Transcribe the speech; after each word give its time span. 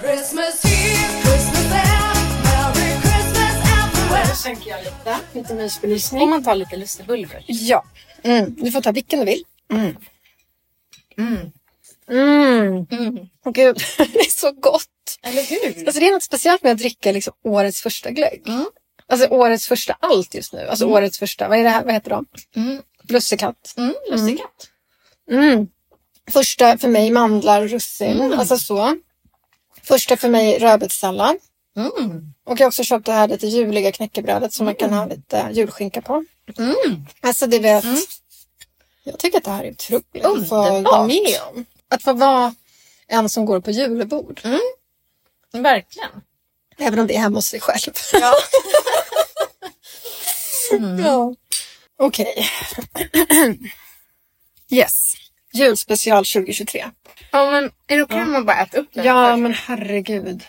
Christmas 0.00 0.62
here, 0.62 1.22
Christmas 1.22 1.64
there, 1.70 2.14
Merry 2.44 2.90
Christmas 3.00 3.54
everywhere. 3.78 4.34
Sänker 4.36 4.70
jag 4.70 4.80
lite. 4.84 5.18
Lite 5.32 5.52
Om 5.52 5.58
mysbelysning. 5.58 6.30
man 6.30 6.44
tar 6.44 6.54
lite 6.54 6.76
lussebulle 6.76 7.26
först. 7.28 7.44
Ja. 7.48 7.84
Mm. 8.22 8.54
Du 8.58 8.70
får 8.72 8.80
ta 8.80 8.92
vilken 8.92 9.18
du 9.18 9.24
vill. 9.24 9.44
Mm. 9.72 9.96
Mm. 11.18 11.50
Mm. 12.90 13.16
Åh, 13.44 13.52
Gud, 13.52 13.76
det 13.98 14.20
är 14.20 14.30
så 14.30 14.52
gott. 14.52 14.88
Eller 15.22 15.42
hur? 15.42 15.86
Alltså, 15.86 16.00
det 16.00 16.08
är 16.08 16.12
något 16.12 16.22
speciellt 16.22 16.62
med 16.62 16.72
att 16.72 16.78
dricka 16.78 17.12
liksom, 17.12 17.32
årets 17.44 17.82
första 17.82 18.10
glögg. 18.10 18.42
Mm. 18.46 18.66
Alltså 19.08 19.28
årets 19.28 19.68
första 19.68 19.96
allt 20.00 20.34
just 20.34 20.52
nu. 20.52 20.66
Alltså 20.68 20.86
årets 20.86 21.18
första, 21.18 21.48
vad 21.48 21.58
är 21.58 21.62
det 21.62 21.70
här, 21.70 21.84
vad 21.84 21.94
heter 21.94 22.10
de? 22.10 22.26
Mm. 22.56 22.82
Lussekatt. 23.08 23.74
Mm, 23.76 23.94
lussekatt. 24.10 24.68
Mm. 25.30 25.66
Första 26.30 26.78
för 26.78 26.88
mig 26.88 27.10
mandlar 27.10 27.68
russin. 27.68 28.32
Alltså 28.32 28.58
så. 28.58 28.96
Första 29.88 30.16
för 30.16 30.28
mig 30.28 30.58
rödbetssallad. 30.58 31.36
Mm. 31.76 32.34
Och 32.46 32.60
jag 32.60 32.64
har 32.64 32.68
också 32.68 32.84
köpt 32.84 33.06
det 33.06 33.12
här 33.12 33.28
lite 33.28 33.46
juliga 33.46 33.92
knäckebrödet 33.92 34.52
som 34.52 34.64
man 34.64 34.74
kan 34.74 34.92
ha 34.92 35.06
lite 35.06 35.48
julskinka 35.52 36.02
på. 36.02 36.24
Mm. 36.58 37.06
Alltså 37.20 37.46
det 37.46 37.58
vet. 37.58 37.84
Jag 39.04 39.18
tycker 39.18 39.38
att 39.38 39.44
det 39.44 39.50
här 39.50 39.64
är 39.64 39.70
otroligt 39.70 40.24
att 40.24 40.48
få 40.48 40.80
vara 40.80 41.06
med 41.06 41.36
om. 41.54 41.64
Att 41.88 42.02
få 42.02 42.12
vara 42.12 42.54
en 43.06 43.28
som 43.28 43.44
går 43.44 43.60
på 43.60 43.70
julbord. 43.70 44.40
Verkligen. 45.52 46.10
Även 46.78 46.98
om 46.98 47.06
det 47.06 47.14
är 47.14 47.20
hemma 47.20 47.38
hos 47.38 47.46
sig 47.46 47.60
själv. 47.60 47.92
Ja. 48.12 48.34
Ja. 51.04 51.34
Okej. 51.98 52.48
yes. 54.70 55.14
Julspecial 55.52 56.24
2023. 56.24 56.84
ja, 57.32 57.50
men 57.50 57.70
är 57.86 57.96
det 57.96 58.02
okej 58.02 58.22
om 58.22 58.32
man 58.32 58.44
bara 58.46 58.62
äter 58.62 58.78
upp 58.78 58.88
den 58.92 59.04
Ja, 59.04 59.30
först? 59.32 59.42
men 59.42 59.54
herregud. 59.54 60.42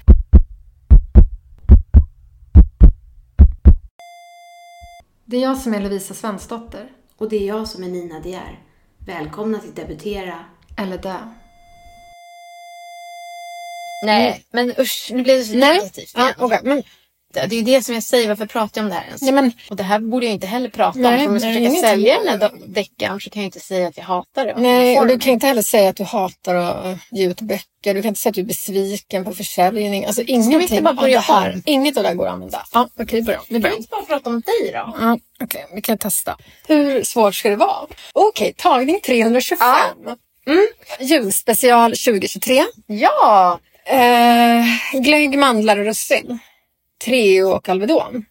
Det 5.25 5.37
är 5.37 5.41
jag 5.41 5.57
som 5.57 5.73
är 5.73 5.81
Lovisa 5.81 6.13
Svensdotter. 6.13 6.89
Och 7.17 7.29
det 7.29 7.35
är 7.43 7.47
jag 7.47 7.67
som 7.67 7.83
är 7.83 7.87
Nina 7.87 8.19
De 8.19 8.33
är. 8.33 8.59
Välkomna 9.05 9.59
till 9.59 9.73
Debutera. 9.73 10.45
Eller 10.77 10.97
dö. 10.97 11.17
Nej, 14.05 14.45
men 14.51 14.73
usch, 14.79 15.09
nu 15.13 15.23
blev 15.23 15.37
det 15.37 15.43
så 15.43 15.55
Nej. 15.55 15.77
negativt 15.77 16.11
Ja, 16.15 16.33
okej. 16.37 16.59
Men, 16.63 16.83
Det 17.33 17.39
är 17.39 17.47
ju 17.53 17.61
det 17.61 17.81
som 17.85 17.93
jag 17.93 18.03
säger, 18.03 18.27
varför 18.27 18.45
pratar 18.45 18.81
jag 18.81 18.85
om 18.85 18.89
det 18.89 18.95
här 18.95 19.05
ens? 19.05 19.21
ja, 19.21 19.31
men, 19.31 19.51
Och 19.69 19.75
det 19.75 19.83
här 19.83 19.99
borde 19.99 20.25
jag 20.25 20.33
inte 20.33 20.47
heller 20.47 20.69
prata 20.69 20.99
Nej, 20.99 21.13
om. 21.13 21.19
För 21.19 21.27
om 21.27 21.33
jag 21.33 21.41
ska 21.41 21.49
nej, 21.49 21.69
försöka 21.69 21.87
sälja 21.87 22.19
den 22.23 22.41
här 22.41 22.51
deckaren 22.67 23.19
så 23.19 23.29
kan 23.29 23.41
jag 23.41 23.47
inte 23.47 23.59
säga 23.59 23.87
att 23.87 23.97
jag 23.97 24.03
hatar 24.03 24.45
det. 24.45 24.53
nej, 24.57 24.99
och 24.99 25.07
du 25.07 25.19
kan 25.19 25.33
inte 25.33 25.47
heller 25.47 25.61
säga 25.61 25.89
att 25.89 25.95
du 25.95 26.03
hatar 26.03 26.55
att 26.55 26.97
ge 27.11 27.27
ut 27.27 27.41
böcker. 27.41 27.93
Du 27.93 28.01
kan 28.01 28.09
inte 28.09 28.19
säga 28.19 28.29
att 28.29 28.35
du 28.35 28.41
är 28.41 28.45
besviken 28.45 29.25
på 29.25 29.31
försäljning. 29.33 30.05
Alltså 30.05 30.21
ingenting 30.21 30.61
inte 30.61 30.81
bara 30.81 30.93
börja 30.93 31.19
här. 31.19 31.61
Inget 31.65 31.97
av 31.97 32.03
det 32.03 32.09
här 32.09 32.15
går 32.15 32.27
att 32.27 32.33
använda. 32.33 32.65
Ja, 32.73 32.89
okej, 32.99 33.21
börja. 33.21 33.41
Vi 33.47 33.53
Kan 33.53 33.61
börjar. 33.61 33.75
vi 33.75 33.77
inte 33.81 33.89
bara 33.91 34.01
prata 34.05 34.29
om 34.29 34.41
dig 34.41 34.71
då? 34.73 34.93
Ja, 34.99 35.17
Okej, 35.43 35.65
vi 35.75 35.81
kan 35.81 35.97
testa. 35.97 36.37
Hur 36.67 37.03
svårt 37.03 37.35
ska 37.35 37.49
det 37.49 37.55
vara? 37.55 37.87
Okej, 38.13 38.53
tagning 38.57 38.99
325. 39.05 39.67
Mm. 40.47 40.67
Julspecial 40.99 41.91
2023. 41.91 42.63
Ja! 42.87 43.59
Eh, 43.85 44.65
glögg, 45.01 45.37
mandlar 45.37 45.77
och 45.77 45.85
russin. 45.85 46.39
Treo 47.05 47.49
och 47.49 47.69
Alvedon. 47.69 48.25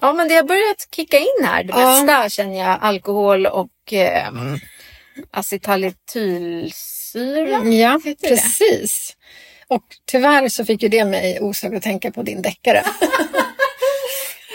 Ja, 0.00 0.12
men 0.12 0.28
det 0.28 0.34
har 0.34 0.42
börjat 0.42 0.88
kicka 0.96 1.18
in 1.18 1.44
här. 1.44 1.64
Det 1.64 1.72
Ja. 1.72 2.02
mesta 2.02 2.28
känner 2.28 2.58
jag. 2.58 2.78
Alkohol 2.80 3.46
och 3.46 3.92
eh, 3.92 4.32
acetylsyra. 5.30 7.64
Ja, 7.64 8.00
Heter 8.04 8.28
det? 8.28 8.30
precis. 8.34 9.16
Och 9.68 9.84
tyvärr 10.06 10.48
så 10.48 10.64
fick 10.64 10.82
ju 10.82 10.88
det 10.88 11.04
mig 11.04 11.40
osökt 11.40 11.76
att 11.76 11.82
tänka 11.82 12.10
på 12.10 12.22
din 12.22 12.42
deckare. 12.42 12.84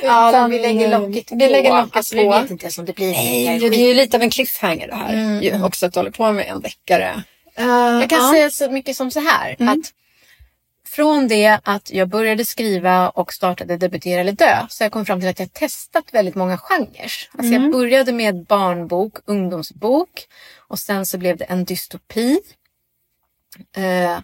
Ja, 0.03 0.47
vi 0.51 0.59
lägger 0.59 0.99
locket 0.99 1.29
på. 1.29 1.35
Vi 1.35 1.49
lägger 1.49 1.77
locket 1.81 1.95
alltså, 1.95 2.15
på. 2.15 2.21
Vi 2.21 2.27
vet 2.27 2.51
inte 2.51 2.65
ens 2.65 2.77
om 2.77 2.85
det 2.85 2.95
blir 2.95 3.11
Nej, 3.11 3.59
det 3.59 3.65
är 3.65 3.87
ju 3.87 3.93
lite 3.93 4.17
av 4.17 4.23
en 4.23 4.29
cliffhanger 4.29 4.87
det 4.87 4.95
här. 4.95 5.13
Mm. 5.13 5.43
Ju, 5.43 5.63
också 5.63 5.85
att 5.85 5.93
du 5.93 5.99
håller 5.99 6.11
på 6.11 6.31
med 6.31 6.47
en 6.47 6.61
deckare. 6.61 7.23
Jag 7.55 8.09
kan 8.09 8.19
ja. 8.19 8.31
säga 8.31 8.49
så 8.49 8.71
mycket 8.71 8.97
som 8.97 9.11
så 9.11 9.19
här. 9.19 9.55
Mm. 9.59 9.73
Att 9.73 9.91
från 10.95 11.27
det 11.27 11.59
att 11.63 11.91
jag 11.91 12.09
började 12.09 12.45
skriva 12.45 13.09
och 13.09 13.33
startade 13.33 13.77
Debutera 13.77 14.21
eller 14.21 14.31
dö 14.31 14.65
så 14.69 14.83
jag 14.83 14.91
kommit 14.91 15.07
fram 15.07 15.19
till 15.19 15.29
att 15.29 15.39
jag 15.39 15.53
testat 15.53 16.03
väldigt 16.11 16.35
många 16.35 16.57
genrer. 16.57 17.11
Alltså 17.31 17.53
Mm. 17.53 17.63
jag 17.63 17.71
började 17.71 18.11
med 18.11 18.45
barnbok, 18.45 19.13
ungdomsbok 19.25 20.27
och 20.67 20.79
sen 20.79 21.05
så 21.05 21.17
blev 21.17 21.37
det 21.37 21.45
en 21.45 21.65
dystopi. 21.65 22.39
Eh, 23.77 24.19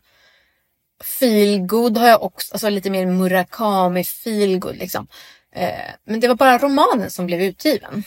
feelgood 1.20 1.98
har 1.98 2.08
jag 2.08 2.24
också, 2.24 2.54
alltså 2.54 2.70
lite 2.70 2.90
mer 2.90 3.06
Murakami 3.06 4.03
feelgood 4.03 4.76
liksom. 4.76 5.08
Eh, 5.56 5.92
men 6.03 6.20
det 6.20 6.28
var 6.28 6.36
bara 6.36 6.58
romanen 6.58 7.12
som 7.12 7.26
blev 7.26 7.42
utgiven. 7.42 8.03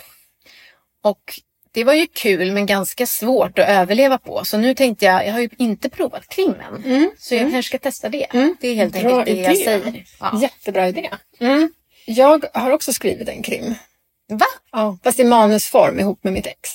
Och 1.03 1.41
det 1.75 1.85
var 1.85 1.95
ju 1.95 2.07
kul 2.07 2.53
men 2.53 2.67
ganska 2.67 3.07
svårt 3.07 3.59
att 3.59 3.69
överleva 3.69 4.19
på. 4.19 4.45
Så 4.45 4.59
nu 4.59 4.75
tänkte 4.75 5.05
jag, 5.05 5.27
jag 5.27 5.33
har 5.33 5.41
ju 5.41 5.49
inte 5.59 5.89
provat 5.89 6.29
krimmen. 6.29 6.83
Mm. 6.85 7.11
Så 7.19 7.35
jag 7.35 7.51
kanske 7.51 7.63
ska 7.63 7.79
testa 7.79 8.09
det. 8.09 8.25
Mm. 8.25 8.57
Det 8.61 8.69
är 8.69 8.75
helt 8.75 8.93
Bra 8.93 9.19
enkelt 9.19 9.27
det 9.27 9.43
jag 9.43 9.55
idé. 9.55 9.65
säger. 9.65 10.05
Ja. 10.21 10.39
Jättebra 10.43 10.89
idé. 10.89 11.11
Mm. 11.41 11.73
Jag 12.07 12.45
har 12.55 12.71
också 12.71 12.93
skrivit 12.93 13.29
en 13.29 13.43
krim. 13.43 13.75
Va? 14.29 14.47
Ja, 14.73 14.99
fast 15.05 15.21
i 15.21 15.25
manusform 15.25 16.01
ihop 16.01 16.25
med 16.25 16.33
mitt 16.33 16.47
ex. 16.47 16.71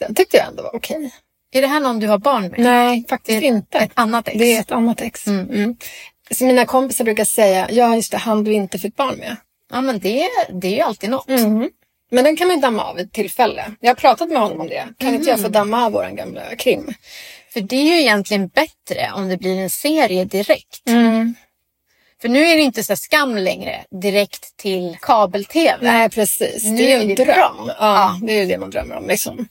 Den 0.00 0.14
tyckte 0.14 0.36
jag 0.36 0.46
ändå 0.46 0.62
var 0.62 0.76
okej. 0.76 1.10
Är 1.52 1.60
det 1.60 1.66
här 1.66 1.80
någon 1.80 2.00
du 2.00 2.06
har 2.06 2.18
barn 2.18 2.48
med? 2.48 2.60
Nej, 2.60 3.06
faktiskt 3.08 3.42
inte. 3.42 3.78
Ett 3.78 3.90
annat 3.94 4.28
ex? 4.28 4.38
Det 4.38 4.56
är 4.56 4.60
ett 4.60 4.72
annat 4.72 5.00
ex. 5.00 5.26
Mm. 5.26 5.50
Mm. 5.50 5.76
Så 6.30 6.44
mina 6.44 6.66
kompisar 6.66 7.04
brukar 7.04 7.24
säga, 7.24 7.68
ja 7.70 7.96
just 7.96 8.12
det, 8.12 8.18
han 8.18 8.44
du 8.44 8.52
inte 8.52 8.78
fick 8.78 8.96
barn 8.96 9.16
med. 9.18 9.36
Ja 9.70 9.80
men 9.80 9.98
det, 9.98 10.28
det 10.52 10.66
är 10.68 10.72
ju 10.74 10.80
alltid 10.80 11.10
något. 11.10 11.28
Mm. 11.28 11.70
Men 12.12 12.24
den 12.24 12.36
kan 12.36 12.48
man 12.48 12.60
damma 12.60 12.84
av 12.84 12.96
vid 12.96 13.06
ett 13.06 13.12
tillfälle. 13.12 13.64
Jag 13.80 13.90
har 13.90 13.94
pratat 13.94 14.28
med 14.28 14.38
honom 14.38 14.60
om 14.60 14.68
det. 14.68 14.88
Kan 14.98 15.14
inte 15.14 15.30
jag 15.30 15.40
få 15.40 15.48
damma 15.48 15.84
av 15.86 15.92
våran 15.92 16.16
gamla 16.16 16.56
krim? 16.58 16.94
För 17.52 17.60
det 17.60 17.76
är 17.76 17.82
ju 17.84 18.00
egentligen 18.00 18.48
bättre 18.48 19.10
om 19.14 19.28
det 19.28 19.36
blir 19.36 19.58
en 19.58 19.70
serie 19.70 20.24
direkt. 20.24 20.88
Mm. 20.88 21.34
För 22.22 22.28
nu 22.28 22.42
är 22.42 22.56
det 22.56 22.62
inte 22.62 22.84
så 22.84 22.96
skam 22.96 23.36
längre 23.36 23.84
direkt 24.02 24.56
till 24.56 24.96
kabel-tv. 25.00 25.78
Nej, 25.80 26.10
precis. 26.10 26.64
Nu 26.64 26.76
det 26.76 26.92
är 26.92 26.96
ju 26.96 27.02
en 27.02 27.08
det 27.08 27.24
dröm. 27.24 27.26
bra. 27.26 27.76
Ja, 27.78 28.18
det 28.22 28.32
är 28.32 28.40
ju 28.40 28.46
det 28.46 28.58
man 28.58 28.70
drömmer 28.70 28.96
om. 28.96 29.06
Liksom. 29.08 29.48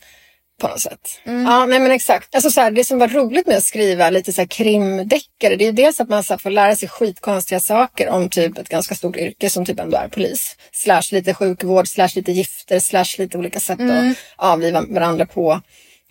På 0.62 0.68
något 0.68 0.80
sätt. 0.82 1.00
Mm. 1.26 1.46
Ja, 1.46 1.66
nej 1.66 1.80
men 1.80 1.92
exakt. 1.92 2.36
Alltså, 2.36 2.52
så 2.52 2.62
här, 2.62 2.72
det 2.72 2.84
som 2.84 3.00
var 3.00 3.08
roligt 3.08 3.48
med 3.48 3.58
att 3.58 3.64
skriva 3.64 4.10
lite 4.10 4.34
så 4.34 4.42
här 4.42 4.48
krimdeckare, 4.48 5.56
det 5.56 5.64
är 5.64 5.66
ju 5.66 5.72
dels 5.72 6.00
att 6.00 6.10
man 6.10 6.24
så 6.24 6.34
här, 6.34 6.38
får 6.38 6.50
lära 6.50 6.76
sig 6.76 6.90
skitkonstiga 6.90 7.60
saker 7.60 8.10
om 8.10 8.30
typ 8.30 8.58
ett 8.58 8.70
ganska 8.70 8.96
stort 8.96 9.16
yrke 9.18 9.50
som 9.50 9.66
typ 9.66 9.80
ändå 9.80 9.98
är 9.98 10.08
polis. 10.08 10.56
Slash 10.72 11.02
lite 11.12 11.34
sjukvård, 11.34 11.88
slash 11.88 12.10
lite 12.16 12.32
gifter, 12.32 12.80
slash 12.80 13.06
lite 13.18 13.38
olika 13.38 13.60
sätt 13.60 13.80
Mm. 13.80 14.12
att 14.12 14.18
avliva 14.36 14.82
varandra 14.90 15.26
på. 15.26 15.62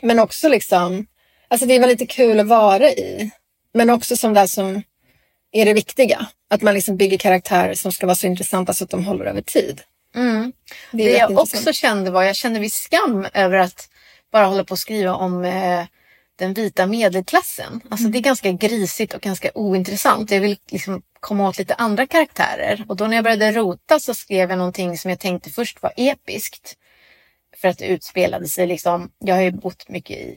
Men 0.03 0.19
också 0.19 0.49
liksom, 0.49 1.07
alltså 1.49 1.67
det 1.67 1.79
var 1.79 1.87
lite 1.87 2.07
kul 2.07 2.41
att 2.41 2.47
vara 2.47 2.91
i. 2.91 3.31
Men 3.75 3.91
också 3.91 4.17
som 4.17 4.35
det 4.35 4.49
som 4.49 4.83
är 5.53 5.65
det 5.65 5.73
viktiga. 5.73 6.27
Att 6.51 6.63
man 6.63 6.75
liksom 6.75 6.97
bygger 6.97 7.19
karaktärer 7.19 7.75
som 7.75 7.93
ska 7.93 8.07
vara 8.07 8.17
så 8.17 8.27
intressanta 8.27 8.73
så 8.73 8.85
att 8.85 8.91
de 8.91 9.05
håller 9.05 9.25
över 9.25 9.43
tid. 9.43 9.81
Mm. 10.15 10.53
Det, 10.93 11.05
Det 11.05 11.11
jag 11.19 11.39
också 11.39 11.73
kände 11.73 12.11
var, 12.11 12.23
jag 12.23 12.37
kände 12.37 12.61
viss 12.61 12.75
skam 12.75 13.27
över 13.35 13.59
att 13.59 13.89
bara 14.31 14.47
hålla 14.47 14.65
på 14.65 14.73
och 14.73 14.79
skriva 14.79 15.15
om 15.15 15.45
eh, 15.45 15.85
den 16.37 16.55
vita 16.55 16.87
medelklassen. 16.87 17.81
Alltså 17.91 18.03
Mm. 18.03 18.13
det 18.13 18.19
är 18.19 18.23
ganska 18.23 18.53
grisigt 18.53 19.15
och 19.15 19.21
ganska 19.21 19.51
ointressant. 19.55 20.31
Jag 20.31 20.41
vill 20.41 20.59
liksom 20.71 21.03
komma 21.21 21.49
åt 21.49 21.59
lite 21.59 21.75
andra 21.75 22.07
karaktärer. 22.07 22.85
Och 22.89 22.97
då 22.97 23.07
när 23.07 23.17
jag 23.17 23.25
började 23.25 23.53
rota 23.53 24.01
så 24.01 24.15
skrev 24.15 24.51
jag 24.51 24.59
någonting 24.59 24.99
som 24.99 25.11
jag 25.11 25.21
tänkte 25.21 25.51
först 25.51 25.83
var 25.83 25.93
episkt. 25.97 26.77
För 27.57 27.69
att 27.69 27.79
det 27.79 27.87
utspelade 27.87 28.49
sig 28.49 28.67
liksom, 28.67 29.11
jag 29.19 29.35
har 29.35 29.43
ju 29.43 29.51
bott 29.51 29.89
mycket 29.89 30.17
i, 30.19 30.37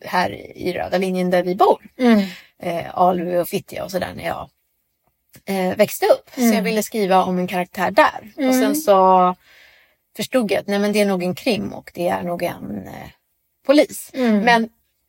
här 0.00 0.30
i 0.56 0.72
röda 0.72 0.98
linjen 0.98 1.30
där 1.30 1.42
vi 1.42 1.54
bor. 1.54 1.82
Mm. 1.98 2.24
Eh, 2.62 2.98
Alby 2.98 3.36
och 3.36 3.48
Fittja 3.48 3.84
och 3.84 3.90
sådär 3.90 4.12
när 4.16 4.24
jag 4.26 4.48
eh, 5.44 5.76
växte 5.76 6.06
upp. 6.06 6.30
Så 6.34 6.40
Mm. 6.40 6.52
jag 6.56 6.62
ville 6.62 6.82
skriva 6.82 7.24
om 7.24 7.38
en 7.38 7.46
karaktär 7.46 7.90
där. 7.90 8.32
Och 8.48 8.54
sen 8.54 8.76
så 8.76 9.34
förstod 10.16 10.50
jag 10.52 10.60
att 10.60 10.66
nej, 10.66 10.78
men 10.78 10.92
det 10.92 11.00
är 11.00 11.06
nog 11.06 11.22
en 11.22 11.34
krim 11.34 11.72
och 11.72 11.90
det 11.94 12.08
är 12.08 12.22
nog 12.22 12.42
en 12.42 12.86
eh, 12.88 13.08
polis. 13.70 14.10
Mm. 14.14 14.38
Men 14.40 14.68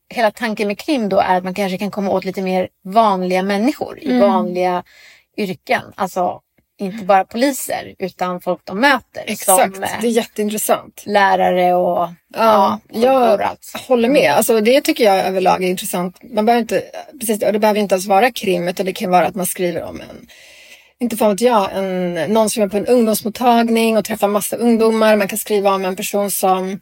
hela 0.09 0.31
tanken 0.31 0.67
med 0.67 0.79
krim 0.79 1.09
då 1.09 1.19
är 1.19 1.37
att 1.37 1.43
man 1.43 1.53
kanske 1.53 1.77
kan 1.77 1.91
komma 1.91 2.11
åt 2.11 2.25
lite 2.25 2.41
mer 2.41 2.67
vanliga 2.85 3.43
människor 3.43 3.99
i 3.99 4.05
Mm. 4.05 4.19
vanliga 4.19 4.83
yrken. 5.37 5.81
Alltså 5.95 6.39
inte 6.79 7.05
bara 7.05 7.23
poliser 7.25 7.95
utan 7.99 8.41
folk 8.41 8.59
de 8.63 8.79
möter. 8.79 9.23
Exakt, 9.27 9.75
Som 9.75 9.85
det 10.01 10.07
är 10.07 10.11
jätteintressant. 10.11 11.03
lärare 11.05 11.73
och 11.75 12.07
Ja, 12.35 12.79
folk 12.93 13.03
jag 13.05 13.21
överallt. 13.23 13.71
håller 13.87 14.09
med. 14.09 14.31
Alltså, 14.31 14.61
det 14.61 14.81
tycker 14.81 15.03
jag 15.03 15.17
överlag 15.25 15.63
är 15.63 15.67
intressant. 15.67 16.17
Man 16.33 16.45
behöver 16.45 16.61
inte, 16.61 16.83
precis, 17.19 17.43
och 17.43 17.53
det 17.53 17.59
behöver 17.59 17.79
inte 17.79 17.95
ens 17.95 18.07
vara 18.07 18.31
krim, 18.31 18.67
utan 18.67 18.85
det 18.85 18.93
kan 18.93 19.11
vara 19.11 19.25
att 19.27 19.35
man 19.35 19.45
skriver 19.45 19.83
om 19.83 20.01
en 20.01 20.27
inte 20.99 21.17
fan 21.17 21.29
vet 21.31 21.41
jag, 21.41 21.69
en, 21.73 22.13
någon 22.33 22.49
som 22.49 22.63
är 22.63 22.67
på 22.67 22.77
en 22.77 22.85
ungdomsmottagning 22.87 23.97
och 23.97 24.05
träffar 24.05 24.27
massa 24.27 24.55
ungdomar. 24.55 25.15
Man 25.15 25.27
kan 25.27 25.37
skriva 25.37 25.73
om 25.75 25.85
en 25.85 25.95
person 25.95 26.31
som 26.31 26.79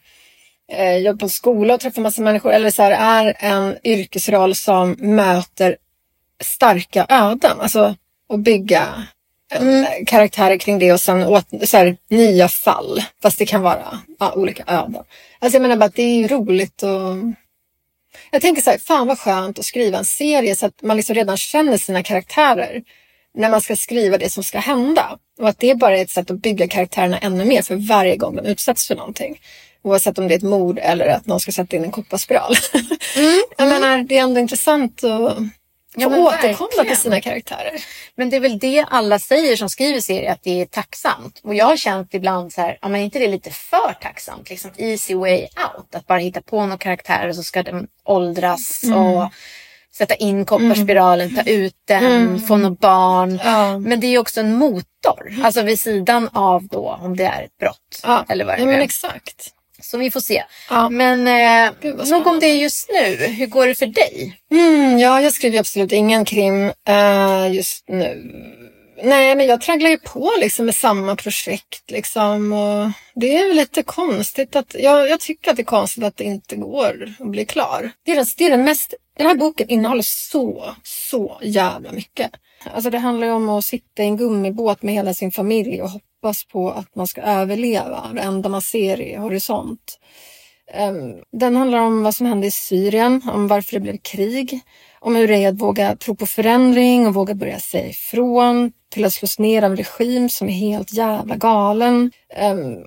eh, 0.71 0.98
jobbar 0.98 1.19
på 1.19 1.30
skola 1.30 1.74
och 1.74 1.80
träffar 1.80 2.01
massa 2.01 2.21
människor. 2.21 2.51
Eller 2.51 2.69
så 2.71 2.83
här, 2.83 2.92
är 2.92 3.33
en 3.39 3.77
yrkesroll 3.83 4.56
som 4.56 4.92
möter 5.00 5.77
starka 6.44 7.06
öden. 7.10 7.60
Alltså 7.60 7.95
att 8.33 8.39
bygga 8.39 8.81
eh, 9.51 9.62
Mm. 9.62 10.06
karaktärer 10.06 10.57
kring 10.57 10.80
det 10.80 10.94
och 10.94 11.00
sen 11.00 11.24
åt, 11.24 11.45
så 11.63 11.77
här, 11.77 11.98
nya 12.10 12.48
fall. 12.48 13.04
Fast 13.21 13.39
det 13.39 13.45
kan 13.45 13.62
vara 13.62 14.00
ja, 14.19 14.33
olika 14.36 14.63
öden. 14.68 15.04
Alltså 15.39 15.56
jag 15.56 15.62
menar 15.62 15.75
bara 15.75 15.86
att 15.86 15.95
det 15.95 16.04
är 16.04 16.16
ju 16.18 16.27
roligt 16.27 16.83
och 16.83 17.18
jag 18.31 18.42
tänker 18.42 18.62
så 18.62 18.69
här, 18.72 18.77
fan 18.77 19.07
vad 19.07 19.19
skönt 19.19 19.60
att 19.60 19.65
skriva 19.65 19.98
en 19.98 20.06
serie 20.06 20.56
så 20.56 20.65
att 20.65 20.81
man 20.81 20.98
liksom 20.98 21.15
redan 21.15 21.38
känner 21.38 21.77
sina 21.77 22.04
karaktärer 22.04 22.81
när 23.37 23.49
man 23.49 23.61
ska 23.61 23.75
skriva 23.75 24.17
det 24.17 24.29
som 24.29 24.43
ska 24.43 24.59
hända. 24.59 25.17
Och 25.39 25.49
att 25.49 25.59
det 25.59 25.75
bara 25.75 25.97
är 25.97 26.01
ett 26.01 26.09
sätt 26.09 26.31
att 26.31 26.41
bygga 26.41 26.67
karaktärerna 26.67 27.17
ännu 27.19 27.45
mer 27.45 27.61
för 27.61 27.75
varje 27.75 28.15
gång 28.15 28.35
de 28.35 28.45
utsätts 28.45 28.87
för 28.87 28.95
någonting. 28.95 29.41
Oavsett 29.81 30.17
om 30.17 30.27
det 30.27 30.33
är 30.33 30.37
ett 30.37 30.43
mord 30.43 30.79
eller 30.81 31.07
att 31.07 31.25
någon 31.25 31.39
ska 31.39 31.51
sätta 31.51 31.75
in 31.75 31.83
en 31.83 31.91
kopparspiral. 31.91 32.53
jag 33.57 33.67
menar, 33.67 33.97
det 33.97 34.17
är 34.17 34.21
ändå 34.23 34.39
intressant 34.39 35.03
att 35.03 35.09
få 35.09 35.49
Ja, 35.95 36.09
men 36.09 36.19
återkomma 36.19 36.67
verkligen. 36.69 36.87
till 36.87 36.97
sina 36.97 37.21
karaktärer. 37.21 37.73
Men 38.15 38.29
det 38.29 38.35
är 38.35 38.39
väl 38.39 38.59
det 38.59 38.85
alla 38.89 39.19
säger 39.19 39.55
som 39.55 39.69
skriver 39.69 39.99
serier, 39.99 40.31
att 40.31 40.43
det 40.43 40.61
är 40.61 40.65
tacksamt. 40.65 41.39
Och 41.43 41.55
jag 41.55 41.65
har 41.65 41.77
känt 41.77 42.13
ibland 42.13 42.53
så 42.53 42.61
här, 42.61 42.77
ja 42.81 42.87
men 42.87 43.01
är 43.01 43.05
inte 43.05 43.19
det 43.19 43.27
lite 43.27 43.51
för 43.51 43.93
tacksamt? 44.01 44.49
Liksom 44.49 44.71
easy 44.77 45.15
way 45.15 45.41
out. 45.41 45.95
Att 45.95 46.07
bara 46.07 46.19
hitta 46.19 46.41
på 46.41 46.61
några 46.61 46.77
karaktärer 46.77 47.33
så 47.33 47.43
ska 47.43 47.63
den 47.63 47.87
åldras 48.03 48.83
Mm. 48.83 48.97
och 48.97 49.29
sätta 50.00 50.16
in 50.16 50.46
kopparspiralen, 50.46 51.36
ta 51.36 51.42
ut 51.44 51.74
den, 51.88 52.40
få 52.40 52.57
något 52.57 52.80
barn. 52.80 53.30
Mm. 53.30 53.40
Ja. 53.44 53.80
Men 53.80 54.00
det 54.00 54.07
är 54.07 54.18
också 54.19 54.40
en 54.40 54.56
motor. 54.56 55.34
Alltså 55.44 55.62
vid 55.62 55.80
sidan 55.80 56.30
av 56.34 56.68
då 56.68 57.00
om 57.01 57.16
det 57.16 57.24
är 57.24 57.44
ett 57.44 57.57
brott. 57.60 58.00
Ja, 58.04 58.25
Eller 58.30 58.46
vad 58.46 58.56
det 58.56 58.60
ja, 58.60 58.66
men 58.66 58.75
är. 58.75 58.80
exakt. 58.80 59.54
Så 59.81 59.98
vi 59.98 60.12
får 60.12 60.19
se. 60.19 60.44
Ja. 60.69 60.90
Men 60.90 61.28
eh, 61.28 61.92
nog 62.10 62.28
om 62.28 62.40
det 62.40 62.54
just 62.54 62.90
nu. 62.90 63.16
Hur 63.28 63.48
går 63.48 63.68
det 63.68 63.75
för 63.75 63.86
dig? 63.86 64.40
Mm, 64.51 65.00
ja, 65.00 65.22
jag 65.22 65.34
skriver 65.34 65.60
absolut 65.60 65.92
ingen 65.92 66.25
krim 66.25 66.72
eh, 66.88 67.54
just 67.54 67.84
nu. 67.88 68.34
Nej, 69.04 69.36
men 69.36 69.48
jag 69.48 69.62
tragglar 69.62 69.90
ju 69.90 69.98
på 69.98 70.31
liksom 70.40 70.66
med 70.66 70.75
samma 70.75 71.16
projekt 71.16 71.92
liksom. 71.92 72.54
Och 72.54 72.92
det 73.16 73.38
är 73.38 73.48
väl 73.48 73.57
lite 73.57 73.84
konstigt 73.84 74.56
att, 74.56 74.75
jag, 74.80 75.10
jag 75.10 75.19
tycker 75.19 75.51
att 75.51 75.57
det 75.57 75.62
är 75.62 75.66
konstigt 75.66 76.04
att 76.04 76.18
det 76.18 76.24
inte 76.24 76.56
går 76.56 77.16
att 77.19 77.31
bli 77.31 77.46
klar. 77.46 77.92
Det 78.06 78.12
är, 78.12 78.16
den, 78.16 78.25
det 78.38 78.46
är 78.46 78.50
den 78.50 78.63
mest, 78.63 78.94
den 79.18 79.28
här 79.28 79.36
boken 79.36 79.69
innehåller 79.69 80.04
så, 80.06 80.75
så 80.84 81.40
jävla 81.42 81.92
mycket. 81.92 82.31
Alltså 82.74 82.90
det 82.90 82.98
handlar 82.98 83.28
ju 83.28 83.34
om 83.34 83.50
att 83.50 83.66
sitta 83.66 84.04
i 84.04 84.06
en 84.06 84.18
gummibåt 84.18 84.81
med 84.81 84.94
hela 84.94 85.13
sin 85.13 85.31
familj 85.31 85.81
och 85.81 85.90
hoppas 85.90 86.46
på 86.46 86.72
att 86.72 86.96
man 86.96 87.07
ska 87.07 87.22
överleva 87.22 88.12
det 88.13 88.22
enda 88.22 88.50
man 88.50 88.62
ser 88.62 89.01
i 89.01 89.16
horisont. 89.16 90.00
Ehm, 90.74 91.16
den 91.31 91.56
handlar 91.56 91.80
om 91.80 92.04
vad 92.04 92.16
som 92.16 92.25
hände 92.25 92.48
i 92.48 92.51
Syrien, 92.51 93.22
om 93.34 93.48
varför 93.48 93.74
det 93.74 93.80
blev 93.80 93.98
krig, 93.98 94.60
om 95.00 95.16
hur 95.16 95.28
det 95.28 95.36
är 95.36 95.50
att 95.50 95.62
våga 95.62 95.96
tro 95.96 96.16
på 96.16 96.25
förändring 96.25 97.07
och 97.07 97.13
våga 97.13 97.34
börja 97.34 97.60
säga 97.60 97.90
ifrån 97.90 98.72
till 98.90 99.06
att 99.06 99.13
slås 99.13 99.40
ner 99.40 99.63
av 99.63 99.72
en 99.72 99.78
regim 99.78 100.30
som 100.30 100.50
är 100.50 100.54
helt 100.54 100.94
jävla 100.94 101.36
galen. 101.36 102.12
Ehm, 102.36 102.78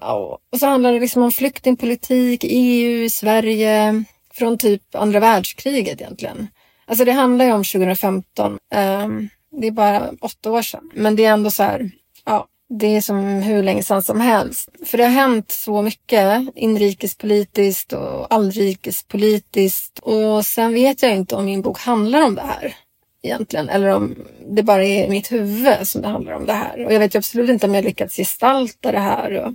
och 0.53 0.59
så 0.59 0.67
handlar 0.67 0.93
det 0.93 1.01
liksom 1.01 1.23
om 1.23 1.33
flyktingpolitik, 1.33 2.45
EU, 2.49 3.09
Sverige, 3.11 4.05
från 4.35 4.59
typ 4.59 4.95
andra 4.95 5.21
världskriget 5.21 6.01
egentligen. 6.01 6.49
Alltså 6.87 7.05
det 7.05 7.13
handlar 7.13 7.45
ju 7.45 7.53
om 7.53 7.65
2015. 7.65 8.59
Ehm, 8.75 9.29
det 9.61 9.67
är 9.67 9.71
bara 9.71 10.11
åtta 10.21 10.51
år 10.51 10.63
sedan. 10.63 10.91
Men 10.95 11.17
det 11.17 11.25
är 11.25 11.33
ändå 11.33 11.51
så 11.51 11.63
här, 11.63 11.91
ja, 12.25 12.47
det 12.79 12.97
är 12.97 13.01
som 13.01 13.25
hur 13.25 13.63
länge 13.63 13.83
sedan 13.83 14.03
som 14.03 14.21
helst. 14.21 14.69
För 14.87 14.99
det 14.99 15.05
har 15.05 15.11
hänt 15.11 15.51
så 15.51 15.83
mycket 15.83 16.43
inrikespolitiskt 16.55 17.93
och 17.93 18.35
allrikespolitiskt. 18.35 19.99
Och 19.99 20.47
sen 20.47 20.75
vet 20.75 21.03
jag 21.03 21.13
inte 21.13 21.37
om 21.37 21.45
min 21.45 21.63
bok 21.63 21.79
handlar 21.79 22.23
om 22.23 22.35
det 22.35 22.43
här 22.43 22.77
egentligen. 23.23 23.69
Eller 23.69 23.89
om 23.89 24.17
det 24.49 24.63
bara 24.63 24.85
är 24.85 25.05
i 25.07 25.09
mitt 25.09 25.33
huvud 25.33 25.89
som 25.89 26.03
det 26.03 26.09
handlar 26.09 26.33
om 26.33 26.47
det 26.47 26.53
här. 26.53 26.85
Och 26.87 26.93
jag 26.93 26.99
vet 26.99 27.15
ju 27.15 27.19
absolut 27.19 27.51
inte 27.51 27.67
om 27.67 27.75
jag 27.75 27.85
lyckats 27.85 28.17
gestalta 28.17 28.93
det 28.93 28.99
här. 28.99 29.33
Och, 29.33 29.55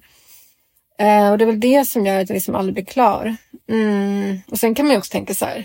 eh, 1.06 1.32
och 1.32 1.38
det 1.38 1.44
är 1.44 1.48
väl 1.48 1.60
det 1.60 1.88
som 1.88 2.06
gör 2.06 2.20
att 2.20 2.30
jag 2.30 2.36
liksom 2.36 2.56
aldrig 2.56 2.74
blir 2.74 2.86
klar. 2.86 3.36
Mm. 3.70 4.40
Och 4.52 4.60
sen 4.60 4.76
kan 4.76 4.86
man 4.86 4.94
ju 4.94 4.98
också 4.98 5.12
tänka 5.12 5.34
så 5.34 5.46
här. 5.46 5.58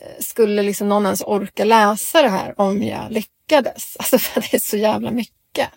Eh, 0.00 0.20
skulle 0.20 0.62
liksom 0.62 0.88
någon 0.88 1.04
ens 1.04 1.22
orka 1.22 1.64
läsa 1.64 2.22
det 2.22 2.28
här 2.28 2.60
om 2.60 2.82
jag 2.82 3.12
lyckades? 3.12 3.96
Alltså 3.98 4.18
för 4.18 4.40
det 4.40 4.54
är 4.54 4.58
så 4.58 4.76
jävla 4.76 5.10
mycket. 5.10 5.68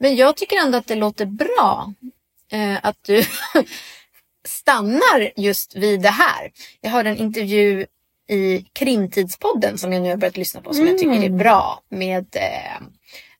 Men 0.00 0.16
jag 0.16 0.36
tycker 0.36 0.56
ändå 0.56 0.78
att 0.78 0.86
det 0.86 0.94
låter 0.94 1.26
bra 1.26 1.94
eh, 2.52 2.78
att 2.82 3.04
du 3.04 3.22
stannar 4.48 5.32
just 5.40 5.76
vid 5.76 6.00
det 6.00 6.10
här. 6.10 6.52
Jag 6.80 6.90
hörde 6.90 7.10
en 7.10 7.16
intervju 7.16 7.86
i 8.28 8.66
Krimtidspodden 8.72 9.78
som 9.78 9.92
jag 9.92 10.02
nu 10.02 10.10
har 10.10 10.16
börjat 10.16 10.36
lyssna 10.36 10.60
på 10.60 10.74
som 10.74 10.86
jag 10.86 10.98
tycker 10.98 11.24
är 11.24 11.30
bra 11.30 11.82
med 11.88 12.36
eh, 12.36 12.86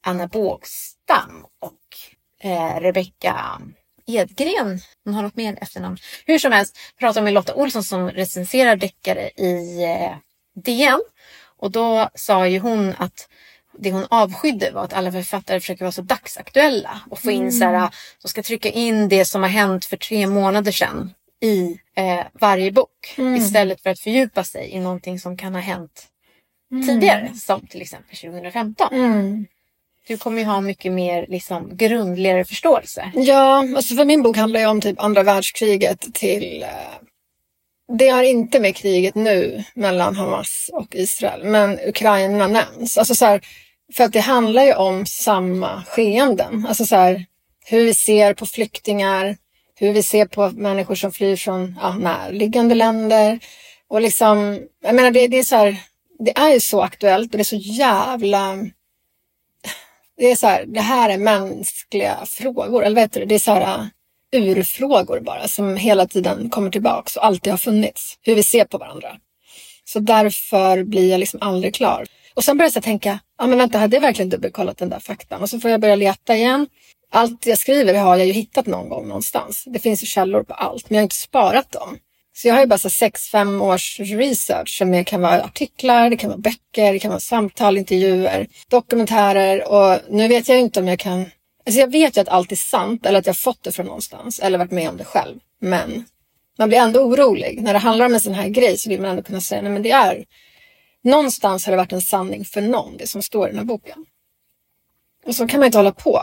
Anna 0.01 0.27
Bågstam 0.27 1.47
och 1.59 2.49
eh, 2.49 2.81
Rebecka 2.81 3.61
Edgren. 4.07 4.81
Hon 5.05 5.15
har 5.15 5.23
något 5.23 5.37
mer 5.37 5.59
efternamn. 5.61 5.97
Hur 6.27 6.39
som 6.39 6.53
helst 6.53 6.79
pratar 6.99 7.23
med 7.23 7.33
Lotta 7.33 7.55
Olsson 7.55 7.85
som 7.85 8.11
recenserar 8.11 8.77
deckare 8.77 9.31
i 9.37 9.85
eh, 9.85 10.17
DN. 10.62 11.01
Och 11.57 11.71
då 11.71 12.09
sa 12.15 12.47
ju 12.47 12.59
hon 12.59 12.95
att 12.99 13.29
det 13.81 13.93
hon 13.93 14.06
avskydde 14.11 14.71
var 14.71 14.85
att 14.85 14.93
alla 14.93 15.12
författare 15.12 15.61
försöker 15.61 15.85
vara 15.85 15.93
så 15.93 16.03
dagsaktuella 16.03 17.00
och 17.11 17.19
få 17.19 17.31
in 17.31 17.53
så 17.53 17.65
här, 17.65 17.91
de 18.23 18.29
ska 18.29 18.43
trycka 18.43 18.71
in 18.71 19.09
det 19.09 19.25
som 19.25 19.43
har 19.43 19.49
hänt 19.49 19.85
för 19.85 19.97
tre 19.97 20.27
månader 20.27 20.73
sedan 20.73 21.15
i 21.43 21.81
eh, 21.97 22.27
varje 22.32 22.73
bok 22.73 23.15
istället 23.37 23.82
för 23.82 23.91
att 23.91 23.99
fördjupa 23.99 24.44
sig 24.44 24.71
i 24.71 24.81
någonting 24.81 25.21
som 25.21 25.37
kan 25.37 25.55
ha 25.55 25.62
hänt 25.62 26.06
tidigare 26.87 27.31
som 27.35 27.67
till 27.67 27.82
exempel 27.82 28.17
2015. 28.17 28.88
Mm. 28.93 29.47
Du 30.09 30.17
kommer 30.17 30.38
ju 30.38 30.44
ha 30.44 30.61
mycket 30.61 30.93
mer 30.93 31.26
liksom, 31.29 31.76
grundligare 31.76 32.44
förståelse. 32.44 33.12
Ja, 33.15 33.65
alltså 33.76 33.94
för 33.94 34.05
min 34.05 34.23
bok 34.23 34.37
handlar 34.37 34.61
ju 34.61 34.67
om 34.67 34.81
typ 34.81 35.00
andra 35.00 35.23
världskriget 35.23 36.15
till... 36.15 36.62
Eh, 36.62 36.69
det 37.99 38.09
har 38.09 38.23
inte 38.23 38.61
med 38.61 38.76
kriget 38.76 39.15
nu 39.15 39.65
mellan 39.75 40.17
Hamas 40.17 40.71
och 40.73 40.94
Israel, 40.94 41.44
men 41.44 41.79
Ukraina 41.87 42.47
nämns. 42.47 42.99
Alltså 42.99 43.15
så 43.15 43.25
här, 43.25 43.41
för 43.95 44.05
att 44.05 44.13
det 44.13 44.21
handlar 44.21 44.65
ju 44.65 44.75
om 44.75 45.07
samma 45.07 45.85
skeenden. 45.85 46.67
Alltså 46.69 46.87
så 46.87 46.97
här, 46.97 47.25
hur 47.65 47.85
vi 47.85 47.95
ser 47.95 48.35
på 48.35 48.47
flyktingar, 48.47 49.37
hur 49.75 49.93
vi 49.93 50.03
ser 50.03 50.27
på 50.27 50.51
människor 50.51 50.95
som 50.95 51.13
flyr 51.13 51.37
från 51.37 51.79
ja, 51.83 51.95
närliggande 51.95 52.75
länder. 52.75 53.39
Och 53.89 54.01
liksom, 54.01 54.61
jag 54.83 54.95
menar 54.95 55.11
det, 55.11 55.29
det 55.29 55.39
är 55.39 55.43
så 55.43 55.57
här, 55.57 55.77
det 56.19 56.39
är 56.39 56.53
ju 56.53 56.61
så 56.61 56.83
aktuellt 56.83 57.33
och 57.33 57.39
det 57.39 57.43
är 57.43 57.45
så 57.45 57.57
jävla 57.57 58.59
det 60.17 60.31
är 60.31 60.37
så 60.37 60.47
här, 60.47 60.64
det 60.67 60.81
här 60.81 61.11
är 61.11 61.19
mänskliga 61.19 62.19
frågor, 62.26 62.85
eller 62.85 62.97
vad 62.97 63.05
heter 63.05 63.21
det? 63.21 63.26
Det 63.26 63.35
är 63.35 63.38
så 63.38 63.55
här 63.55 63.91
urfrågor 64.33 65.21
bara 65.21 65.49
som 65.49 65.76
hela 65.76 66.07
tiden 66.07 66.50
kommer 66.50 66.71
tillbaks 66.71 67.17
och 67.17 67.25
alltid 67.25 67.53
har 67.53 67.59
funnits. 67.59 68.19
Hur 68.23 68.35
vi 68.35 68.43
ser 68.43 68.64
på 68.64 68.79
varandra. 68.79 69.17
Så 69.85 70.00
därför 70.00 70.85
blir 70.85 71.11
jag 71.11 71.21
liksom 71.21 71.43
aldrig 71.43 71.75
klar. 71.75 72.07
Och 72.40 72.44
sen 72.44 72.59
börjar 72.59 72.73
jag 72.75 72.82
tänka, 72.82 73.18
ja 73.38 73.47
men 73.47 73.59
vänta, 73.59 73.78
hade 73.78 73.97
jag 73.97 74.00
verkligen 74.00 74.28
dubbelkollat 74.28 74.78
den 74.78 74.88
där 74.88 74.99
faktan? 74.99 75.42
Och 75.42 75.50
så 75.50 75.61
får 75.61 75.70
jag 75.70 75.80
börja 75.80 75.97
leta 75.97 76.37
igen. 76.37 76.66
Allt 77.11 77.47
jag 77.47 77.59
skriver 77.59 77.94
har 77.94 78.16
jag 78.16 78.26
ju 78.26 78.32
hittat 78.32 78.66
någon 78.66 78.88
gång 78.88 79.09
någonstans. 79.09 79.64
Det 79.66 79.78
finns 79.78 80.02
ju 80.02 80.06
källor 80.06 80.42
på 80.42 80.54
allt, 80.54 80.90
men 80.90 80.97
jag 80.97 81.00
har 81.00 81.02
inte 81.02 81.16
sparat 81.16 81.73
dem. 81.73 81.99
Så 82.37 82.49
jag 82.49 82.54
har 82.54 82.61
ju 82.61 82.66
bara 82.66 82.78
så 82.78 82.90
sex, 82.90 83.28
fem 83.28 83.62
års 83.62 84.00
research 84.00 84.78
som 84.78 85.04
kan 85.04 85.20
vara 85.20 85.42
artiklar, 85.42 86.11
det 86.11 86.16
kan 86.16 86.30
vara 86.30 86.38
böcker, 86.38 86.92
det 86.92 86.99
kan 86.99 87.11
vara 87.11 87.20
samtal, 87.20 87.78
intervjuer, 87.78 88.47
dokumentärer 88.70 89.68
och 89.68 90.00
nu 90.11 90.28
vet 90.28 90.49
jag 90.49 90.56
ju 90.56 90.62
inte 90.62 90.80
om 90.80 90.88
jag 90.88 90.99
kan... 90.99 91.20
Alltså 91.66 91.80
jag 91.80 91.92
vet 91.92 92.16
ju 92.16 92.20
att 92.20 92.28
allt 92.28 92.52
är 92.52 92.56
sant 92.56 93.06
eller 93.06 93.18
att 93.18 93.26
jag 93.26 93.38
fått 93.38 93.62
det 93.62 93.73
från 93.73 93.87
någonstans 93.87 94.38
eller 94.38 94.59
varit 94.59 94.70
med 94.70 94.88
om 94.88 94.97
det 94.97 95.04
själv. 95.04 95.38
Men 95.61 96.04
man 96.59 96.68
blir 96.68 96.78
ändå 96.78 97.00
orolig. 97.00 97.62
När 97.62 97.73
det 97.73 97.78
handlar 97.78 98.06
om 98.06 98.14
en 98.14 98.20
sån 98.20 98.35
här 98.35 98.49
grej 98.49 98.78
så 98.78 98.88
vill 98.88 99.00
man 99.00 99.11
ändå 99.11 99.23
kunna 99.23 99.40
säga, 99.40 99.62
nej 99.62 99.73
men 99.73 99.82
det 99.82 99.90
är... 99.90 100.25
Någonstans 101.04 101.66
har 101.66 101.71
det 101.71 101.76
varit 101.76 101.92
en 101.92 102.02
sanning 102.02 102.45
för 102.45 102.61
någon, 102.61 102.97
det 102.97 103.07
som 103.07 103.23
står 103.23 103.49
i 103.49 103.50
den 103.50 103.59
här 103.59 103.64
boken. 103.64 104.07
Och 105.26 105.35
så 105.35 105.49
kan 105.49 105.61
man 105.61 105.66
inte 105.66 105.78
hålla 105.78 105.92
på. 105.92 106.19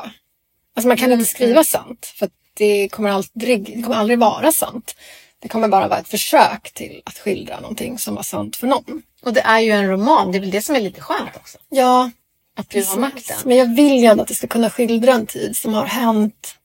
Alltså 0.75 0.87
man 0.87 0.97
kan 0.97 1.11
inte 1.11 1.25
skriva 1.25 1.63
sant 1.63 2.05
för 2.15 2.29
det 2.53 2.89
kommer 2.89 3.09
aldrig, 3.09 3.75
det 3.77 3.83
kommer 3.83 3.95
aldrig 3.95 4.19
vara 4.19 4.51
sant. 4.51 4.95
Det 5.39 5.47
kommer 5.47 5.67
bara 5.67 5.87
vara 5.87 5.99
ett 5.99 6.07
försök 6.07 6.71
till 6.73 7.01
att 7.05 7.17
skildra 7.17 7.59
någonting 7.59 7.97
som 7.99 8.15
var 8.15 8.23
sant 8.23 8.55
för 8.55 8.67
någon. 8.67 9.01
Och 9.23 9.33
det 9.33 9.41
är 9.41 9.59
ju 9.59 9.71
en 9.71 9.87
roman, 9.87 10.31
det 10.31 10.37
är 10.37 10.39
väl 10.39 10.51
det 10.51 10.61
som 10.61 10.75
är 10.75 10.79
lite 10.79 11.01
skönt 11.01 11.35
också. 11.35 11.57
Ja, 11.69 12.11
Att 12.55 12.69
du 12.69 12.83
har 12.83 12.97
makten. 12.97 13.37
Men 13.45 13.57
jag 13.57 13.75
vill 13.75 13.99
ju 13.99 14.05
ändå 14.05 14.21
att 14.23 14.27
det 14.27 14.35
ska 14.35 14.47
kunna 14.47 14.69
skildra 14.69 15.13
en 15.13 15.25
tid 15.25 15.57
som 15.57 15.73
har 15.73 15.85
hänt 15.85 16.55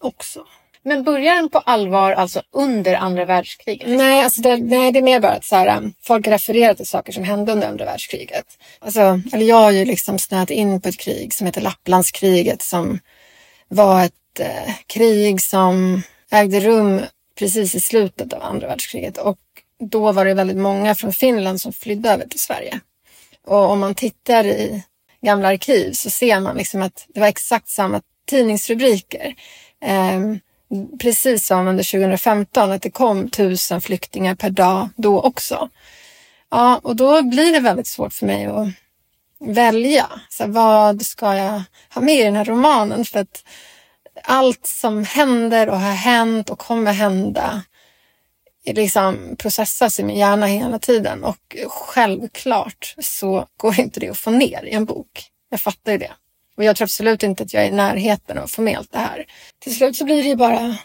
också. 0.00 0.46
Men 0.86 1.04
börjar 1.04 1.34
den 1.34 1.48
på 1.48 1.58
allvar 1.58 2.12
alltså 2.12 2.42
under 2.52 2.94
andra 2.94 3.24
världskriget? 3.24 3.88
Nej, 3.88 4.24
alltså 4.24 4.40
det, 4.40 4.56
nej, 4.56 4.92
det 4.92 4.98
är 4.98 5.02
mer 5.02 5.20
bara 5.20 5.32
att 5.32 5.44
så 5.44 5.56
här, 5.56 5.78
um, 5.78 5.94
folk 6.02 6.26
refererar 6.26 6.74
till 6.74 6.86
saker 6.86 7.12
som 7.12 7.24
hände 7.24 7.52
under 7.52 7.68
andra 7.68 7.84
världskriget. 7.84 8.44
Alltså, 8.78 9.20
eller 9.32 9.46
jag 9.46 9.56
har 9.56 9.70
ju 9.70 9.84
liksom 9.84 10.18
snöat 10.18 10.50
in 10.50 10.80
på 10.80 10.88
ett 10.88 10.98
krig 10.98 11.34
som 11.34 11.46
heter 11.46 11.60
Lapplandskriget 11.60 12.62
som 12.62 12.98
var 13.68 14.04
ett 14.04 14.40
eh, 14.40 14.74
krig 14.86 15.40
som 15.40 16.02
ägde 16.30 16.60
rum 16.60 17.00
precis 17.38 17.74
i 17.74 17.80
slutet 17.80 18.32
av 18.32 18.42
andra 18.42 18.68
världskriget. 18.68 19.18
Och 19.18 19.38
då 19.90 20.12
var 20.12 20.24
det 20.24 20.34
väldigt 20.34 20.56
många 20.56 20.94
från 20.94 21.12
Finland 21.12 21.60
som 21.60 21.72
flydde 21.72 22.10
över 22.10 22.26
till 22.28 22.40
Sverige 22.40 22.80
Och 23.46 23.70
om 23.70 23.80
man 23.80 23.94
tittar 23.94 24.44
i 24.44 24.82
gamla 25.22 25.48
arkiv 25.48 25.92
så 25.92 26.10
ser 26.10 26.40
man 26.40 26.56
liksom 26.56 26.82
att 26.82 27.06
det 27.08 27.20
var 27.20 27.26
exakt 27.26 27.68
samma 27.68 28.00
tidningsrubriker. 28.26 29.34
Ehm, 29.80 30.40
precis 31.00 31.46
som 31.46 31.68
under 31.68 31.84
2015, 31.84 32.72
att 32.72 32.82
det 32.82 32.90
kom 32.90 33.30
tusen 33.30 33.80
flyktingar 33.80 34.34
per 34.34 34.50
dag 34.50 34.88
då 34.96 35.20
också. 35.20 35.68
Ja, 36.50 36.80
och 36.82 36.96
då 36.96 37.22
blir 37.22 37.52
det 37.52 37.60
väldigt 37.60 37.86
svårt 37.86 38.12
för 38.12 38.26
mig 38.26 38.46
att 38.46 38.68
välja. 39.40 40.06
Så 40.28 40.46
vad 40.46 41.02
ska 41.02 41.34
jag 41.34 41.62
ha 41.94 42.02
med 42.02 42.20
i 42.20 42.24
den 42.24 42.36
här 42.36 42.44
romanen? 42.44 43.04
För 43.04 43.20
att 43.20 43.44
allt 44.22 44.66
som 44.66 45.04
händer 45.04 45.68
och 45.68 45.80
har 45.80 45.92
hänt 45.92 46.50
och 46.50 46.58
kommer 46.58 46.92
hända 46.92 47.62
liksom 48.72 49.36
processas 49.38 50.00
i 50.00 50.04
min 50.04 50.16
hjärna 50.16 50.46
hela 50.46 50.78
tiden. 50.78 51.24
Och 51.24 51.56
självklart 51.68 52.94
så 52.98 53.46
går 53.56 53.80
inte 53.80 54.00
det 54.00 54.08
att 54.08 54.18
få 54.18 54.30
ner 54.30 54.64
i 54.64 54.70
en 54.70 54.84
bok. 54.84 55.30
Jag 55.50 55.60
fattar 55.60 55.92
ju 55.92 55.98
det. 55.98 56.12
Och 56.56 56.64
jag 56.64 56.76
tror 56.76 56.84
absolut 56.84 57.22
inte 57.22 57.42
att 57.42 57.54
jag 57.54 57.62
är 57.62 57.68
i 57.68 57.70
närheten 57.70 58.38
av 58.38 58.44
att 58.44 58.50
få 58.50 58.62
med 58.62 58.78
allt 58.78 58.92
det 58.92 58.98
här. 58.98 59.26
Till 59.58 59.76
slut 59.76 59.96
så 59.96 60.04
blir 60.04 60.22
det 60.22 60.28
ju 60.28 60.36
bara, 60.36 60.76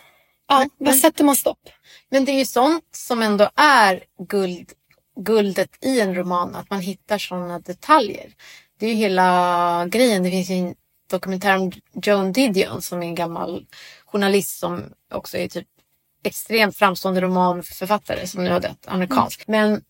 ja, 0.47 0.67
vad 0.77 0.95
sätter 0.95 1.23
man 1.23 1.35
stopp? 1.35 1.69
Men 2.09 2.25
det 2.25 2.31
är 2.31 2.39
ju 2.39 2.45
sånt 2.45 2.83
som 2.95 3.21
ändå 3.21 3.49
är 3.55 4.03
guld, 4.29 4.71
guldet 5.19 5.69
i 5.81 6.01
en 6.01 6.15
roman, 6.15 6.55
att 6.55 6.69
man 6.69 6.81
hittar 6.81 7.17
sådana 7.17 7.59
detaljer. 7.59 8.33
Det 8.79 8.85
är 8.85 8.89
ju 8.89 8.95
hela 8.95 9.87
grejen. 9.89 10.23
Det 10.23 10.31
finns 10.31 10.49
ju 10.49 10.55
en 10.55 10.75
dokumentär 11.09 11.57
om 11.57 11.71
Joan 12.03 12.31
Didion 12.31 12.81
som 12.81 13.03
är 13.03 13.07
en 13.07 13.15
gammal 13.15 13.65
journalist 14.05 14.59
som 14.59 14.83
också 15.13 15.37
är 15.37 15.47
typ 15.47 15.67
extremt 16.23 16.77
framstående 16.77 17.21
romanförfattare 17.21 18.27
som 18.27 18.43
nu 18.43 18.49
har 18.49 18.59
dött, 18.59 18.85
amerikansk. 18.87 19.47
Men 19.47 19.81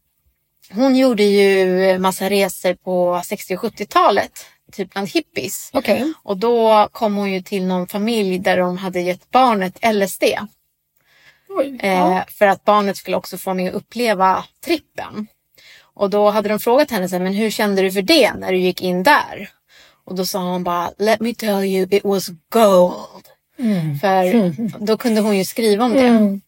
hon 0.71 0.95
gjorde 0.95 1.23
ju 1.23 1.99
massa 1.99 2.29
resor 2.29 2.73
på 2.73 3.21
60 3.25 3.55
och 3.55 3.61
70-talet, 3.61 4.45
typ 4.71 4.93
bland 4.93 5.09
hippies. 5.09 5.69
Okej. 5.73 6.13
Och 6.23 6.37
då 6.37 6.87
kom 6.91 7.15
hon 7.15 7.31
ju 7.31 7.41
till 7.41 7.65
någon 7.65 7.87
familj 7.87 8.39
där 8.39 8.57
de 8.57 8.77
hade 8.77 9.01
gett 9.01 9.31
barnet 9.31 9.79
LSD. 9.93 10.23
Oj. 11.49 11.79
Eh, 11.79 12.19
för 12.27 12.47
att 12.47 12.65
barnet 12.65 12.97
skulle 12.97 13.17
också 13.17 13.37
få 13.37 13.53
med 13.53 13.69
att 13.69 13.75
uppleva 13.75 14.45
trippen. 14.65 15.27
Och 15.93 16.09
då 16.09 16.29
hade 16.29 16.49
de 16.49 16.59
frågat 16.59 16.91
henne, 16.91 17.09
så 17.09 17.15
här, 17.15 17.23
men 17.23 17.33
hur 17.33 17.49
kände 17.49 17.81
du 17.81 17.91
för 17.91 18.01
det 18.01 18.33
när 18.33 18.51
du 18.51 18.57
gick 18.57 18.81
in 18.81 19.03
där? 19.03 19.49
Och 20.05 20.15
då 20.15 20.25
sa 20.25 20.39
hon 20.39 20.63
bara, 20.63 20.91
let 20.97 21.19
me 21.19 21.33
tell 21.33 21.63
you 21.63 21.87
it 21.91 22.03
was 22.03 22.29
gold. 22.49 23.27
För 24.01 24.85
då 24.85 24.97
kunde 24.97 25.21
hon 25.21 25.37
ju 25.37 25.45
skriva 25.45 25.85
om 25.85 25.93
det. 25.93 26.07
Mm. 26.07 26.41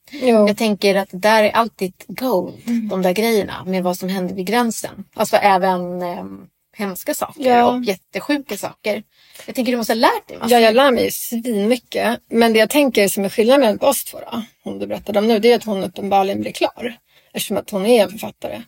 Jag 0.47 0.57
tänker 0.57 0.95
att 0.95 1.09
där 1.11 1.43
är 1.43 1.51
alltid 1.51 1.93
gold, 2.07 2.53
de 2.89 3.01
där 3.01 3.11
grejerna 3.11 3.63
med 3.65 3.83
vad 3.83 3.97
som 3.97 4.09
hände 4.09 4.33
vid 4.33 4.45
gränsen. 4.45 5.03
Alltså 5.13 5.35
även 5.37 6.01
eh, 6.01 6.23
hemska 6.73 7.13
saker 7.13 7.49
Ja. 7.49 7.65
och 7.65 7.83
jättesjuka 7.83 8.57
saker. 8.57 9.03
Jag 9.45 9.55
tänker 9.55 9.71
du 9.71 9.77
måste 9.77 9.93
ha 9.93 9.99
lärt 9.99 10.27
dig 10.27 10.37
massa. 10.37 10.53
Ja, 10.55 10.59
jag 10.59 10.75
lär 10.75 10.91
mig 10.91 11.11
svinmycket. 11.11 12.19
Men 12.29 12.53
det 12.53 12.59
jag 12.59 12.69
tänker 12.69 13.07
som 13.07 13.25
är 13.25 13.29
skillnaden 13.29 13.61
mellan 13.61 13.79
oss 13.79 14.03
två 14.03 14.19
då, 14.31 14.41
hon 14.63 14.79
du 14.79 14.87
berättade 14.87 15.19
om 15.19 15.27
nu, 15.27 15.39
det 15.39 15.51
är 15.51 15.55
att 15.55 15.63
hon 15.63 15.83
uppenbarligen 15.83 16.41
blir 16.41 16.51
klar. 16.51 16.97
Eftersom 17.33 17.57
att 17.57 17.69
hon 17.69 17.85
är 17.85 18.03
en 18.03 18.09
författare. 18.09 18.61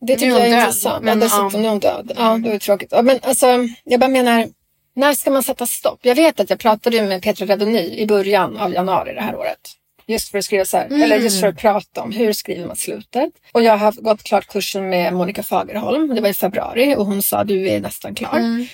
Det 0.00 0.14
tycker 0.14 0.28
jag 0.28 0.40
är 0.46 0.50
död, 0.50 0.58
intressant. 0.60 1.04
men, 1.04 1.18
ja, 1.18 1.24
dessutom 1.24 1.50
ja. 1.52 1.58
nu 1.58 1.66
är 1.66 1.70
hon 1.70 1.78
död. 1.80 2.12
Ja, 2.16 2.38
det 2.38 2.52
är 2.52 2.58
tråkigt. 2.58 2.88
Ja, 2.92 3.02
men 3.02 3.18
alltså, 3.22 3.46
jag 3.84 4.00
bara 4.00 4.10
menar, 4.10 4.48
när 4.94 5.14
ska 5.14 5.30
man 5.30 5.42
sätta 5.42 5.66
stopp? 5.66 5.98
Jag 6.02 6.14
vet 6.14 6.40
att 6.40 6.50
jag 6.50 6.58
pratade 6.58 7.02
med 7.02 7.22
Petra 7.22 7.46
Redony 7.46 7.78
i 7.78 8.06
början 8.06 8.56
av 8.56 8.72
januari 8.72 9.14
det 9.14 9.20
här 9.20 9.36
året. 9.36 9.60
Just 10.06 10.30
för 10.30 10.38
att 10.38 10.44
skriva 10.44 10.64
så 10.64 10.76
här, 10.76 11.02
eller 11.02 11.16
just 11.16 11.40
för 11.40 11.46
att 11.46 11.58
prata 11.58 12.02
om 12.02 12.12
hur 12.12 12.32
skriver 12.32 12.66
man 12.66 12.76
slutet. 12.76 13.30
Och 13.52 13.62
jag 13.62 13.76
har 13.76 13.92
gått 13.92 14.22
klart 14.22 14.46
kursen 14.46 14.88
med 14.88 15.12
Monica 15.12 15.42
Fagerholm. 15.42 16.14
Det 16.14 16.20
var 16.20 16.28
i 16.28 16.34
februari 16.34 16.96
och 16.96 17.06
hon 17.06 17.22
sa 17.22 17.44
du 17.44 17.68
är 17.68 17.80
nästan 17.80 18.14
klar. 18.14 18.38
Mm. 18.38 18.66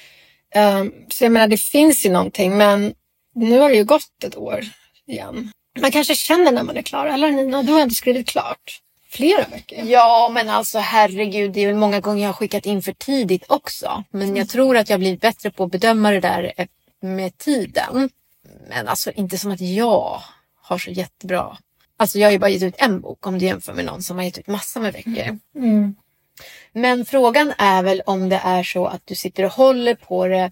Um, 0.57 0.93
så 1.09 1.25
jag 1.25 1.33
menar, 1.33 1.49
det 1.49 1.61
finns 1.61 2.07
ju 2.07 2.11
någonting, 2.11 2.57
men 2.57 2.95
nu 3.35 3.59
har 3.59 3.69
det 3.69 3.77
ju 3.77 3.85
gått 3.85 4.25
ett 4.25 4.37
år 4.37 4.65
igen. 5.07 5.51
Man 5.81 5.91
kanske 5.91 6.15
känner 6.15 6.53
när 6.53 6.63
man 6.63 6.77
är 6.77 6.83
klar. 6.83 7.07
Eller 7.07 7.31
Nina, 7.31 7.63
du 7.63 7.73
har 7.73 7.81
ändå 7.81 7.95
skrivit 7.95 8.29
klart 8.29 8.81
flera 9.13 9.45
böcker. 9.51 9.85
Ja, 9.85 10.31
men 10.35 10.49
alltså 10.49 10.79
herregud, 10.79 11.53
det 11.53 11.61
är 11.61 11.67
väl 11.67 11.77
många 11.77 12.01
gånger 12.01 12.23
jag 12.23 12.29
har 12.29 12.35
skickat 12.35 12.67
in 12.67 12.83
för 12.83 12.93
tidigt 12.93 13.45
också. 13.49 14.05
Men 14.11 14.37
jag 14.37 14.49
tror 14.49 14.77
att 14.77 14.91
jag 14.91 15.01
blivit 15.01 15.21
bättre 15.21 15.51
på 15.51 15.65
att 15.65 15.71
bedöma 15.71 16.11
det 16.11 16.21
där 16.21 16.53
eh, 16.57 16.67
med 17.01 17.39
tiden. 17.39 18.11
Men 18.69 18.89
alltså 18.89 19.11
inte 19.11 19.39
som 19.39 19.51
att 19.51 19.61
jag 19.61 20.23
har 20.63 20.79
så 20.79 20.91
jättebra... 20.91 21.57
Alltså 21.97 22.19
jag 22.19 22.27
har 22.27 22.33
ju 22.33 22.39
bara 22.39 22.51
gett 22.51 22.63
ut 22.63 22.75
en 22.79 23.01
bok 23.01 23.27
om 23.27 23.39
du 23.39 23.47
jämför 23.47 23.73
med 23.73 23.85
någon 23.85 24.03
som 24.03 24.17
har 24.17 24.25
gett 24.25 24.39
ut 24.39 24.47
massor 24.47 24.81
med 24.81 24.93
böcker. 24.93 25.39
Mm. 25.57 25.95
Men 26.73 27.05
frågan 27.05 27.53
är 27.59 27.83
väl 27.83 28.03
om 28.07 28.29
det 28.29 28.41
är 28.45 28.63
så 28.63 28.87
att 28.87 29.03
du 29.05 29.15
sitter 29.15 29.45
och 29.45 29.53
håller 29.53 29.95
på 29.95 30.27
det 30.27 30.51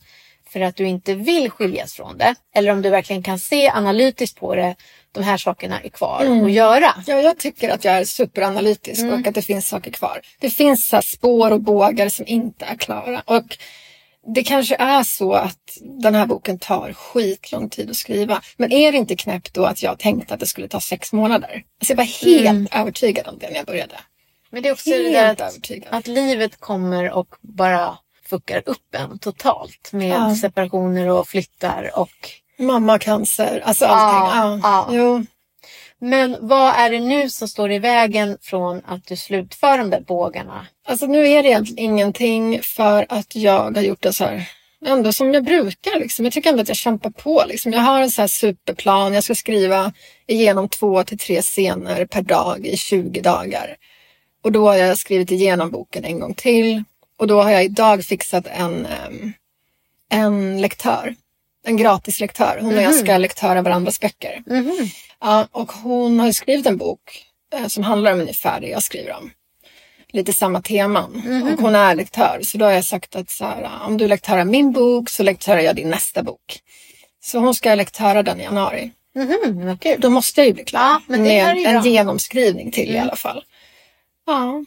för 0.52 0.60
att 0.60 0.76
du 0.76 0.86
inte 0.86 1.14
vill 1.14 1.50
skiljas 1.50 1.92
från 1.92 2.18
det. 2.18 2.34
Eller 2.54 2.72
om 2.72 2.82
du 2.82 2.90
verkligen 2.90 3.22
kan 3.22 3.38
se 3.38 3.70
analytiskt 3.70 4.40
på 4.40 4.54
det. 4.54 4.76
De 5.12 5.22
här 5.22 5.36
sakerna 5.36 5.80
är 5.80 5.88
kvar 5.88 6.44
att 6.44 6.52
göra. 6.52 6.94
Ja, 7.06 7.20
jag 7.20 7.38
tycker 7.38 7.68
att 7.68 7.84
jag 7.84 7.94
är 7.94 8.04
superanalytisk 8.04 9.04
och 9.04 9.26
att 9.26 9.34
det 9.34 9.42
finns 9.42 9.68
saker 9.68 9.90
kvar. 9.90 10.20
Det 10.38 10.50
finns 10.50 10.88
så 10.88 11.02
spår 11.02 11.50
och 11.50 11.60
bågar 11.60 12.08
som 12.08 12.26
inte 12.26 12.64
är 12.64 12.76
klara. 12.76 13.22
Och 13.24 13.58
det 14.34 14.42
kanske 14.44 14.76
är 14.76 15.02
så 15.02 15.32
att 15.32 15.78
den 16.02 16.14
här 16.14 16.26
boken 16.26 16.58
tar 16.58 16.92
skitlång 16.92 17.68
tid 17.68 17.90
att 17.90 17.96
skriva. 17.96 18.40
Men 18.56 18.72
är 18.72 18.92
det 18.92 18.98
inte 18.98 19.16
knäppt 19.16 19.54
då 19.54 19.64
att 19.64 19.82
jag 19.82 19.98
tänkte 19.98 20.34
att 20.34 20.40
det 20.40 20.46
skulle 20.46 20.68
ta 20.68 20.80
sex 20.80 21.12
månader? 21.12 21.62
Alltså 21.80 21.92
jag 21.92 21.96
var 21.96 22.04
helt 22.04 22.74
övertygad 22.74 23.28
om 23.28 23.38
det 23.38 23.48
när 23.50 23.56
jag 23.56 23.66
började. 23.66 23.94
Men 24.50 24.62
det 24.62 24.68
är 24.68 24.72
också 24.72 24.90
det 24.90 24.96
Helt 24.96 25.38
där 25.38 25.46
att, 25.46 25.52
övertygad. 25.52 25.88
att 25.94 26.06
livet 26.06 26.60
kommer 26.60 27.10
och 27.12 27.28
bara 27.40 27.98
fuckar 28.28 28.62
upp 28.66 28.94
en 28.94 29.18
totalt 29.18 29.88
med 29.92 30.08
Ja. 30.10 30.34
separationer 30.36 31.08
och 31.08 31.28
flyttar 31.28 31.90
och 31.98 32.10
Mamma, 32.58 32.98
cancer, 32.98 33.62
alltså 33.64 33.84
allting. 33.86 34.60
Ja, 34.62 34.88
Ja, 34.90 34.96
ja. 34.96 35.22
Men 36.00 36.36
vad 36.40 36.74
är 36.74 36.90
det 36.90 37.00
nu 37.00 37.30
som 37.30 37.48
står 37.48 37.72
i 37.72 37.78
vägen 37.78 38.38
från 38.40 38.82
att 38.86 39.06
du 39.06 39.16
slutför 39.16 39.78
de 39.78 39.90
där 39.90 40.00
bågarna? 40.00 40.66
Alltså 40.88 41.06
nu 41.06 41.28
är 41.28 41.42
det 41.42 41.48
egentligen 41.48 41.84
ingenting 41.84 42.60
för 42.62 43.06
att 43.08 43.36
jag 43.36 43.76
har 43.76 43.82
gjort 43.82 44.02
det 44.02 44.12
så 44.12 44.24
här 44.24 44.48
ändå 44.86 45.12
som 45.12 45.34
jag 45.34 45.44
brukar. 45.44 46.00
Liksom. 46.00 46.24
Jag 46.24 46.34
tycker 46.34 46.50
ändå 46.50 46.62
att 46.62 46.68
jag 46.68 46.76
kämpar 46.76 47.10
på. 47.10 47.44
Liksom. 47.48 47.72
Jag 47.72 47.80
har 47.80 48.00
en 48.00 48.10
så 48.10 48.20
här 48.20 48.28
superplan. 48.28 49.14
Jag 49.14 49.24
ska 49.24 49.34
skriva 49.34 49.92
igenom 50.26 50.68
två 50.68 51.04
till 51.04 51.18
tre 51.18 51.42
scener 51.42 52.06
per 52.06 52.22
dag 52.22 52.66
i 52.66 52.76
20 52.76 53.20
dagar. 53.20 53.76
Och 54.42 54.52
då 54.52 54.68
har 54.68 54.74
jag 54.74 54.98
skrivit 54.98 55.30
igenom 55.30 55.70
boken 55.70 56.04
en 56.04 56.20
gång 56.20 56.34
till. 56.34 56.84
Och 57.18 57.26
då 57.26 57.42
har 57.42 57.50
jag 57.50 57.64
idag 57.64 58.04
fixat 58.04 58.46
en, 58.46 58.86
ehm, 58.86 59.32
en 60.10 60.60
lektör. 60.60 61.14
En 61.66 61.76
gratis 61.76 62.20
lektör. 62.20 62.58
Hon 62.60 62.76
och 62.76 62.82
jag 62.82 62.94
ska 62.94 63.16
lektöra 63.16 63.62
varandras 63.62 64.00
böcker. 64.00 64.42
Ja, 65.20 65.48
och 65.52 65.72
hon 65.72 66.20
har 66.20 66.26
ju 66.26 66.32
skrivit 66.32 66.66
en 66.66 66.76
bok 66.76 67.24
eh, 67.54 67.66
som 67.66 67.84
handlar 67.84 68.12
om 68.12 68.20
ungefär 68.20 68.60
det 68.60 68.68
jag 68.68 68.82
skriver 68.82 69.16
om. 69.16 69.30
Lite 70.12 70.32
samma 70.32 70.62
teman. 70.62 71.22
Och 71.52 71.62
hon 71.62 71.74
är 71.74 71.94
lektör. 71.94 72.40
Så 72.42 72.58
då 72.58 72.64
har 72.64 72.72
jag 72.72 72.84
sagt 72.84 73.16
att 73.16 73.30
så 73.30 73.44
här, 73.44 73.70
om 73.86 73.96
du 73.96 74.08
lektörar 74.08 74.44
min 74.44 74.72
bok 74.72 75.10
så 75.10 75.22
lektörar 75.22 75.60
jag 75.60 75.76
din 75.76 75.90
nästa 75.90 76.22
bok. 76.22 76.60
Så 77.22 77.38
hon 77.38 77.54
ska 77.54 77.74
lektöra 77.74 78.22
den 78.22 78.40
i 78.40 78.44
januari. 78.44 78.90
Mhm, 79.14 79.66
vad 79.66 79.80
kul. 79.80 80.00
Då 80.00 80.10
måste 80.10 80.40
jag 80.40 80.48
ju 80.48 80.54
bli 80.54 80.64
klar 80.64 80.80
Ja, 80.80 81.00
men 81.06 81.24
det 81.24 81.38
är 81.38 81.54
ju 81.54 81.64
en 81.64 81.72
bra. 81.72 81.80
Mm. 81.80 81.92
genomskrivning 81.92 82.72
till 82.72 82.94
i 82.94 82.98
alla 82.98 83.16
fall. 83.16 83.44
Ja. 84.26 84.64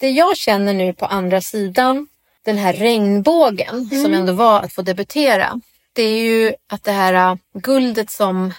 Det 0.00 0.10
jag 0.10 0.36
känner 0.36 0.74
nu 0.74 0.92
på 0.92 1.06
andra 1.06 1.40
sidan 1.40 2.06
den 2.44 2.58
här 2.58 2.72
regnbågen 2.72 3.90
som 4.04 4.14
ändå 4.14 4.32
var 4.32 4.60
att 4.60 4.72
få 4.72 4.82
debutera. 4.82 5.60
Det 5.96 6.02
är 6.02 6.22
ju 6.22 6.54
att 6.68 6.84
det 6.84 6.92
här 6.92 7.30
äh, 7.32 7.36
guldet 7.54 8.10
som 8.10 8.52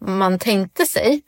man 0.00 0.38
tänkte 0.38 0.86
sig 0.86 1.22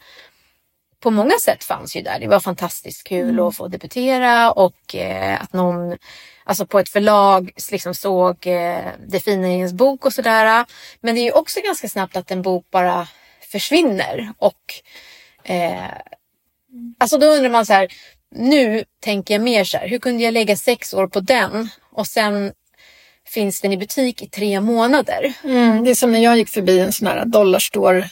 på 1.00 1.10
många 1.10 1.38
sätt 1.42 1.64
fanns 1.64 1.96
ju 1.96 2.02
där. 2.02 2.18
Det 2.18 2.26
var 2.26 2.40
fantastiskt 2.40 3.04
kul 3.04 3.40
att 3.40 3.56
få 3.56 3.68
debutera 3.68 4.52
och 4.52 4.94
eh, 4.94 5.42
att 5.42 5.52
någon 5.52 5.98
alltså 6.44 6.66
på 6.66 6.78
ett 6.78 6.88
förlag 6.88 7.50
liksom 7.70 7.94
såg 7.94 8.46
eh, 8.46 8.86
det 9.06 9.20
fina 9.20 9.48
i 9.48 9.56
ens 9.56 9.72
bok 9.72 10.06
och 10.06 10.12
sådär. 10.12 10.66
Men 11.00 11.14
det 11.14 11.20
är 11.20 11.24
ju 11.24 11.32
också 11.32 11.60
ganska 11.64 11.88
snabbt 11.88 12.16
att 12.16 12.30
en 12.30 12.42
bok 12.42 12.66
bara 12.70 13.08
försvinner 13.52 14.32
och 14.38 14.74
eh, 15.44 15.90
Alltså 16.98 17.18
då 17.18 17.26
undrar 17.26 17.50
man 17.50 17.66
så 17.66 17.72
här, 17.72 17.88
nu 18.30 18.84
tänker 19.00 19.34
jag 19.34 19.42
mer 19.42 19.64
så 19.64 19.76
här, 19.76 19.88
hur 19.88 19.98
kunde 19.98 20.22
jag 20.22 20.34
lägga 20.34 20.56
sex 20.56 20.94
år 20.94 21.06
på 21.06 21.20
den 21.20 21.68
och 21.92 22.06
sen 22.06 22.52
finns 23.34 23.60
den 23.60 23.72
i 23.72 23.76
butik 23.76 24.22
i 24.22 24.28
tre 24.28 24.60
månader? 24.60 25.32
Mm, 25.44 25.84
det 25.84 25.90
är 25.90 25.94
som 25.94 26.12
när 26.12 26.20
jag 26.20 26.36
gick 26.36 26.48
förbi 26.48 26.80
en 26.80 26.92
sån 26.92 27.06
här 27.06 27.24
dollarstore 27.24 28.10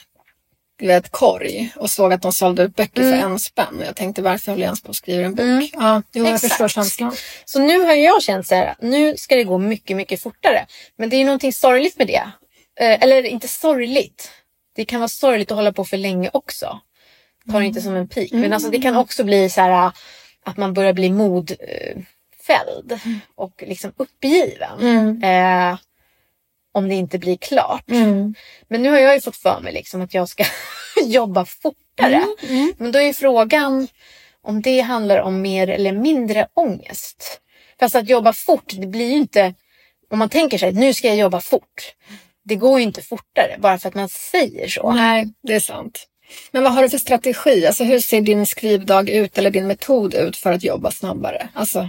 vet, 0.86 1.10
korg 1.10 1.72
och 1.76 1.90
såg 1.90 2.12
att 2.12 2.22
de 2.22 2.32
sålde 2.32 2.62
ut 2.62 2.76
böcker 2.76 3.02
för 3.02 3.12
en 3.12 3.38
spänn. 3.38 3.82
Jag 3.86 3.96
tänkte 3.96 4.22
varför 4.22 4.52
håller 4.52 4.62
jag 4.62 4.68
ens 4.68 4.82
på 4.82 4.90
att 4.90 4.96
skriva 4.96 5.24
en 5.24 5.34
bok? 5.34 5.70
Ja, 5.72 6.02
jo, 6.12 6.26
jag 6.26 6.40
förstår 6.40 6.68
känslan. 6.68 7.16
Så 7.44 7.58
nu 7.58 7.78
har 7.78 7.94
jag 7.94 8.22
känt 8.22 8.46
så 8.46 8.54
här, 8.54 8.74
nu 8.80 9.16
ska 9.16 9.36
det 9.36 9.44
gå 9.44 9.58
mycket, 9.58 9.96
mycket 9.96 10.22
fortare. 10.22 10.66
Men 10.98 11.08
det 11.10 11.16
är 11.16 11.24
någonting 11.24 11.52
sorgligt 11.52 11.98
med 11.98 12.06
det. 12.06 12.22
Eh, 12.80 13.02
eller 13.02 13.22
inte 13.22 13.48
sorgligt. 13.48 14.30
Det 14.76 14.84
kan 14.84 15.00
vara 15.00 15.08
sorgligt 15.08 15.50
att 15.50 15.56
hålla 15.56 15.72
på 15.72 15.84
för 15.84 15.96
länge 15.96 16.30
också. 16.32 16.80
Ta 17.50 17.58
det 17.58 17.66
inte 17.66 17.80
som 17.80 17.96
en 17.96 18.08
pik. 18.08 18.32
Men 18.32 18.52
alltså 18.52 18.70
det 18.70 18.78
kan 18.78 18.96
också 18.96 19.24
bli 19.24 19.50
så 19.50 19.60
här 19.60 19.92
att 20.44 20.56
man 20.56 20.74
börjar 20.74 20.92
bli 20.92 21.10
mod 21.10 21.50
eh, 21.50 22.02
fälld 22.46 23.00
och 23.34 23.64
liksom 23.66 23.92
uppgiven. 23.96 24.80
Eh, 25.22 25.76
om 26.72 26.88
det 26.88 26.94
inte 26.94 27.18
blir 27.18 27.36
klart. 27.36 27.84
Men 28.68 28.82
nu 28.82 28.90
har 28.90 28.98
jag 28.98 29.14
ju 29.14 29.20
fått 29.20 29.36
för 29.36 29.60
mig 29.60 29.72
liksom 29.72 30.02
att 30.02 30.14
jag 30.14 30.28
ska 30.28 30.44
jobba 31.04 31.44
fortare. 31.44 32.26
Men 32.78 32.92
då 32.92 32.98
är 32.98 33.02
ju 33.02 33.14
frågan 33.14 33.88
om 34.42 34.62
det 34.62 34.80
handlar 34.80 35.18
om 35.18 35.42
mer 35.42 35.68
eller 35.68 35.92
mindre 35.92 36.48
ångest. 36.54 37.40
Fast 37.80 37.94
att 37.94 38.08
jobba 38.08 38.32
fort, 38.32 38.72
det 38.76 38.86
blir 38.86 39.10
ju 39.10 39.16
inte... 39.16 39.54
Om 40.10 40.18
man 40.18 40.28
tänker 40.28 40.58
sig 40.58 40.68
att 40.68 40.74
nu 40.74 40.94
ska 40.94 41.08
jag 41.08 41.16
jobba 41.16 41.40
fort. 41.40 41.94
Det 42.44 42.56
går 42.56 42.78
ju 42.78 42.84
inte 42.84 43.02
fortare 43.02 43.56
bara 43.58 43.78
för 43.78 43.88
att 43.88 43.94
man 43.94 44.08
säger 44.08 44.68
så. 44.68 44.92
Nej, 44.92 45.34
det 45.42 45.54
är 45.54 45.60
sant. 45.60 46.08
Men 46.50 46.62
vad 46.62 46.72
har 46.72 46.82
du 46.82 46.90
för 46.90 46.98
strategi? 46.98 47.66
Alltså 47.66 47.84
hur 47.84 48.00
ser 48.00 48.20
din 48.20 48.46
skrivdag 48.46 49.10
ut 49.10 49.38
eller 49.38 49.50
din 49.50 49.66
metod 49.66 50.14
ut 50.14 50.36
för 50.36 50.52
att 50.52 50.64
jobba 50.64 50.90
snabbare? 50.90 51.48
Alltså, 51.54 51.88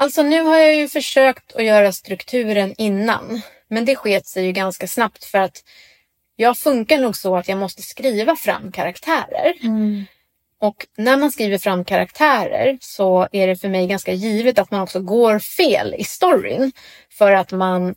Alltså 0.00 0.22
nu 0.22 0.42
har 0.42 0.58
jag 0.58 0.76
ju 0.76 0.88
försökt 0.88 1.56
att 1.56 1.64
göra 1.64 1.92
strukturen 1.92 2.74
innan. 2.78 3.40
Men 3.68 3.84
det 3.84 3.96
sket 3.96 4.26
sig 4.26 4.44
ju 4.44 4.52
ganska 4.52 4.88
snabbt 4.88 5.24
för 5.24 5.38
att 5.38 5.62
jag 6.36 6.58
funkar 6.58 6.98
nog 6.98 7.16
så 7.16 7.36
att 7.36 7.48
jag 7.48 7.58
måste 7.58 7.82
skriva 7.82 8.36
fram 8.36 8.72
karaktärer. 8.72 9.54
Och 10.60 10.86
när 10.96 11.16
man 11.16 11.30
skriver 11.30 11.58
fram 11.58 11.84
karaktärer 11.84 12.78
så 12.80 13.28
är 13.32 13.46
det 13.46 13.56
för 13.56 13.68
mig 13.68 13.86
ganska 13.86 14.12
givet 14.12 14.58
att 14.58 14.70
man 14.70 14.80
också 14.80 15.00
går 15.00 15.38
fel 15.38 15.94
i 15.98 16.04
storyn. 16.04 16.72
För 17.10 17.32
att 17.32 17.52
man 17.52 17.94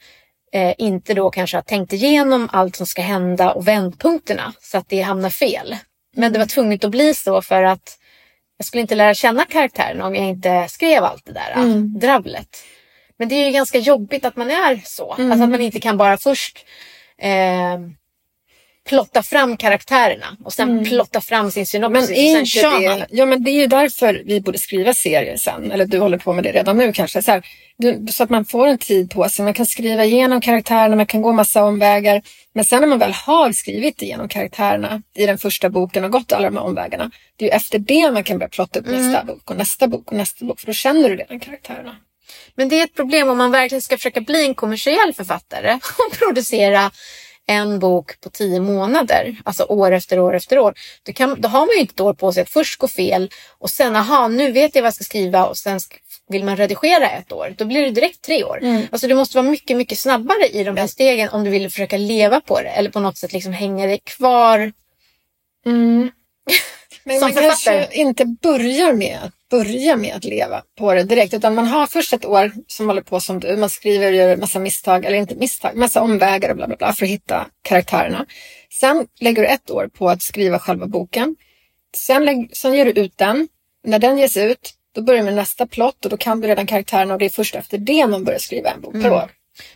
eh, 0.53 0.73
inte 0.77 1.13
då 1.13 1.29
kanske 1.29 1.57
har 1.57 1.61
tänkt 1.61 1.93
igenom 1.93 2.49
allt 2.51 2.75
som 2.75 2.85
ska 2.85 3.01
hända 3.01 3.51
och 3.51 3.67
vändpunkterna 3.67 4.53
så 4.61 4.77
att 4.77 4.89
det 4.89 5.01
hamnar 5.01 5.29
fel. 5.29 5.75
Men 6.15 6.33
det 6.33 6.39
var 6.39 6.45
tvunget 6.45 6.83
att 6.83 6.91
bli 6.91 7.13
så 7.13 7.41
för 7.41 7.63
att 7.63 7.97
jag 8.61 8.65
skulle 8.65 8.81
inte 8.81 8.95
lära 8.95 9.13
känna 9.13 9.45
karaktärerna 9.45 10.05
om 10.05 10.15
jag 10.15 10.25
inte 10.25 10.67
skrev 10.69 11.03
allt 11.03 11.25
det 11.25 11.31
där 11.31 11.53
mm. 11.55 11.99
dravlet. 11.99 12.63
Men 13.17 13.29
det 13.29 13.35
är 13.35 13.45
ju 13.45 13.51
ganska 13.51 13.77
jobbigt 13.77 14.25
att 14.25 14.35
man 14.35 14.51
är 14.51 14.81
så. 14.85 15.11
Alltså 15.11 15.43
att 15.43 15.49
man 15.49 15.61
inte 15.61 15.79
kan 15.79 15.97
bara 15.97 16.17
först 16.17 16.65
eh, 17.17 17.79
plotta 18.89 19.23
fram 19.23 19.57
karaktärerna 19.57 20.37
och 20.43 20.53
sen 20.53 20.85
plotta 20.85 21.21
fram 21.21 21.51
sin 21.51 21.65
synopsis. 21.65 22.33
Men 22.33 22.45
kör 22.45 22.79
det, 22.79 23.07
ja, 23.09 23.25
men 23.25 23.43
det 23.43 23.51
är 23.51 23.61
ju 23.61 23.67
därför 23.67 24.21
vi 24.25 24.41
borde 24.41 24.57
skriva 24.57 24.93
serier 24.93 25.37
sen. 25.37 25.71
Eller 25.71 25.85
du 25.85 25.99
håller 25.99 26.17
på 26.17 26.33
med 26.33 26.43
det 26.43 26.51
redan 26.51 26.77
nu 26.77 26.93
kanske. 26.93 27.21
Så, 27.21 27.31
här, 27.31 27.45
du, 27.77 28.07
så 28.11 28.23
att 28.23 28.29
man 28.29 28.45
får 28.45 28.67
en 28.67 28.77
tid 28.77 29.11
på 29.11 29.29
sig. 29.29 29.45
Man 29.45 29.53
kan 29.53 29.65
skriva 29.65 30.05
igenom 30.05 30.41
karaktärerna, 30.41 30.95
man 30.95 31.05
kan 31.05 31.21
gå 31.21 31.33
massa 31.33 31.63
omvägar. 31.63 32.21
Men 32.53 32.65
sen 32.65 32.81
när 32.81 32.87
man 32.87 32.99
väl 32.99 33.13
har 33.13 33.51
skrivit 33.51 34.01
igenom 34.01 34.27
karaktärerna 34.29 35.01
i 35.15 35.25
den 35.25 35.37
första 35.37 35.69
boken 35.69 36.03
och 36.03 36.11
gått 36.11 36.31
alla 36.31 36.49
de 36.49 36.57
här 36.57 36.63
omvägarna. 36.63 37.11
Det 37.35 37.45
är 37.45 37.49
ju 37.49 37.55
efter 37.55 37.79
det 37.79 38.11
man 38.11 38.23
kan 38.23 38.37
börja 38.37 38.49
plotta 38.49 38.79
upp 38.79 38.85
nästa 38.85 39.23
bok 39.23 39.51
och 39.51 39.57
nästa 39.57 39.87
bok 39.87 40.11
och 40.11 40.17
nästa 40.17 40.45
bok. 40.45 40.59
För 40.59 40.67
då 40.67 40.73
känner 40.73 41.09
du 41.09 41.15
redan 41.15 41.39
karaktärerna. 41.39 41.95
Men 42.55 42.69
det 42.69 42.79
är 42.79 42.83
ett 42.83 42.95
problem 42.95 43.29
om 43.29 43.37
man 43.37 43.51
verkligen 43.51 43.81
ska 43.81 43.97
försöka 43.97 44.21
bli 44.21 44.45
en 44.45 44.55
kommersiell 44.55 45.13
författare 45.13 45.73
och 46.07 46.17
producera 46.17 46.91
en 47.47 47.79
bok 47.79 48.21
på 48.21 48.29
tio 48.29 48.59
månader, 48.59 49.35
alltså 49.45 49.63
år 49.63 49.91
efter 49.91 50.19
år 50.19 50.35
efter 50.35 50.59
år. 50.59 50.73
Då, 51.03 51.13
kan, 51.13 51.41
då 51.41 51.49
har 51.49 51.59
man 51.59 51.69
ju 51.75 51.79
inte 51.81 51.93
ett 51.93 51.99
år 51.99 52.13
på 52.13 52.33
sig 52.33 52.43
att 52.43 52.49
först 52.49 52.79
gå 52.79 52.87
fel 52.87 53.29
och 53.57 53.69
sen, 53.69 53.95
aha, 53.95 54.27
nu 54.27 54.51
vet 54.51 54.75
jag 54.75 54.81
vad 54.81 54.87
jag 54.87 54.93
ska 54.93 55.03
skriva 55.03 55.45
och 55.45 55.57
sen 55.57 55.79
vill 56.29 56.43
man 56.43 56.57
redigera 56.57 57.09
ett 57.09 57.31
år. 57.31 57.55
Då 57.57 57.65
blir 57.65 57.81
det 57.81 57.89
direkt 57.89 58.21
tre 58.21 58.43
år. 58.43 58.59
Alltså 58.91 59.07
du 59.07 59.15
måste 59.15 59.37
vara 59.37 59.49
mycket, 59.49 59.77
mycket 59.77 59.99
snabbare 59.99 60.47
i 60.47 60.63
de 60.63 60.77
här 60.77 60.87
stegen 60.87 61.29
om 61.29 61.43
du 61.43 61.49
vill 61.49 61.69
försöka 61.69 61.97
leva 61.97 62.41
på 62.41 62.61
det 62.61 62.69
eller 62.69 62.89
på 62.89 62.99
något 62.99 63.17
sätt 63.17 63.33
liksom 63.33 63.53
hänga 63.53 63.85
dig 63.85 63.99
kvar. 64.03 64.71
Men 67.03 67.19
Som 67.19 67.27
man 67.27 67.33
kanske 67.33 67.71
författare. 67.71 67.99
inte 67.99 68.25
börjar 68.25 68.93
med 68.93 69.19
att 69.23 69.49
börja 69.49 69.95
med 69.95 70.15
att 70.15 70.23
leva 70.23 70.63
på 70.79 70.93
det 70.93 71.03
direkt. 71.03 71.33
Utan 71.33 71.55
man 71.55 71.67
har 71.67 71.87
först 71.87 72.13
ett 72.13 72.25
år 72.25 72.51
som 72.67 72.87
håller 72.87 73.01
på 73.01 73.19
som 73.19 73.39
du. 73.39 73.57
Man 73.57 73.69
skriver 73.69 74.07
och 74.07 74.13
gör 74.13 74.37
massa 74.37 74.59
misstag, 74.59 75.05
eller 75.05 75.17
inte 75.17 75.35
misstag, 75.35 75.75
massa 75.75 76.01
omvägar 76.01 76.49
och 76.49 76.55
bla 76.55 76.67
bla 76.67 76.75
bla 76.75 76.93
för 76.93 77.05
att 77.05 77.11
hitta 77.11 77.47
karaktärerna. 77.61 78.25
Sen 78.79 79.07
lägger 79.19 79.41
du 79.41 79.47
ett 79.47 79.69
år 79.71 79.89
på 79.93 80.09
att 80.09 80.21
skriva 80.21 80.59
själva 80.59 80.87
boken. 80.87 81.35
Sen, 81.97 82.25
lägg, 82.25 82.57
sen 82.57 82.73
ger 82.73 82.85
du 82.85 82.91
ut 82.91 83.17
den. 83.17 83.47
När 83.83 83.99
den 83.99 84.17
ges 84.17 84.37
ut, 84.37 84.73
då 84.95 85.01
börjar 85.01 85.23
med 85.23 85.33
nästa 85.33 85.67
plott 85.67 86.05
och 86.05 86.11
då 86.11 86.17
kan 86.17 86.41
du 86.41 86.47
redan 86.47 86.67
karaktärerna 86.67 87.13
och 87.13 87.19
det 87.19 87.25
är 87.25 87.29
först 87.29 87.55
efter 87.55 87.77
det 87.77 88.07
man 88.07 88.23
börjar 88.23 88.39
skriva 88.39 88.69
en 88.69 88.81
bok 88.81 88.93
per 88.93 89.11
år. 89.11 89.31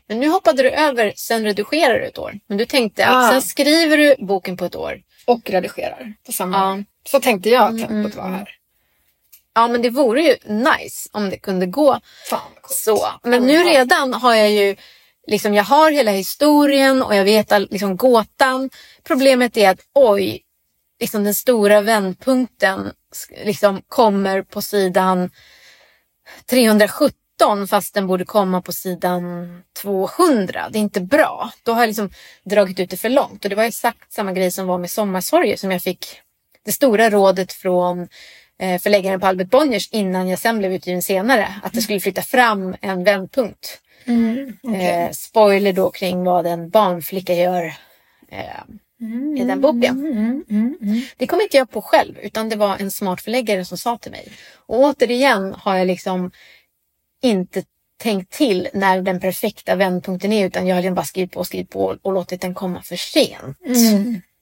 Men 0.07 0.19
nu 0.19 0.27
hoppade 0.29 0.63
du 0.63 0.69
över, 0.69 1.13
sen 1.15 1.43
redigerar 1.43 1.93
du 1.99 2.05
ett 2.05 2.17
år. 2.17 2.39
Men 2.47 2.57
du 2.57 2.65
tänkte 2.65 3.05
att 3.07 3.15
Ah. 3.15 3.31
sen 3.31 3.41
skriver 3.41 3.97
du 3.97 4.15
boken 4.19 4.57
på 4.57 4.65
ett 4.65 4.75
år. 4.75 5.01
Och 5.25 5.49
redigerar 5.49 6.13
på 6.25 6.31
samma 6.31 6.57
Ja. 6.57 6.83
Så 7.11 7.19
tänkte 7.19 7.49
jag 7.49 7.63
att 7.81 7.87
tempot 7.87 8.15
var 8.15 8.29
här. 8.29 8.49
Ja, 9.55 9.67
men 9.67 9.81
det 9.81 9.89
vore 9.89 10.21
ju 10.21 10.35
nice 10.45 11.09
om 11.11 11.29
det 11.29 11.37
kunde 11.37 11.65
gå 11.65 11.99
Fan 12.29 12.51
så. 12.69 13.07
Men 13.23 13.43
nu 13.43 13.63
redan 13.63 14.13
har 14.13 14.35
jag 14.35 14.51
ju, 14.51 14.75
liksom 15.27 15.53
jag 15.53 15.63
har 15.63 15.91
hela 15.91 16.11
historien 16.11 17.03
och 17.03 17.15
jag 17.15 17.23
vet 17.23 17.51
all, 17.51 17.67
liksom 17.71 17.97
gåtan. 17.97 18.69
Problemet 19.03 19.57
är 19.57 19.69
att 19.69 19.79
oj, 19.93 20.41
liksom 20.99 21.23
den 21.23 21.33
stora 21.33 21.81
vändpunkten 21.81 22.91
liksom 23.45 23.81
kommer 23.87 24.41
på 24.41 24.61
sidan 24.61 25.29
317 27.37 27.67
fast 27.67 27.93
den 27.93 28.07
borde 28.07 28.25
komma 28.25 28.61
på 28.61 28.71
sidan 28.71 29.61
200. 29.81 30.69
Det 30.71 30.77
är 30.77 30.81
inte 30.81 31.01
bra. 31.01 31.51
Då 31.63 31.71
har 31.73 31.79
jag 31.79 31.87
liksom 31.87 32.09
dragit 32.43 32.79
ut 32.79 32.89
det 32.89 32.97
för 32.97 33.09
långt. 33.09 33.43
Och 33.43 33.49
det 33.49 33.55
var 33.55 33.63
exakt 33.63 34.13
samma 34.13 34.31
grej 34.31 34.51
som 34.51 34.67
var 34.67 34.77
med 34.77 34.91
Sommarsorger 34.91 35.57
som 35.57 35.71
jag 35.71 35.81
fick 35.81 36.05
det 36.65 36.71
stora 36.71 37.09
rådet 37.09 37.53
från 37.53 38.07
eh, 38.59 38.79
förläggaren 38.81 39.19
på 39.19 39.27
Albert 39.27 39.49
Bonniers 39.49 39.89
innan 39.91 40.27
jag 40.27 40.39
sen 40.39 40.57
blev 40.57 40.73
utgiven 40.73 41.01
senare. 41.01 41.47
Att 41.63 41.73
det 41.73 41.81
skulle 41.81 41.99
flytta 41.99 42.21
fram 42.21 42.75
en 42.81 43.03
vändpunkt. 43.03 43.81
eh, 44.75 45.11
spoiler 45.11 45.73
då 45.73 45.91
kring 45.91 46.23
vad 46.23 46.47
en 46.47 46.69
barnflicka 46.69 47.33
gör 47.33 47.65
eh, 48.31 48.63
i 49.41 49.43
den 49.43 49.61
boken. 49.61 50.43
Det 51.17 51.27
kom 51.27 51.41
inte 51.41 51.57
jag 51.57 51.69
på 51.71 51.81
själv 51.81 52.17
utan 52.21 52.49
det 52.49 52.55
var 52.55 52.77
en 52.77 52.91
smart 52.91 53.21
förläggare 53.21 53.65
som 53.65 53.77
sa 53.77 53.97
till 53.97 54.11
mig. 54.11 54.31
Och 54.67 54.79
återigen 54.79 55.53
har 55.53 55.75
jag 55.75 55.87
liksom 55.87 56.31
inte 57.29 57.63
tänkt 57.97 58.33
till 58.33 58.67
när 58.73 59.01
den 59.01 59.19
perfekta 59.19 59.75
vändpunkten 59.75 60.33
är 60.33 60.45
utan 60.45 60.67
jag 60.67 60.75
har 60.83 60.91
bara 60.91 61.05
skrivit 61.05 61.31
på 61.31 61.39
och 61.39 61.47
skrivit 61.47 61.69
på 61.69 61.97
och 62.01 62.13
låtit 62.13 62.41
den 62.41 62.53
komma 62.53 62.81
för 62.81 62.95
sent. 62.95 63.57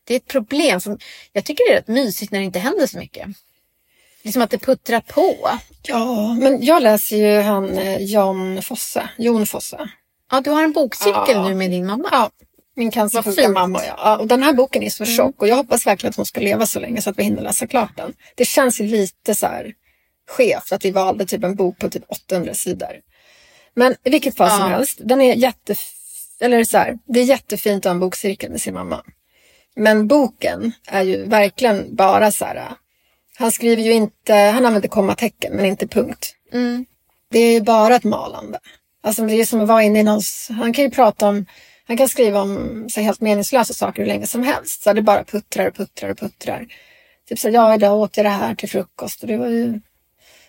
Det 0.03 0.13
är 0.13 0.17
ett 0.17 0.27
problem. 0.27 0.81
För 0.81 0.97
jag 1.33 1.45
tycker 1.45 1.63
det 1.69 1.73
är 1.73 1.77
rätt 1.77 1.87
mysigt 1.87 2.31
när 2.31 2.39
det 2.39 2.45
inte 2.45 2.59
händer 2.59 2.87
så 2.87 2.97
mycket. 2.97 3.27
Det 4.23 4.29
är 4.29 4.33
som 4.33 4.41
att 4.41 4.49
det 4.49 4.57
puttrar 4.57 4.99
på. 4.99 5.49
Ja, 5.83 6.33
men 6.33 6.65
jag 6.65 6.83
läser 6.83 7.17
ju 7.17 7.41
han 7.41 7.77
eh, 7.77 7.97
Jon 8.01 8.61
Fosse. 8.61 9.09
Jon 9.17 9.45
Fosse. 9.45 9.89
Ja, 10.31 10.41
du 10.41 10.49
har 10.49 10.63
en 10.63 10.71
bokcirkel 10.73 11.35
Ja. 11.35 11.47
nu 11.49 11.55
med 11.55 11.71
din 11.71 11.85
mamma. 11.85 12.09
Ja, 12.11 12.29
min 12.75 12.91
cancersjuka 12.91 13.49
mamma 13.49 13.79
och 13.79 13.85
jag. 13.85 13.95
Ja, 13.97 14.17
och 14.17 14.27
den 14.27 14.43
här 14.43 14.53
boken 14.53 14.83
är 14.83 14.89
så 14.89 15.05
tjock 15.05 15.41
och 15.41 15.47
jag 15.47 15.55
hoppas 15.55 15.87
verkligen 15.87 16.09
att 16.09 16.15
hon 16.15 16.25
ska 16.25 16.39
leva 16.41 16.65
så 16.65 16.79
länge 16.79 17.01
så 17.01 17.09
att 17.09 17.19
vi 17.19 17.23
hinner 17.23 17.41
läsa 17.41 17.67
klart 17.67 17.97
den. 17.97 18.13
Det 18.35 18.45
känns 18.45 18.79
lite 18.79 19.35
så 19.35 19.45
här 19.45 19.73
skevt 20.29 20.71
att 20.71 20.85
vi 20.85 20.91
valde 20.91 21.25
typ 21.25 21.43
en 21.43 21.55
bok 21.55 21.79
på 21.79 21.89
typ 21.89 22.03
800 22.07 22.53
sidor. 22.53 22.91
Men 23.75 23.95
i 24.03 24.09
vilket 24.09 24.37
fall 24.37 24.49
som 24.49 24.59
Ja. 24.59 24.65
helst, 24.67 24.99
den 25.03 25.21
är 25.21 25.35
jätte, 25.35 25.75
eller 26.39 26.63
så 26.63 26.77
här, 26.77 26.97
det 27.07 27.19
är 27.19 27.23
jättefint 27.23 27.85
att 27.85 27.89
ha 27.89 27.91
en 27.91 27.99
bokcirkel 27.99 28.51
med 28.51 28.61
sin 28.61 28.73
mamma. 28.73 29.03
Men 29.75 30.07
boken 30.07 30.71
är 30.87 31.01
ju 31.03 31.25
verkligen 31.25 31.95
bara 31.95 32.31
så 32.31 32.45
här, 32.45 32.71
han 33.37 33.51
skriver 33.51 33.83
ju 33.83 33.91
inte, 33.91 34.33
han 34.33 34.65
använder 34.65 34.89
kommatecken 34.89 35.53
men 35.55 35.65
inte 35.65 35.87
punkt. 35.87 36.35
Mm. 36.53 36.85
Det 37.31 37.39
är 37.39 37.53
ju 37.53 37.61
bara 37.61 37.95
ett 37.95 38.03
malande. 38.03 38.59
Alltså 39.03 39.25
det 39.25 39.33
är 39.33 39.45
som 39.45 39.61
att 39.61 39.67
vara 39.67 39.83
inne 39.83 39.99
i 39.99 40.03
någons... 40.03 40.47
Han 40.51 40.73
kan 40.73 40.83
ju 40.85 40.91
prata 40.91 41.27
om... 41.27 41.45
Han 41.87 41.97
kan 41.97 42.09
skriva 42.09 42.41
om 42.41 42.85
så 42.89 42.99
här, 42.99 43.05
helt 43.05 43.21
meningslösa 43.21 43.73
saker 43.73 44.01
hur 44.01 44.07
länge 44.07 44.27
som 44.27 44.43
helst. 44.43 44.83
Så 44.83 44.93
det 44.93 45.01
bara 45.01 45.23
puttrar 45.23 45.67
och 45.67 45.75
puttrar 45.75 46.09
och 46.09 46.17
puttrar. 46.17 46.65
Typ 47.29 47.39
så 47.39 47.49
ja 47.49 47.75
idag 47.75 47.99
åt 47.99 48.17
jag 48.17 48.25
det 48.25 48.29
här 48.29 48.55
till 48.55 48.69
frukost 48.69 49.21
och 49.21 49.27
det 49.27 49.37
var 49.37 49.47
ju 49.47 49.79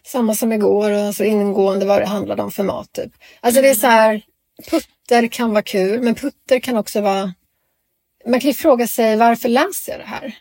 samma 0.06 0.34
som 0.34 0.52
igår 0.52 0.90
och 0.90 1.14
så 1.14 1.24
ingående 1.24 1.86
vad 1.86 2.02
det 2.02 2.06
handlade 2.06 2.42
om 2.42 2.50
för 2.50 2.62
mat 2.62 2.92
typ. 2.92 3.12
Alltså 3.40 3.62
det 3.62 3.68
är 3.68 3.74
så 3.74 3.86
här, 3.86 4.22
putter 4.70 5.26
kan 5.26 5.50
vara 5.50 5.62
kul 5.62 6.00
men 6.02 6.14
putter 6.14 6.60
kan 6.60 6.76
också 6.76 7.00
vara... 7.00 7.34
Man 8.26 8.40
kan 8.40 8.48
ju 8.50 8.54
fråga 8.54 8.86
sig 8.86 9.16
varför 9.16 9.48
läser 9.48 9.92
jag 9.92 10.00
det 10.00 10.06
här? 10.06 10.34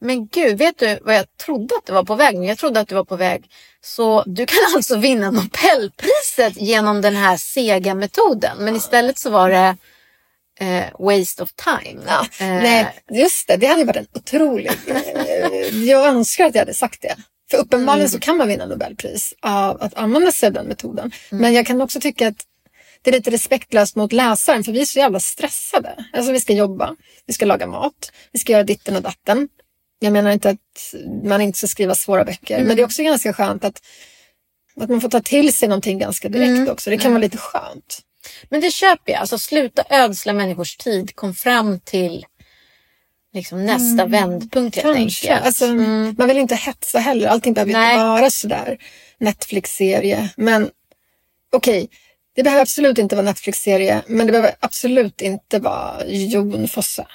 Men 0.00 0.26
gud, 0.26 0.58
vet 0.58 0.78
du 0.78 0.98
vad 1.02 1.14
jag 1.14 1.36
trodde 1.36 1.74
att 1.76 1.86
du 1.86 1.92
var 1.92 2.04
på 2.04 2.14
väg? 2.14 2.44
Jag 2.44 2.58
trodde 2.58 2.80
att 2.80 2.88
du 2.88 2.94
var 2.94 3.04
på 3.04 3.16
väg. 3.16 3.44
Så 3.80 4.22
du 4.26 4.46
kan 4.46 4.58
alltså 4.76 4.96
vinna 4.96 5.30
Nobelpriset 5.30 6.56
genom 6.56 7.00
den 7.00 7.16
här 7.16 7.36
sega 7.36 7.94
metoden. 7.94 8.56
Men 8.60 8.76
istället 8.76 9.18
så 9.18 9.30
var 9.30 9.50
det 9.50 9.76
eh, 10.60 10.84
waste 10.98 11.42
of 11.42 11.50
time. 11.52 12.02
Ja, 12.06 12.26
Eh, 12.40 12.46
Nej, 12.46 13.02
just 13.10 13.48
det. 13.48 13.56
Det 13.56 13.66
hade 13.66 13.84
varit 13.84 13.96
en 13.96 14.06
otrolig... 14.14 14.70
eh, 14.86 15.84
jag 15.84 16.06
önskar 16.06 16.46
att 16.46 16.54
jag 16.54 16.60
hade 16.62 16.74
sagt 16.74 17.02
det. 17.02 17.16
För 17.54 17.60
uppenbarligen 17.62 18.10
så 18.10 18.18
kan 18.20 18.36
man 18.36 18.48
vinna 18.48 18.66
Nobelpris 18.66 19.34
av 19.40 19.82
att 19.82 19.94
använda 19.94 20.32
sig 20.32 20.46
av 20.46 20.52
den 20.52 20.66
metoden. 20.66 21.12
Men 21.30 21.54
jag 21.54 21.66
kan 21.66 21.80
också 21.80 22.00
tycka 22.00 22.28
att 22.28 22.44
det 23.02 23.10
är 23.10 23.12
lite 23.12 23.30
respektlöst 23.30 23.96
mot 23.96 24.12
läsaren 24.12 24.64
för 24.64 24.72
vi 24.72 24.80
är 24.80 24.84
så 24.84 24.98
jävla 24.98 25.20
stressade. 25.20 26.04
Alltså 26.12 26.32
vi 26.32 26.40
ska 26.40 26.52
jobba, 26.52 26.96
vi 27.26 27.32
ska 27.32 27.44
laga 27.46 27.66
mat, 27.66 28.12
vi 28.32 28.38
ska 28.38 28.52
göra 28.52 28.62
ditten 28.62 28.96
och 28.96 29.02
datten. 29.02 29.48
Jag 29.98 30.12
menar 30.12 30.30
inte 30.30 30.50
att 30.50 30.94
man 31.24 31.40
inte 31.40 31.58
ska 31.58 31.66
skriva 31.66 31.94
svåra 31.94 32.24
böcker, 32.24 32.64
men 32.64 32.76
det 32.76 32.82
är 32.82 32.84
också 32.84 33.02
ganska 33.02 33.32
skönt 33.32 33.64
att 33.64 33.80
Att 34.80 34.88
man 34.90 35.00
får 35.00 35.08
ta 35.08 35.20
till 35.20 35.56
sig 35.56 35.68
någonting 35.68 35.98
ganska 35.98 36.28
direkt 36.28 36.48
Mm. 36.48 36.68
också. 36.68 36.90
Det 36.90 36.98
kan 36.98 37.12
vara 37.12 37.20
lite 37.20 37.36
skönt. 37.38 38.00
Men 38.48 38.60
det 38.60 38.70
köper 38.70 39.12
jag. 39.12 39.20
Alltså 39.20 39.38
sluta 39.38 39.84
ödsla 39.90 40.32
människors 40.32 40.76
tid. 40.76 41.16
Kom 41.16 41.34
fram 41.34 41.80
till 41.80 42.26
liksom, 43.34 43.66
nästa 43.66 44.06
vändpunkt 44.06 44.76
helt 44.76 44.84
Mm. 44.86 44.96
Kanske. 44.96 45.28
enkelt. 45.32 45.46
Alltså, 45.46 45.64
Mm. 45.64 46.14
Man 46.18 46.28
vill 46.28 46.36
inte 46.38 46.54
hetsa 46.54 46.98
heller. 46.98 47.28
Allting 47.28 47.52
behöver 47.54 47.72
Nej. 47.72 47.92
inte 47.94 48.04
vara 48.04 48.30
sådär 48.30 48.78
Netflix-serie. 49.18 50.30
Men 50.36 50.70
okej, 51.52 51.88
det 52.34 52.42
behöver 52.42 52.62
absolut 52.62 52.98
inte 52.98 53.16
vara 53.16 53.26
Netflix-serie. 53.26 54.02
Men 54.06 54.26
det 54.26 54.32
behöver 54.32 54.54
absolut 54.60 55.20
inte 55.20 55.58
vara 55.58 56.06
Jon 56.06 56.68
Fosse. 56.68 57.06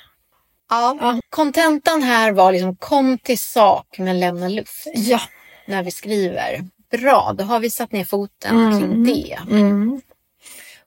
Ja. 0.70 0.98
Ja. 1.02 1.20
Kontentan 1.30 2.04
här 2.04 2.32
var 2.32 2.52
liksom 2.52 2.76
kom 2.76 3.18
till 3.18 3.40
sak 3.40 3.96
men 3.98 4.20
lämna 4.20 4.48
luft 4.48 4.88
Ja. 4.96 5.22
när 5.68 5.84
vi 5.84 5.92
skriver. 5.92 6.62
Bra, 6.92 7.36
då 7.38 7.44
har 7.44 7.60
vi 7.60 7.70
satt 7.70 7.92
ner 7.92 8.06
foten 8.06 8.56
Mm. 8.58 8.80
kring 8.80 9.04
det. 9.06 9.40
Mm. 9.52 10.02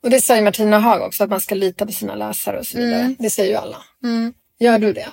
Och 0.03 0.11
det 0.11 0.21
säger 0.21 0.43
Martina 0.43 0.79
Haag 0.79 1.03
också, 1.03 1.25
att 1.25 1.31
man 1.31 1.41
ska 1.41 1.55
lita 1.55 1.87
på 1.87 1.93
sina 1.93 2.15
läsare 2.15 2.59
och 2.59 2.67
så 2.67 2.79
vidare. 2.79 3.01
Mm. 3.01 3.17
Det 3.19 3.31
säger 3.31 3.51
ju 3.51 3.57
alla. 3.57 3.77
Mm. 4.05 4.33
Gör 4.59 4.79
du 4.79 4.93
det? 4.93 5.09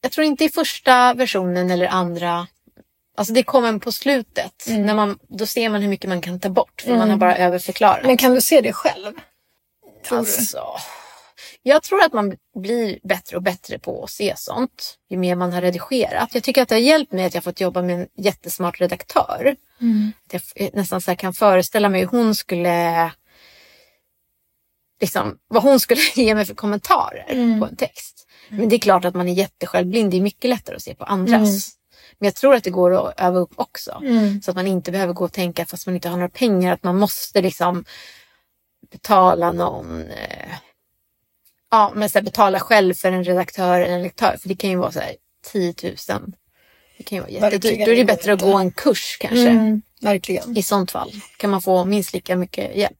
Jag 0.00 0.12
tror 0.12 0.24
inte 0.26 0.44
i 0.44 0.48
första 0.48 1.14
versionen 1.14 1.70
eller 1.70 1.86
andra. 1.86 2.46
Alltså 3.16 3.32
det 3.34 3.42
kommer 3.42 3.78
på 3.78 3.92
slutet. 3.92 4.66
Mm. 4.66 4.86
När 4.86 4.94
man, 4.94 5.18
då 5.28 5.46
ser 5.46 5.68
man 5.68 5.82
hur 5.82 5.88
mycket 5.88 6.08
man 6.08 6.20
kan 6.20 6.40
ta 6.40 6.48
bort. 6.48 6.82
För 6.82 6.96
man 6.96 7.10
har 7.10 7.16
bara 7.16 7.36
överförklarat. 7.36 8.04
Men 8.06 8.16
kan 8.16 8.34
du 8.34 8.40
se 8.40 8.60
det 8.60 8.72
själv? 8.72 9.12
Tror 10.04 10.18
du? 10.18 10.18
Alltså, 10.18 10.64
jag 11.62 11.82
tror 11.82 12.04
att 12.04 12.12
man 12.12 12.36
blir 12.58 12.98
bättre 13.02 13.36
och 13.36 13.42
bättre 13.42 13.78
på 13.78 14.04
att 14.04 14.10
se 14.10 14.34
sånt 14.36 14.98
ju 15.10 15.16
mer 15.16 15.34
man 15.34 15.52
har 15.52 15.60
redigerat. 15.60 16.34
Jag 16.34 16.42
tycker 16.42 16.62
att 16.62 16.68
det 16.68 16.74
har 16.74 16.80
hjälpt 16.80 17.12
mig 17.12 17.24
att 17.24 17.34
jag 17.34 17.44
fått 17.44 17.60
jobba 17.60 17.82
med 17.82 18.00
en 18.00 18.06
jättesmart 18.16 18.80
redaktör. 18.80 19.56
Att 20.26 20.32
jag 20.32 20.42
f- 20.56 20.70
nästan 20.74 21.00
så 21.00 21.16
kan 21.16 21.32
föreställa 21.34 21.88
mig 21.88 22.00
hur 22.00 22.06
hon 22.08 22.34
skulle 22.34 23.10
liksom, 25.00 25.38
vad 25.48 25.62
hon 25.62 25.80
skulle 25.80 26.00
ge 26.14 26.34
mig 26.34 26.44
för 26.44 26.54
kommentarer 26.54 27.26
Mm. 27.28 27.60
på 27.60 27.66
en 27.66 27.76
text. 27.76 28.26
Men 28.50 28.68
det 28.68 28.76
är 28.76 28.80
klart 28.80 29.04
att 29.04 29.14
man 29.14 29.28
är 29.28 29.32
jättesjälvblind. 29.32 30.10
Det 30.10 30.16
är 30.16 30.20
mycket 30.20 30.50
lättare 30.50 30.76
att 30.76 30.82
se 30.82 30.94
på 30.94 31.04
andras. 31.04 31.48
Mm. 31.48 31.60
Men 32.18 32.26
jag 32.26 32.34
tror 32.34 32.54
att 32.54 32.64
det 32.64 32.70
går 32.70 33.08
att 33.08 33.20
öva 33.20 33.38
upp 33.38 33.52
också. 33.56 34.00
Mm. 34.04 34.42
Så 34.42 34.50
att 34.50 34.56
man 34.56 34.66
inte 34.66 34.92
behöver 34.92 35.12
gå 35.12 35.24
och 35.24 35.32
tänka 35.32 35.66
fast 35.66 35.86
man 35.86 35.94
inte 35.94 36.08
har 36.08 36.16
några 36.16 36.28
pengar 36.28 36.72
att 36.72 36.82
man 36.82 36.98
måste 36.98 37.42
liksom 37.42 37.84
betala 38.90 39.52
någon 39.52 40.02
eh, 40.02 40.52
ja, 41.70 41.92
men 41.94 42.10
så 42.10 42.18
här, 42.18 42.24
betala 42.24 42.60
själv 42.60 42.94
för 42.94 43.12
en 43.12 43.24
redaktör 43.24 43.80
eller 43.80 43.94
en 43.94 44.02
lektör. 44.02 44.36
För 44.40 44.48
det 44.48 44.54
kan 44.54 44.70
ju 44.70 44.76
vara 44.76 44.92
så 44.92 45.00
här 45.00 45.14
10 45.52 45.74
000. 45.82 45.96
Det 46.98 47.04
kan 47.04 47.16
ju 47.16 47.22
vara 47.22 47.30
jättedyrt. 47.30 47.86
Då 47.86 47.92
är 47.92 47.96
det 47.96 48.04
bättre 48.04 48.32
att 48.32 48.40
gå 48.40 48.58
en 48.58 48.70
kurs 48.70 49.16
kanske. 49.20 49.48
Mm. 49.48 49.82
Verkligen. 50.00 50.56
I 50.56 50.62
sånt 50.62 50.90
fall 50.90 51.12
kan 51.36 51.50
man 51.50 51.62
få 51.62 51.84
minst 51.84 52.12
lika 52.12 52.36
mycket 52.36 52.76
hjälp. 52.76 52.98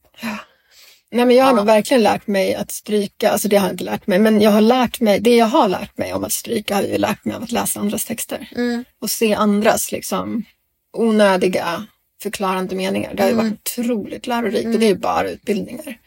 Nej, 1.13 1.25
men 1.27 1.37
jag 1.37 1.45
har 1.45 1.51
Ja. 1.53 1.57
nog 1.57 1.67
verkligen 1.67 2.03
lärt 2.03 2.27
mig 2.27 2.55
att 2.55 2.71
stryka. 2.71 3.31
Alltså 3.31 3.49
det 3.49 3.57
har 3.57 3.67
jag 3.67 3.75
inte 3.75 3.85
lärt 3.85 4.07
mig. 4.07 4.19
Men 4.19 4.41
jag 4.41 4.51
har 4.51 4.61
lärt 4.61 5.01
mig, 5.01 5.21
det 5.21 5.37
jag 5.37 5.47
har 5.47 5.69
lärt 5.69 5.99
mig 5.99 6.15
om 6.15 6.25
att 6.25 6.33
stryka 6.33 6.75
har 6.75 6.83
jag 6.83 7.01
lärt 7.01 7.25
mig 7.25 7.35
av 7.37 7.43
att 7.43 7.53
läsa 7.53 7.81
andras 7.81 8.05
texter. 8.05 8.49
Mm. 8.57 8.85
Och 9.01 9.11
se 9.11 9.35
andras 9.35 9.93
liksom 9.93 10.45
onödiga 10.93 11.87
förklarande 12.23 12.75
meningar. 12.77 13.15
Det 13.15 13.23
har 13.23 13.31
ju 13.31 13.35
Mm. 13.35 13.49
varit 13.49 13.79
otroligt 13.79 14.27
lärorikt. 14.27 14.67
Och 14.67 14.81
det 14.81 14.87
är 14.87 14.91
ju 14.91 14.99
bara 14.99 15.31
utbildningar. 15.31 15.99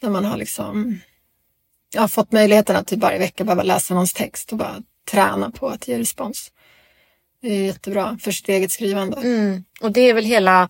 Där 0.00 0.08
man 0.10 0.24
har 0.24 0.36
liksom 0.36 1.00
jag 1.94 2.00
har 2.00 2.08
fått 2.08 2.32
möjligheten 2.32 2.76
att 2.76 2.86
typ 2.86 2.98
varje 2.98 3.18
vecka 3.18 3.44
behöva 3.44 3.62
läsa 3.62 3.94
någons 3.94 4.12
text 4.12 4.52
och 4.52 4.58
bara 4.58 4.82
träna 5.10 5.50
på 5.50 5.68
att 5.68 5.88
ge 5.88 5.98
respons. 5.98 6.52
Det 7.42 7.48
är 7.54 7.64
jättebra 7.64 8.18
för 8.22 8.30
sitt 8.32 8.48
eget 8.48 8.72
skrivande. 8.72 9.16
Mm. 9.16 9.64
Och 9.80 9.92
det 9.92 10.00
är 10.00 10.14
väl 10.14 10.24
hela 10.24 10.68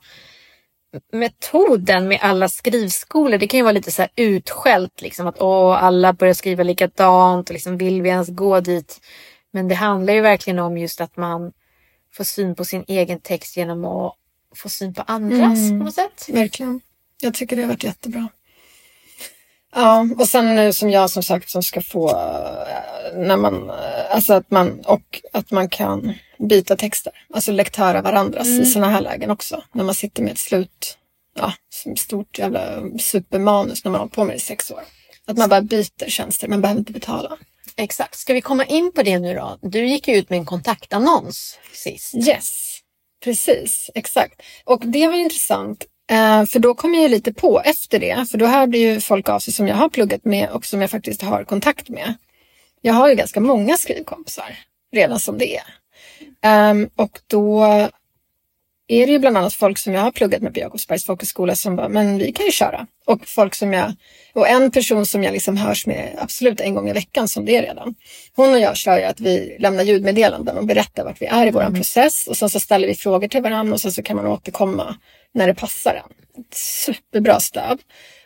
metoden 1.13 2.09
med 2.09 2.19
alla 2.23 2.49
skrivskolor. 2.49 3.39
Det 3.39 3.47
kan 3.47 3.59
ju 3.59 3.65
vara 3.65 3.73
lite 3.73 3.91
så 3.91 4.03
här 4.03 4.11
utskällt 4.17 5.01
liksom 5.01 5.27
att 5.27 5.41
åh, 5.41 5.85
alla 5.85 6.13
börjar 6.13 6.35
skriva 6.35 6.63
likadant 6.63 7.49
och 7.51 7.53
liksom 7.55 7.79
vill 7.79 8.03
vi 8.03 8.09
ens 8.09 8.29
gå 8.29 8.61
dit? 8.61 9.01
Men 9.53 9.69
det 9.69 9.75
handlar 9.75 10.15
ju 10.15 10.21
verkligen 10.21 10.59
om 10.59 10.79
just 10.79 11.01
att 11.01 11.17
man 11.17 11.53
får 12.13 12.25
syn 12.25 12.55
på 12.55 12.65
sin 12.65 12.85
egen 12.89 13.21
text 13.21 13.57
genom 13.57 13.85
att 13.85 14.15
få 14.57 14.69
syn 14.69 14.95
på 14.95 15.03
andras 15.07 15.59
Mm. 15.59 15.79
på 15.79 15.85
något 15.85 15.95
sätt. 15.95 16.29
Verkligen. 16.29 16.81
Jag 17.23 17.35
tycker 17.35 17.57
det 17.57 17.63
har 17.63 17.69
varit 17.69 17.85
jättebra. 17.85 18.29
Ja, 19.75 20.07
och 20.19 20.27
sen 20.29 20.55
nu 20.57 20.73
som 20.73 20.91
jag 20.91 21.11
som 21.11 21.23
sagt 21.23 21.51
som 21.51 21.63
ska 21.63 21.81
få 21.83 22.09
när 23.15 23.37
man, 23.37 23.71
eh, 23.71 24.15
alltså 24.15 24.35
att 24.35 24.51
man, 24.51 24.81
och 24.81 25.21
att 25.33 25.51
man 25.51 25.69
kan 25.69 26.15
byta 26.39 26.77
texter, 26.77 27.13
alltså 27.35 27.53
lektöra 27.53 28.03
varandras 28.03 28.47
i 28.47 28.67
sådana 28.67 28.93
här 28.93 29.01
lägen 29.01 29.31
också. 29.31 29.63
När 29.73 29.85
man 29.85 29.95
sitter 29.95 30.23
med 30.23 30.33
ett 30.33 30.39
slut, 30.39 30.99
ja, 31.37 31.53
stort 31.99 32.39
jävla 32.39 32.83
supermanus 32.99 33.85
när 33.85 33.93
man 33.93 34.01
har 34.01 34.09
på 34.09 34.25
med 34.25 34.35
det 34.35 34.37
i 34.37 34.41
sex 34.41 34.71
år. 34.71 34.83
Att 35.27 35.37
man 35.37 35.49
bara 35.49 35.63
byter 35.63 36.09
tjänster, 36.09 36.49
man 36.49 36.61
behöver 36.61 36.79
inte 36.79 36.93
betala. 36.93 37.39
Exakt. 37.77 38.15
Ska 38.15 38.35
vi 38.35 38.41
komma 38.41 38.65
in 38.65 38.93
på 38.93 39.03
det 39.03 39.19
nu 39.19 39.35
då? 39.35 39.59
Du 39.63 39.87
gick 39.87 40.09
ju 40.09 40.15
ut 40.15 40.31
med 40.31 40.39
en 40.39 40.45
kontaktannons 40.45 41.59
sist. 41.73 42.15
Yes, 42.15 42.79
precis, 43.25 43.91
exakt. 43.95 44.43
Och 44.65 44.83
det 44.87 45.07
var 45.07 45.15
intressant, 45.15 45.85
eh, 46.11 46.45
för 46.45 46.59
då 46.59 46.75
kom 46.75 46.95
jag 46.95 47.03
ju 47.03 47.09
lite 47.09 47.33
på 47.33 47.61
efter 47.61 47.99
det, 47.99 48.27
för 48.31 48.39
då 48.39 48.47
hörde 48.47 48.79
ju 48.79 49.01
folk 49.01 49.29
av 49.29 49.39
sig 49.39 49.55
som 49.55 49.69
jag 49.69 49.77
har 49.77 49.89
pluggat 49.89 50.25
med 50.25 50.51
och 50.51 50.67
som 50.67 50.81
jag 50.81 50.91
faktiskt 50.91 51.23
har 51.23 51.45
kontakt 51.45 51.89
med. 51.89 52.15
Jag 52.83 52.95
har 52.95 53.09
ju 53.09 53.15
ganska 53.15 53.41
många 53.41 53.77
skrivkompisar 53.77 54.59
redan 54.93 55.21
som 55.21 55.39
det 55.39 55.57
är. 55.57 55.63
Ehm, 56.43 56.91
och 56.97 57.21
då 57.27 57.65
är 58.91 59.07
det 59.07 59.13
ju 59.13 59.19
bland 59.19 59.37
annat 59.37 59.55
folk 59.55 59.79
som 59.79 59.93
jag 59.93 60.03
har 60.03 60.13
pluggat 60.13 60.43
med 60.43 60.55
på 60.55 60.61
Jakobsbergs 60.61 61.05
folkhögskola 61.05 61.55
som 61.55 61.77
bara, 61.77 61.89
men 61.89 62.19
vi 62.19 62.33
kan 62.33 62.47
ju 62.47 62.53
köra. 62.53 62.87
Och 63.07 63.27
folk 63.27 63.55
som 63.55 63.73
jag, 63.73 63.93
och 64.35 64.49
en 64.49 64.71
person 64.71 65.07
som 65.07 65.25
jag 65.25 65.33
liksom 65.33 65.57
hörs 65.57 65.87
med 65.87 66.17
absolut 66.19 66.61
en 66.61 66.75
gång 66.75 66.89
i 66.89 66.93
veckan 66.93 67.29
som 67.29 67.45
det 67.45 67.57
är 67.57 67.63
redan. 67.63 67.95
Hon 68.37 68.53
och 68.53 68.61
jag 68.61 68.77
kör 68.77 68.99
ju 68.99 69.05
att 69.05 69.21
vi 69.21 69.57
lämnar 69.61 69.85
ljudmeddelanden 69.85 70.59
och 70.59 70.67
berättar 70.67 71.05
vart 71.05 71.23
vi 71.23 71.27
är 71.27 71.47
i 71.47 71.51
vår 71.51 71.75
process 71.75 72.27
och 72.27 72.37
sen 72.37 72.51
så 72.51 72.61
ställer 72.61 72.89
vi 72.89 72.95
frågor 72.95 73.29
till 73.29 73.43
varandra 73.43 73.75
och 73.75 73.81
sen 73.81 73.93
så 73.93 74.03
kan 74.03 74.17
man 74.17 74.27
återkomma 74.27 74.97
när 75.35 75.47
det 75.47 75.55
passar 75.55 75.95
en. 75.95 76.45
Superbra 76.53 77.41
stöd. 77.41 77.79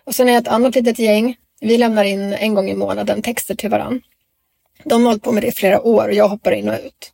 Och 0.05 0.14
sen 0.14 0.29
är 0.29 0.38
ett 0.38 0.49
annat 0.49 0.75
litet 0.75 0.99
gäng. 0.99 1.37
Vi 1.61 1.79
lämnar 1.79 2.05
in 2.05 2.33
en 2.33 2.55
gång 2.55 2.71
i 2.71 2.75
månaden 2.75 3.23
texter 3.23 3.55
till 3.55 3.71
varandra. 3.71 4.01
De 4.85 5.03
har 5.03 5.11
hållit 5.11 5.23
på 5.23 5.33
med 5.33 5.42
det 5.42 5.47
i 5.47 5.53
flera 5.53 5.81
år 5.83 6.09
och 6.09 6.14
jag 6.14 6.29
hoppar 6.29 6.53
in 6.53 6.68
och 6.68 6.75
ut. 6.75 7.12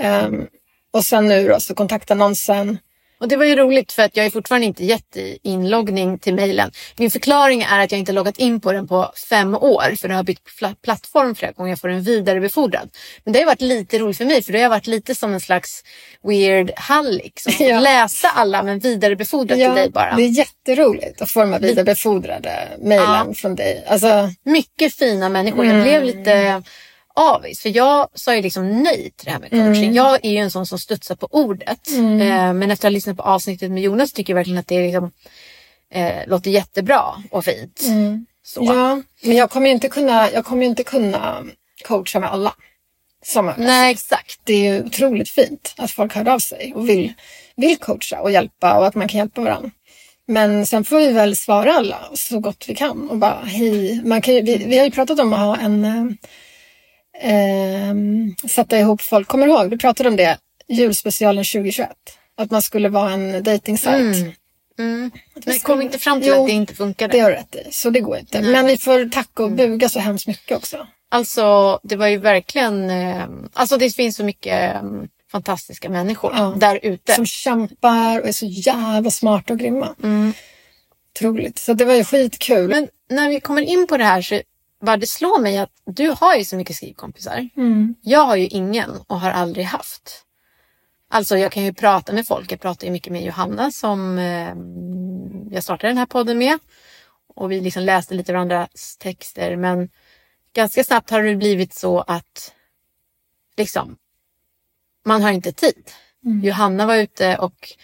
Ehm, 0.00 0.46
och 0.90 1.04
sen 1.04 1.28
nu 1.28 1.48
då 1.48 1.60
så 1.60 1.74
kontaktannonsen. 1.74 2.78
Och 3.20 3.28
det 3.28 3.36
var 3.36 3.44
ju 3.44 3.56
roligt 3.56 3.92
för 3.92 4.02
att 4.02 4.16
jag 4.16 4.26
är 4.26 4.30
fortfarande 4.30 4.66
inte 4.66 4.84
gett 4.84 5.16
i 5.16 5.38
inloggning 5.42 6.18
till 6.18 6.34
mejlen. 6.34 6.70
Min 6.96 7.10
förklaring 7.10 7.62
är 7.62 7.78
att 7.78 7.92
jag 7.92 7.98
inte 7.98 8.12
loggat 8.12 8.38
in 8.38 8.60
på 8.60 8.72
den 8.72 8.88
på 8.88 9.12
fem 9.30 9.54
år 9.54 9.96
för 9.96 10.08
jag 10.08 10.16
har 10.16 10.22
bytt 10.22 10.40
pla- 10.60 10.76
plattform 10.84 11.34
flera 11.34 11.52
gånger. 11.52 11.70
Jag 11.70 11.80
får 11.80 11.88
den 11.88 12.02
vidarebefordrad. 12.02 12.88
Men 13.24 13.32
det 13.32 13.38
har 13.38 13.46
varit 13.46 13.60
lite 13.60 13.98
roligt 13.98 14.16
för 14.18 14.24
mig 14.24 14.42
för 14.42 14.52
det 14.52 14.62
har 14.62 14.68
varit 14.68 14.86
lite 14.86 15.14
som 15.14 15.34
en 15.34 15.40
slags 15.40 15.82
weird 16.22 16.70
hallick 16.76 17.40
som 17.40 17.52
Ja. 17.66 17.80
läsa 17.80 18.28
alla 18.28 18.62
men 18.62 18.78
vidarebefordra 18.78 19.54
till 19.54 19.74
dig 19.74 19.90
bara. 19.90 20.16
Det 20.16 20.22
är 20.22 20.28
jätteroligt 20.28 21.22
att 21.22 21.30
få 21.30 21.40
de 21.40 21.52
här 21.52 21.60
vidarebefordrade 21.60 22.68
mejlen 22.78 23.34
från 23.34 23.54
dig. 23.54 23.84
Alltså, 23.88 24.30
Mycket 24.44 24.94
fina 24.94 25.28
människor. 25.28 25.64
Mm. 25.64 25.76
Jag 25.76 25.84
blev 25.84 26.04
lite 26.04 26.62
avis 27.18 27.60
för 27.60 27.76
jag 27.76 28.08
sa 28.14 28.34
ju 28.34 28.42
liksom 28.42 28.82
nej 28.82 29.12
till 29.16 29.24
det 29.24 29.30
här 29.30 29.38
med 29.38 29.50
coaching. 29.50 29.84
Mm. 29.84 29.94
Jag 29.94 30.24
är 30.24 30.30
ju 30.30 30.36
en 30.36 30.50
sån 30.50 30.66
som 30.66 30.78
studsar 30.78 31.14
på 31.14 31.28
ordet. 31.30 31.88
Eh, 31.96 32.52
men 32.52 32.62
efter 32.62 32.72
att 32.72 32.82
ha 32.82 32.90
lyssnat 32.90 33.16
på 33.16 33.22
avsnittet 33.22 33.70
med 33.70 33.82
Jonas 33.82 34.12
tycker 34.12 34.32
jag 34.32 34.36
verkligen 34.36 34.58
att 34.58 34.66
det 34.66 34.86
liksom, 34.86 35.10
eh, 35.92 36.26
låter 36.26 36.50
jättebra 36.50 37.02
och 37.30 37.44
fint. 37.44 37.82
Mm. 37.86 38.26
ja, 38.56 39.02
men 39.22 39.36
jag 39.36 39.50
kommer 39.50 39.66
ju 39.66 39.72
inte 39.72 39.88
kunna, 39.88 40.30
jag 40.30 40.44
kommer 40.44 40.66
inte 40.66 40.84
kunna 40.84 41.44
coacha 41.84 42.20
med 42.20 42.30
alla. 42.30 42.54
Som 43.24 43.52
Nej 43.56 43.92
exakt. 43.92 44.40
det 44.44 44.52
är 44.52 44.72
ju 44.72 44.84
otroligt 44.84 45.30
fint 45.30 45.74
att 45.76 45.90
folk 45.90 46.14
hör 46.14 46.28
av 46.28 46.38
sig 46.38 46.72
och 46.74 46.88
vill, 46.88 47.12
vill 47.56 47.78
coacha 47.78 48.20
och 48.20 48.30
hjälpa 48.30 48.78
och 48.78 48.86
att 48.86 48.94
man 48.94 49.08
kan 49.08 49.18
hjälpa 49.18 49.40
varandra. 49.40 49.70
Men 50.26 50.66
sen 50.66 50.84
får 50.84 50.98
vi 50.98 51.12
väl 51.12 51.36
svara 51.36 51.72
alla 51.72 52.10
så 52.14 52.40
gott 52.40 52.64
vi 52.68 52.74
kan 52.74 53.10
och 53.10 53.16
bara 53.16 53.40
hej. 53.44 54.02
Man 54.04 54.22
kan 54.22 54.34
ju, 54.34 54.42
vi, 54.42 54.56
vi 54.56 54.78
har 54.78 54.84
ju 54.84 54.90
pratat 54.90 55.20
om 55.20 55.32
att 55.32 55.38
ha 55.38 55.56
en 55.56 56.16
eh, 57.20 57.94
sätta 58.48 58.78
ihop 58.78 59.02
folk. 59.02 59.28
Kommer 59.28 59.46
du 59.46 59.52
ihåg? 59.52 59.70
Vi 59.70 59.78
pratade 59.78 60.08
om 60.08 60.16
det 60.16 60.38
julspecialen 60.68 61.44
2021. 61.44 61.90
Att 62.36 62.50
man 62.50 62.62
skulle 62.62 62.88
vara 62.88 63.12
en 63.12 63.42
dating 63.42 63.78
Mm. 63.86 64.32
Mm. 64.78 65.10
Men 65.46 65.58
kom 65.58 65.82
inte 65.82 65.98
fram 65.98 66.20
till 66.20 66.28
Jo, 66.28 66.40
att 66.40 66.46
det 66.46 66.52
inte 66.52 66.74
funkade. 66.74 67.12
Det 67.12 67.20
har 67.20 67.30
rätt 67.30 67.54
i, 67.54 67.68
så 67.70 67.90
det 67.90 68.00
går 68.00 68.16
inte. 68.18 68.40
Men 68.42 68.66
vi 68.66 68.78
får 68.78 69.10
tacka 69.10 69.42
och 69.42 69.52
buga 69.52 69.88
så 69.88 70.00
hemskt 70.00 70.26
mycket 70.26 70.56
också. 70.56 70.86
Alltså 71.10 71.80
det 71.82 71.96
var 71.96 72.06
ju 72.06 72.16
verkligen, 72.18 72.90
eh, 72.90 73.24
alltså 73.52 73.76
det 73.76 73.90
finns 73.90 74.16
så 74.16 74.24
mycket 74.24 74.74
eh, 74.74 74.82
fantastiska 75.32 75.88
människor 75.88 76.32
Ja. 76.36 76.54
där 76.56 76.80
ute. 76.82 77.14
Som 77.14 77.26
kämpar 77.26 78.20
och 78.20 78.28
är 78.28 78.32
så 78.32 78.46
jävla 78.46 79.10
smarta 79.10 79.52
och 79.52 79.58
grymma. 79.58 79.94
Mm. 80.02 80.32
Otroligt. 81.14 81.58
Så 81.58 81.72
det 81.72 81.84
var 81.84 81.94
ju 81.94 82.04
skitkul. 82.04 82.68
Men 82.68 82.88
när 83.10 83.28
vi 83.28 83.40
kommer 83.40 83.62
in 83.62 83.86
på 83.86 83.96
det 83.96 84.04
här 84.04 84.22
så 84.22 84.40
bara 84.80 84.96
det 84.96 85.06
slår 85.06 85.40
mig 85.40 85.58
att 85.58 85.72
du 85.84 86.14
har 86.20 86.34
ju 86.34 86.44
så 86.44 86.56
mycket 86.56 86.76
skrivkompisar. 86.76 87.48
Mm. 87.56 87.94
Jag 88.02 88.24
har 88.24 88.36
ju 88.36 88.46
ingen 88.46 88.90
och 89.06 89.20
har 89.20 89.30
aldrig 89.30 89.64
haft. 89.64 90.24
Alltså 91.10 91.38
jag 91.38 91.52
kan 91.52 91.64
ju 91.64 91.72
prata 91.72 92.12
med 92.12 92.26
folk. 92.26 92.52
Jag 92.52 92.60
pratar 92.60 92.86
ju 92.86 92.92
mycket 92.92 93.12
med 93.12 93.22
Johanna 93.22 93.70
som 93.70 94.18
eh, 94.18 94.54
jag 95.54 95.62
startade 95.62 95.90
den 95.90 95.98
här 95.98 96.06
podden 96.06 96.38
med. 96.38 96.58
Och 97.34 97.52
vi 97.52 97.60
liksom 97.60 97.82
läste 97.82 98.14
lite 98.14 98.32
varandras 98.32 98.96
texter. 98.96 99.56
Men 99.56 99.88
ganska 100.52 100.84
snabbt 100.84 101.10
har 101.10 101.22
det 101.22 101.36
blivit 101.36 101.74
så 101.74 102.00
att 102.00 102.52
liksom, 103.56 103.96
man 105.04 105.22
har 105.22 105.30
inte 105.30 105.52
tid. 105.52 105.90
Johanna 106.42 106.86
var 106.86 106.96
ute 106.96 107.36
och 107.36 107.76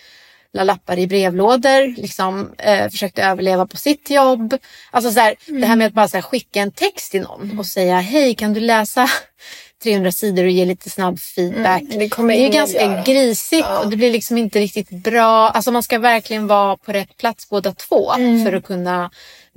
lappar 0.62 0.98
i 0.98 1.06
brevlådor, 1.06 2.00
liksom, 2.00 2.52
eh, 2.58 2.88
försökte 2.90 3.22
överleva 3.22 3.66
på 3.66 3.76
sitt 3.76 4.10
jobb. 4.10 4.56
Alltså 4.90 5.10
så 5.10 5.20
här, 5.20 5.34
Det 5.60 5.66
här 5.66 5.76
med 5.76 5.86
att 5.86 5.92
bara 5.92 6.06
här, 6.12 6.22
skicka 6.22 6.60
en 6.60 6.70
text 6.72 7.10
till 7.10 7.20
någon 7.22 7.58
och 7.58 7.66
säga 7.66 8.00
hej 8.00 8.34
kan 8.34 8.52
du 8.52 8.60
läsa 8.60 9.08
300 9.82 10.12
sidor 10.12 10.44
och 10.44 10.50
ge 10.50 10.64
lite 10.64 10.90
snabb 10.90 11.18
feedback. 11.20 11.82
Mm, 11.82 11.98
det 11.98 12.08
det 12.28 12.34
är 12.34 12.42
ju 12.46 12.48
ganska 12.48 12.82
göra. 12.82 13.02
grisigt 13.02 13.66
Ja. 13.70 13.78
och 13.78 13.90
det 13.90 13.96
blir 13.96 14.12
liksom 14.12 14.38
inte 14.38 14.60
riktigt 14.60 14.90
bra. 14.90 15.48
Alltså 15.48 15.70
man 15.72 15.82
ska 15.82 15.98
verkligen 15.98 16.46
vara 16.46 16.76
på 16.76 16.92
rätt 16.92 17.16
plats 17.16 17.48
båda 17.48 17.72
två 17.72 18.12
för 18.44 18.52
att 18.52 18.64
kunna 18.64 19.10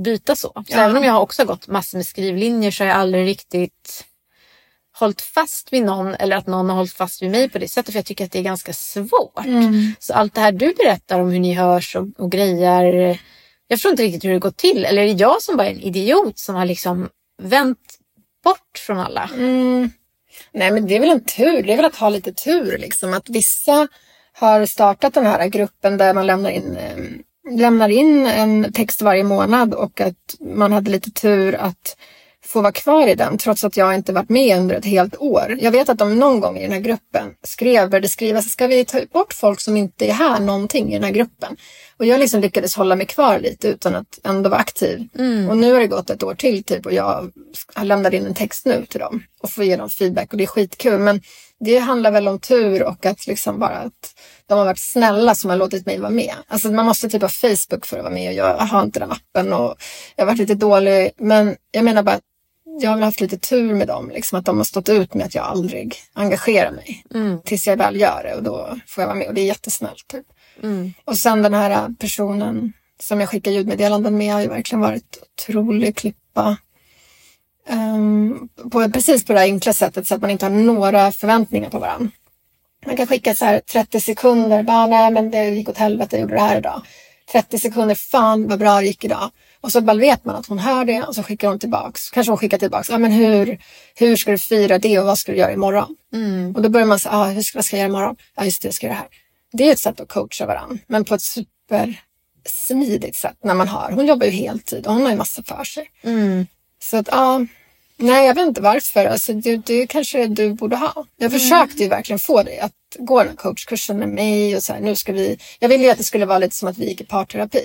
byta 0.04 0.36
så. 0.36 0.48
Så 0.48 0.54
Mm. 0.60 0.66
Ja. 0.68 0.84
även 0.84 0.98
om 0.98 1.04
jag 1.04 1.14
har 1.14 1.22
också 1.22 1.46
gått 1.46 1.68
massor 1.68 1.98
med 1.98 2.06
skrivlinjer 2.08 2.72
så 2.72 2.84
har 2.84 2.90
jag 2.90 2.98
aldrig 2.98 3.28
riktigt 3.28 4.04
hållit 5.00 5.22
fast 5.22 5.74
vid 5.74 5.84
någon 5.84 6.16
eller 6.16 6.36
att 6.36 6.48
någon 6.48 6.70
har 6.70 6.76
hållit 6.76 6.94
fast 6.94 7.22
vid 7.22 7.32
mig 7.32 7.50
på 7.50 7.58
det 7.58 7.68
sättet 7.68 7.92
för 7.92 8.00
jag 8.00 8.06
tycker 8.06 8.26
att 8.26 8.32
det 8.32 8.40
är 8.40 8.44
ganska 8.44 8.74
svårt. 8.74 9.46
Mm. 9.46 9.92
Så 10.00 10.14
allt 10.14 10.34
det 10.34 10.42
här 10.42 10.52
du 10.52 10.74
berättar 10.74 11.20
om 11.20 11.32
hur 11.32 11.40
ni 11.40 11.54
hörs 11.54 11.96
och, 11.96 12.08
och 12.18 12.32
grejer. 12.32 13.20
Jag 13.68 13.78
förstår 13.78 13.92
inte 13.92 14.04
riktigt 14.04 14.24
hur 14.24 14.34
det 14.34 14.40
går 14.40 14.52
till. 14.52 14.86
Eller 14.86 15.02
är 15.02 15.06
det 15.06 15.12
jag 15.12 15.42
som 15.42 15.58
bara 15.58 15.68
är 15.68 15.72
en 15.72 15.80
idiot 15.80 16.40
som 16.40 16.56
har 16.56 16.66
liksom 16.66 17.10
vänt 17.42 17.98
bort 18.44 18.78
från 18.78 19.00
alla? 19.00 19.30
Mm. 19.34 19.92
Nej, 20.52 20.72
men 20.72 20.88
det 20.88 20.96
är 20.96 21.00
väl 21.00 21.10
en 21.10 21.24
tur. 21.24 21.64
Det 21.64 21.74
är 21.74 21.78
väl 21.78 21.86
att 21.86 21.96
ha 21.96 22.10
lite 22.10 22.34
tur. 22.34 22.78
Liksom. 22.78 23.14
Att 23.14 23.30
vissa 23.30 23.88
har 24.34 24.66
startat 24.66 25.14
den 25.14 25.26
här 25.26 25.48
gruppen 25.48 25.98
där 25.98 26.14
man 26.14 26.28
lämnar 26.28 26.50
in, 26.50 26.78
eh, 26.78 27.58
lämnar 27.58 27.90
in 27.90 28.28
en 28.28 28.74
text 28.74 29.02
varje 29.02 29.24
månad 29.24 29.74
och 29.74 30.02
att 30.02 30.36
man 30.40 30.72
hade 30.72 30.92
lite 30.92 31.12
tur 31.12 31.56
att 31.56 31.98
få 32.48 32.62
vara 32.62 32.72
kvar 32.72 33.08
i 33.08 33.16
den 33.16 33.38
trots 33.38 33.64
att 33.64 33.78
jag 33.78 33.96
inte 33.96 34.14
varit 34.14 34.30
med 34.30 34.58
under 34.58 34.76
ett 34.76 34.86
helt 34.86 35.16
år. 35.18 35.58
Jag 35.60 35.72
vet 35.72 35.90
att 35.90 35.98
de 35.98 36.20
någon 36.20 36.40
gång 36.40 36.58
i 36.58 36.62
den 36.62 36.72
här 36.72 36.80
gruppen 36.80 37.34
skrev, 37.44 37.90
började 37.90 38.08
skriva, 38.08 38.42
så 38.42 38.50
ska 38.50 38.68
vi 38.68 38.86
ta 38.86 39.02
bort 39.14 39.34
folk 39.34 39.62
som 39.62 39.78
inte 39.78 40.06
är 40.06 40.14
här 40.14 40.40
någonting 40.40 40.90
i 40.90 40.94
den 40.94 41.04
här 41.04 41.12
gruppen? 41.12 41.58
Och 41.98 42.06
jag 42.06 42.20
liksom 42.20 42.42
lyckades 42.42 42.76
hålla 42.76 42.96
mig 42.96 43.06
kvar 43.06 43.40
lite 43.40 43.68
utan 43.68 43.96
att 43.96 44.20
ändå 44.24 44.50
vara 44.50 44.60
aktiv. 44.60 45.08
Och 45.50 45.58
nu 45.58 45.74
har 45.74 45.80
det 45.80 45.88
gått 45.88 46.10
ett 46.10 46.24
år 46.24 46.36
till 46.36 46.64
typ 46.64 46.86
och 46.86 46.94
jag 46.94 47.32
har 47.74 47.86
lämnat 47.86 48.14
in 48.14 48.26
en 48.26 48.34
text 48.34 48.66
nu 48.66 48.86
till 48.86 49.00
dem 49.00 49.24
och 49.42 49.50
får 49.50 49.64
ge 49.64 49.76
dem 49.76 49.90
feedback 49.90 50.32
och 50.32 50.38
det 50.38 50.44
är 50.44 50.48
skitkul. 50.48 51.00
Men 51.00 51.22
det 51.60 51.78
handlar 51.78 52.12
väl 52.12 52.28
om 52.28 52.40
tur 52.40 52.84
och 52.84 53.06
att 53.06 53.28
liksom 53.28 53.60
bara 53.60 53.76
att 53.78 54.16
de 54.48 54.58
har 54.58 54.66
varit 54.66 54.80
snälla 54.80 55.36
som 55.36 55.50
har 55.50 55.58
låtit 55.58 55.86
mig 55.86 56.00
vara 56.00 56.10
med. 56.10 56.34
Alltså 56.48 56.72
man 56.72 56.86
måste 56.86 57.10
typ 57.10 57.22
ha 57.22 57.30
Facebook 57.30 57.86
för 57.86 57.98
att 57.98 58.04
vara 58.04 58.14
med 58.14 58.30
och 58.30 58.36
jag 58.36 58.58
har 58.58 58.84
inte 58.84 59.00
den 59.00 59.12
appen 59.12 59.54
och 59.54 59.76
jag 60.16 60.26
har 60.26 60.26
varit 60.26 60.40
lite 60.40 60.56
dålig. 60.56 61.12
Men 61.18 61.56
jag 61.72 61.84
menar 61.84 62.04
bara 62.04 62.16
att 62.16 62.22
jag 62.80 62.90
har 62.90 62.96
väl 62.96 63.04
haft 63.04 63.22
lite 63.22 63.38
tur 63.38 63.74
med 63.74 63.88
dem, 63.88 64.10
liksom 64.10 64.40
att 64.40 64.46
de 64.46 64.58
har 64.58 64.64
stått 64.64 64.90
ut 64.90 65.14
med 65.14 65.26
att 65.26 65.36
jag 65.36 65.46
aldrig 65.46 65.96
engagerar 66.14 66.72
mig. 66.72 67.04
Tills 67.46 67.68
jag 67.68 67.78
väl 67.78 68.00
gör 68.00 68.24
det 68.24 68.36
och 68.36 68.44
då 68.44 68.78
får 68.88 69.02
jag 69.02 69.08
vara 69.08 69.18
med 69.18 69.28
och 69.28 69.34
det 69.34 69.42
är 69.42 69.46
jättesnällt. 69.46 70.08
Typ. 70.08 70.26
Och 71.06 71.18
sen 71.18 71.42
den 71.42 71.54
här 71.54 71.90
personen 72.00 72.74
som 73.00 73.20
jag 73.20 73.30
skickar 73.30 73.52
ljudmeddelanden 73.52 74.18
med 74.18 74.34
har 74.34 74.42
ju 74.42 74.48
verkligen 74.48 74.82
varit 74.82 75.20
otrolig 75.22 75.96
klippa. 75.96 76.58
Ehm, 77.70 78.50
på, 78.72 78.90
precis 78.90 79.26
på 79.26 79.34
det 79.34 79.40
här 79.40 79.46
enkla 79.46 79.74
sättet 79.74 80.08
så 80.08 80.16
att 80.16 80.22
man 80.22 80.30
inte 80.30 80.46
har 80.46 80.50
några 80.52 81.12
förväntningar 81.12 81.70
på 81.70 81.80
varandra. 81.80 82.12
Man 82.86 82.98
kan 82.98 83.08
skicka 83.08 83.36
så 83.36 83.46
här 83.46 83.60
30 83.60 84.00
sekunder, 84.00 84.64
bara 84.64 84.88
nej 84.88 85.12
men 85.12 85.32
det 85.32 85.50
gick 85.50 85.70
åt 85.70 85.78
helvete, 85.78 86.16
jag 86.16 86.22
gjorde 86.22 86.34
det 86.34 86.42
här 86.42 86.58
idag. 86.58 86.82
30 87.32 87.60
sekunder, 87.60 87.96
fan 87.96 88.48
vad 88.48 88.60
bra 88.60 88.80
det 88.80 88.86
gick 88.86 89.06
idag. 89.06 89.32
Och 89.62 89.72
så 89.72 89.82
bara 89.82 89.98
vet 89.98 90.26
man 90.26 90.36
att 90.36 90.46
hon 90.46 90.60
hör 90.60 90.86
det 90.86 91.04
och 91.04 91.16
så 91.16 91.24
skickar 91.24 91.48
hon 91.48 91.60
tillbaks. 91.60 92.10
Kanske 92.10 92.32
hon 92.32 92.38
skickar 92.38 92.58
tillbaks, 92.58 92.90
ja 92.90 92.98
men 92.98 93.12
hur, 93.12 93.62
hur 93.96 94.16
ska 94.16 94.32
du 94.32 94.38
fira 94.38 94.80
det 94.80 95.00
och 95.00 95.06
vad 95.06 95.18
ska 95.18 95.32
du 95.32 95.38
göra 95.38 95.52
imorgon? 95.54 95.96
Och 96.56 96.62
då 96.62 96.70
börjar 96.70 96.88
man 96.88 97.00
säga, 97.00 97.16
ah, 97.16 97.26
hur 97.26 97.42
ska, 97.42 97.58
vad 97.58 97.66
ska 97.66 97.76
jag 97.76 97.80
göra 97.82 97.90
imorgon? 97.90 98.16
Ja 98.36 98.46
just 98.46 98.62
det, 98.62 98.68
jag 98.68 98.74
ska 98.74 98.88
göra 98.88 98.96
det 98.96 99.00
här. 99.00 99.10
Det 99.52 99.70
är 99.70 99.72
ett 99.74 99.80
sätt 99.80 100.00
att 100.00 100.08
coacha 100.10 100.46
varandra, 100.46 100.78
men 100.88 101.06
på 101.06 101.16
ett 101.16 101.22
supersmidigt 101.22 103.16
sätt 103.16 103.38
när 103.44 103.54
man 103.54 103.68
har. 103.68 103.92
Hon 103.92 104.06
jobbar 104.06 104.26
ju 104.26 104.32
heltid 104.32 104.88
och 104.88 104.94
hon 104.94 105.02
har 105.04 105.10
ju 105.10 105.18
massa 105.18 105.44
för 105.44 105.64
sig. 105.64 105.90
Så 106.84 106.98
att 106.98 107.08
ja, 107.12 107.46
nej 107.98 108.26
jag 108.28 108.36
vet 108.36 108.48
inte 108.48 108.62
varför. 108.62 109.06
Alltså, 109.06 109.34
det, 109.34 109.58
det 109.58 109.88
kanske 109.88 110.28
du 110.28 110.54
borde 110.54 110.76
ha. 110.76 111.06
Jag 111.18 111.32
försökte 111.32 111.84
ju 111.84 111.90
verkligen 111.90 112.20
få 112.20 112.44
dig 112.44 112.60
att 112.60 112.74
gå 113.00 113.24
den 113.24 113.36
coachkursen 113.36 113.98
med 113.98 114.10
mig 114.10 114.56
och 114.56 114.64
så 114.64 114.74
här, 114.74 114.80
nu 114.80 114.96
ska 114.96 115.14
vi. 115.14 115.38
Jag 115.60 115.70
ville 115.70 115.84
ju 115.84 115.90
att 115.90 115.98
det 115.98 116.04
skulle 116.04 116.26
vara 116.26 116.40
lite 116.40 116.56
som 116.56 116.68
att 116.68 116.78
vi 116.78 116.86
gick 116.86 117.02
i 117.02 117.06
parterapi. 117.06 117.60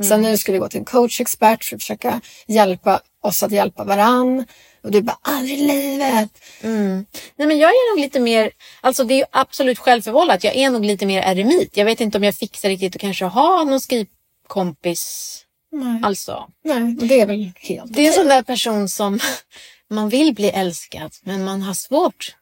Så 0.00 0.16
nu 0.16 0.36
ska 0.36 0.52
vi 0.52 0.58
gå 0.58 0.68
till 0.68 0.78
en 0.78 0.84
coachexpert 0.84 1.64
för 1.64 1.76
att 1.76 1.82
försöka 1.82 2.20
hjälpa 2.46 3.00
oss 3.22 3.42
att 3.42 3.52
hjälpa 3.52 3.84
varann. 3.84 4.44
Och 4.82 4.90
du 4.90 5.02
bara, 5.02 5.18
aldrig 5.22 5.58
i 5.58 5.62
livet. 5.66 6.30
Nej, 7.36 7.48
men 7.48 7.58
jag 7.58 7.70
är 7.70 7.92
nog 7.92 8.00
lite 8.02 8.20
mer, 8.20 8.50
alltså 8.80 9.04
det 9.04 9.14
är 9.14 9.18
ju 9.18 9.24
absolut 9.30 9.78
självförvållat. 9.78 10.44
Jag 10.44 10.56
är 10.56 10.70
nog 10.70 10.84
lite 10.84 11.06
mer 11.06 11.22
eremit. 11.22 11.76
Jag 11.76 11.84
vet 11.84 12.00
inte 12.00 12.18
om 12.18 12.24
jag 12.24 12.34
fixar 12.34 12.68
riktigt 12.68 12.94
att 12.96 13.00
kanske 13.00 13.24
ha 13.24 13.64
någon 13.64 13.80
skrivkompis. 13.80 15.30
Nej, 15.72 16.00
Alltså, 16.02 16.48
nej 16.64 16.94
det 17.00 17.20
är 17.20 17.26
väl 17.26 17.52
helt 17.56 17.94
det 17.94 18.02
är 18.02 18.06
en 18.06 18.12
sån 18.12 18.26
där 18.26 18.42
person 18.42 18.88
som 18.88 19.18
man 19.90 20.08
vill 20.08 20.34
bli 20.34 20.48
älskad 20.50 21.12
men 21.22 21.44
man 21.44 21.62
har 21.62 21.74
svårt 21.74 22.36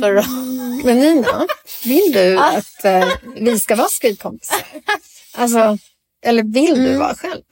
för 0.00 0.14
att... 0.14 0.26
Men 0.84 0.98
Nina, 0.98 1.46
vill 1.84 2.12
du 2.12 2.38
att 2.38 2.84
eh, 2.84 3.08
vi 3.36 3.58
ska 3.58 3.76
vara 3.76 3.88
skrivkompisar? 3.88 4.58
Alltså, 5.34 5.78
eller 6.22 6.42
vill 6.42 6.74
du 6.84 6.96
vara 6.96 7.14
själv? 7.14 7.42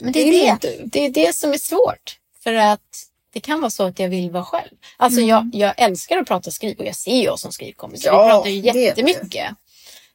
Men 0.00 0.12
det 0.12 0.48
är 0.48 0.58
du? 0.60 0.68
det, 0.68 0.84
det 0.84 1.06
är 1.06 1.10
det 1.10 1.36
som 1.36 1.52
är 1.52 1.58
svårt. 1.58 2.18
För 2.42 2.54
att 2.54 3.06
det 3.32 3.40
kan 3.40 3.60
vara 3.60 3.70
så 3.70 3.84
att 3.84 3.98
jag 3.98 4.08
vill 4.08 4.30
vara 4.30 4.44
själv. 4.44 4.74
Alltså 4.96 5.20
jag, 5.20 5.50
jag 5.52 5.74
älskar 5.76 6.18
att 6.18 6.28
prata 6.28 6.50
skriv 6.50 6.78
och 6.78 6.86
jag 6.86 6.96
ser 6.96 7.22
ju 7.22 7.28
oss 7.28 7.40
som 7.40 7.52
skrivkompisar. 7.52 8.12
Ja, 8.12 8.24
vi 8.24 8.30
pratar 8.30 8.50
ju 8.50 8.60
det 8.60 8.80
jättemycket. 8.80 9.54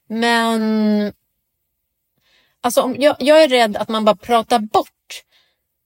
Men 0.08 1.12
alltså 2.60 2.82
om, 2.82 2.96
jag, 2.98 3.16
jag 3.18 3.42
är 3.42 3.48
rädd 3.48 3.76
att 3.76 3.88
man 3.88 4.04
bara 4.04 4.16
pratar 4.16 4.58
bort 4.58 5.22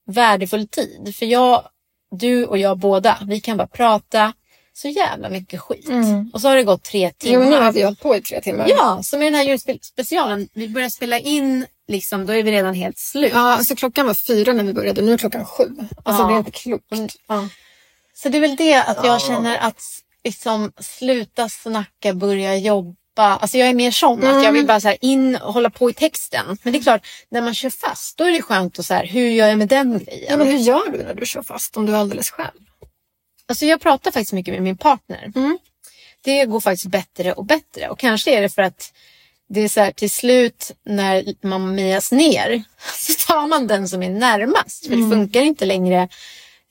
värdefull 0.05 0.67
tid. 0.67 1.15
För 1.15 1.25
jag, 1.25 1.69
du 2.11 2.45
och 2.45 2.57
jag 2.57 2.77
båda, 2.77 3.17
vi 3.27 3.39
kan 3.41 3.57
bara 3.57 3.67
prata 3.67 4.33
så 4.73 4.87
jävla 4.87 5.29
mycket 5.29 5.61
skit. 5.61 5.89
Och 6.33 6.41
så 6.41 6.47
har 6.47 6.55
det 6.55 6.63
gått 6.63 6.83
tre 6.83 7.11
timmar. 7.11 7.43
Jo, 7.45 7.49
nu 7.49 7.57
har 7.57 7.71
vi 7.71 7.83
hållit 7.83 7.99
på 7.99 8.15
i 8.15 8.21
tre 8.21 8.41
timmar. 8.41 8.65
Ja, 8.69 8.99
som 9.03 9.21
i 9.21 9.25
den 9.25 9.33
här 9.33 9.43
julspecialen. 9.43 10.47
Vi 10.53 10.69
börjar 10.69 10.89
spela 10.89 11.19
in, 11.19 11.65
liksom, 11.87 12.25
då 12.25 12.33
är 12.33 12.43
vi 12.43 12.51
redan 12.51 12.73
helt 12.73 12.97
slut. 12.97 13.31
Ja, 13.33 13.53
alltså 13.53 13.75
klockan 13.75 14.05
var 14.07 14.13
fyra 14.13 14.53
när 14.53 14.63
vi 14.63 14.73
började, 14.73 15.01
nu 15.01 15.13
är 15.13 15.17
klockan 15.17 15.45
sju. 15.45 15.63
Alltså 16.03 16.23
Ja. 16.23 16.27
det 16.27 16.33
är 16.33 16.37
inte 16.37 16.51
klokt. 16.51 16.91
Mm. 16.91 17.07
Ja. 17.27 17.47
Så 18.13 18.29
det 18.29 18.37
är 18.37 18.41
väl 18.41 18.55
det 18.55 18.75
att 18.83 18.97
jag 19.05 19.15
Ja. 19.15 19.19
känner 19.19 19.57
att 19.57 19.81
liksom, 20.23 20.71
sluta 20.79 21.49
snacka, 21.49 22.13
börja 22.13 22.55
jobba. 22.57 22.95
Alltså 23.23 23.57
jag 23.57 23.67
är 23.69 23.73
mer 23.73 23.91
sån 23.91 24.23
Mm. 24.23 24.37
att 24.37 24.43
jag 24.43 24.51
vill 24.51 24.65
bara 24.67 24.81
så 24.81 24.95
in 25.01 25.35
och 25.35 25.53
hålla 25.53 25.69
på 25.69 25.89
i 25.89 25.93
texten. 25.93 26.57
Men 26.63 26.73
det 26.73 26.79
är 26.79 26.83
klart, 26.83 27.07
när 27.29 27.41
man 27.41 27.53
kör 27.53 27.69
fast 27.69 28.17
då 28.17 28.23
är 28.23 28.31
det 28.31 28.41
skönt 28.41 28.79
att 28.79 28.85
så 28.85 28.93
här, 28.93 29.05
hur 29.05 29.29
gör 29.29 29.47
jag 29.47 29.57
med 29.57 29.67
den 29.67 29.99
grejen? 29.99 30.25
ja, 30.29 30.37
men 30.37 30.47
hur 30.47 30.57
gör 30.57 30.91
du 30.91 30.97
när 31.03 31.13
du 31.13 31.25
kör 31.25 31.41
fast 31.41 31.77
om 31.77 31.85
du 31.85 31.93
är 31.93 31.97
alldeles 31.97 32.29
själv? 32.31 32.51
Alltså 33.49 33.65
jag 33.65 33.81
pratar 33.81 34.11
faktiskt 34.11 34.33
mycket 34.33 34.53
med 34.53 34.61
min 34.63 34.77
partner. 34.77 35.31
Mm. 35.35 35.57
Det 36.21 36.45
går 36.45 36.59
faktiskt 36.59 36.85
bättre 36.87 37.33
och 37.33 37.45
bättre. 37.45 37.89
Och 37.89 37.99
kanske 37.99 38.37
är 38.37 38.41
det 38.41 38.49
för 38.49 38.61
att 38.61 38.93
det 39.49 39.61
är 39.61 39.69
så 39.69 39.79
här 39.81 39.91
till 39.91 40.11
slut 40.11 40.71
när 40.85 41.23
man 41.47 41.75
mejas 41.75 42.11
ner 42.11 42.63
så 42.95 43.13
tar 43.27 43.47
man 43.47 43.67
den 43.67 43.87
som 43.89 44.03
är 44.03 44.09
närmast. 44.09 44.87
För 44.87 44.93
Mm. 44.93 45.09
det 45.09 45.15
funkar 45.15 45.41
inte 45.41 45.65
längre 45.65 46.09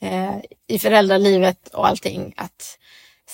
eh, 0.02 0.36
i 0.68 0.78
föräldralivet 0.78 1.68
och 1.68 1.86
allting 1.88 2.34
att 2.36 2.78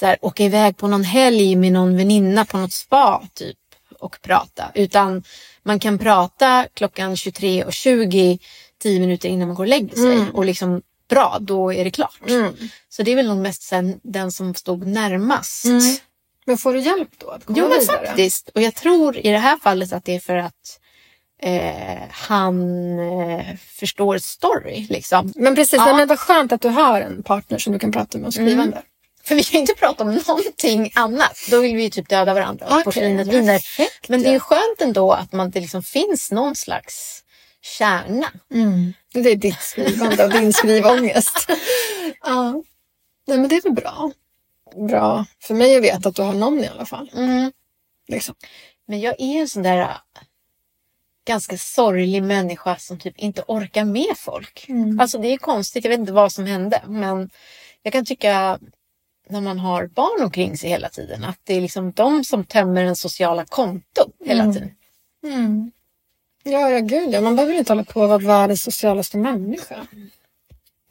så 0.03 0.07
här, 0.07 0.19
åka 0.21 0.45
iväg 0.45 0.77
på 0.77 0.88
någon 0.88 1.05
helg 1.05 1.57
med 1.57 1.73
någon 1.73 1.97
väninna 1.97 2.45
på 2.45 2.59
något 2.59 2.73
spa 2.73 3.23
typ 3.35 3.57
och 3.99 4.19
prata. 4.23 4.65
Utan 4.75 5.23
man 5.62 5.79
kan 5.79 5.99
prata 5.99 6.67
klockan 6.75 7.15
23.20 7.15 8.38
10 8.83 9.01
minuter 9.01 9.29
innan 9.29 9.49
man 9.49 9.55
går 9.55 9.65
och 9.65 9.69
lägger 9.69 9.97
sig. 9.97 10.31
Och 10.33 10.45
liksom 10.45 10.83
bra, 11.09 11.38
då 11.41 11.73
är 11.73 11.85
det 11.85 11.91
klart. 11.91 12.21
Så 12.88 13.03
det 13.03 13.12
är 13.12 13.17
väl 13.17 13.29
nog 13.29 13.38
mest 13.38 13.62
sen 13.62 14.01
den 14.03 14.33
som 14.33 14.55
stod 14.55 14.87
närmast. 14.87 15.65
Men 16.47 16.59
får 16.59 16.73
du 16.73 16.81
hjälp 16.81 17.09
då? 17.19 17.31
Att 17.31 17.45
komma 17.45 17.59
Jo 17.59 17.69
men 17.69 17.79
vidare? 17.81 18.07
faktiskt. 18.07 18.49
Och 18.55 18.62
jag 18.62 18.75
tror 18.75 19.17
i 19.17 19.31
det 19.31 19.38
här 19.38 19.57
fallet 19.57 19.93
att 19.93 20.05
det 20.05 20.15
är 20.15 20.21
för 20.21 20.37
att 20.37 20.79
eh, 21.43 22.03
han 22.11 22.59
eh, 22.99 23.57
förstår 23.59 24.19
story. 24.19 24.87
Liksom. 24.91 25.33
Men 25.37 25.55
precis, 25.55 25.79
Ja. 25.87 25.97
men 25.97 26.09
vad 26.09 26.19
skönt 26.19 26.53
att 26.53 26.61
du 26.61 26.69
har 26.69 27.01
en 27.01 27.23
partner 27.23 27.59
som 27.59 27.73
du 27.73 27.79
kan 27.79 27.93
prata 27.93 28.19
med 28.19 28.27
om 28.27 28.33
skrivande. 28.33 28.83
För 29.25 29.35
vi 29.35 29.45
kan 29.45 29.61
inte 29.61 29.75
prata 29.75 30.05
om 30.05 30.15
någonting 30.15 30.93
annat. 30.95 31.39
Då 31.51 31.61
vill 31.61 31.77
vi 31.77 31.83
ju 31.83 31.91
typ 31.91 32.09
döda 32.09 32.35
varandra 32.35 32.67
och 32.67 32.73
Okej, 32.73 32.85
porslinet 32.85 33.27
vinner. 33.27 33.59
perfekt, 33.59 34.09
Men 34.09 34.23
det 34.23 34.29
är 34.29 34.33
ja. 34.33 34.41
skönt 34.41 34.81
ändå 34.81 35.13
att 35.13 35.33
man, 35.33 35.51
det 35.51 35.61
liksom 35.61 35.83
finns 35.83 36.31
någon 36.31 36.57
slags 36.57 37.25
kärna. 37.63 38.33
Det 39.13 39.31
är 39.31 39.37
ditt 39.37 39.61
skrivande 39.61 40.25
och 40.25 40.31
din 40.31 40.53
skrivångest. 40.53 41.47
ja. 42.23 42.63
Nej, 43.27 43.39
men 43.39 43.49
det 43.49 43.57
är 43.57 43.63
väl 43.63 43.73
bra. 43.73 44.11
Bra 44.89 45.25
för 45.41 45.55
mig 45.55 45.77
att 45.77 45.83
veta 45.83 46.09
att 46.09 46.17
du 46.17 46.23
har 46.23 46.35
någon 46.35 46.65
i 46.65 46.69
alla 46.69 46.87
fall. 46.87 47.11
Mm. 47.15 47.53
Liksom. 48.09 48.35
Men 48.87 49.01
jag 49.01 49.15
är 49.21 49.41
en 49.41 49.49
sån 49.49 49.63
där 49.63 49.79
äh, 49.81 49.89
ganska 51.27 51.59
sorglig 51.59 52.23
människa 52.23 52.77
som 52.77 52.99
typ 52.99 53.19
inte 53.19 53.43
orkar 53.47 53.85
med 53.85 54.17
folk. 54.17 54.67
Alltså 55.01 55.19
det 55.19 55.29
är 55.29 55.39
konstigt, 55.39 55.85
jag 55.85 55.91
vet 55.91 56.01
inte 56.01 56.13
vad 56.13 56.33
som 56.33 56.47
hände. 56.47 56.83
Men 56.87 57.31
jag 57.83 57.93
kan 57.93 58.05
tycka 58.05 58.59
när 59.29 59.41
man 59.41 59.59
har 59.59 59.87
barn 59.87 60.25
omkring 60.25 60.57
sig 60.59 60.71
hela 60.71 60.89
tiden 60.89 61.25
att 61.25 61.39
det 61.45 61.55
är 61.57 61.61
liksom 61.61 61.93
de 61.93 62.25
som 62.25 62.45
tömmer 62.45 62.85
en 62.85 62.97
sociala 62.97 63.45
konto 63.47 64.03
hela 64.25 64.43
Mm. 64.43 64.55
tiden. 64.55 64.71
Ja, 66.45 66.71
ja, 66.71 66.79
gud 66.81 67.15
ja. 67.15 67.21
Man 67.21 67.37
behöver 67.37 67.55
inte 67.55 67.73
hålla 67.73 67.85
på 67.85 68.03
att 68.03 68.09
vara 68.09 68.19
världens 68.19 68.63
socialaste 68.63 69.17
människa. 69.19 69.87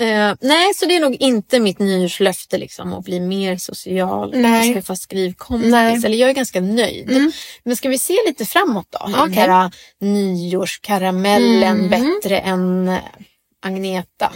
Eh, 0.01 0.33
nej, 0.41 0.73
så 0.75 0.85
det 0.85 0.95
är 0.95 0.99
nog 0.99 1.15
inte 1.15 1.59
mitt 1.59 1.79
nyårslöfte 1.79 2.57
liksom 2.57 2.93
att 2.93 3.05
bli 3.05 3.19
mer 3.19 3.57
social. 3.57 4.31
Nej. 4.35 4.67
Jag 4.67 4.75
skaffa 4.75 4.95
skrivkompis. 4.95 5.71
Nej. 5.71 6.01
Eller 6.05 6.17
jag 6.17 6.29
är 6.29 6.33
ganska 6.33 6.61
nöjd. 6.61 7.31
Men 7.63 7.75
ska 7.75 7.89
vi 7.89 7.99
se 7.99 8.13
lite 8.27 8.45
framåt 8.45 8.87
då? 8.89 8.99
Är 9.07 9.21
Den 9.21 9.33
här 9.33 9.65
äh, 9.65 9.69
nyårskaramellen 9.99 11.79
Mm. 11.85 11.89
bättre 11.89 12.39
än 12.39 12.87
äh, 12.87 12.99
Agnetas. 13.61 14.35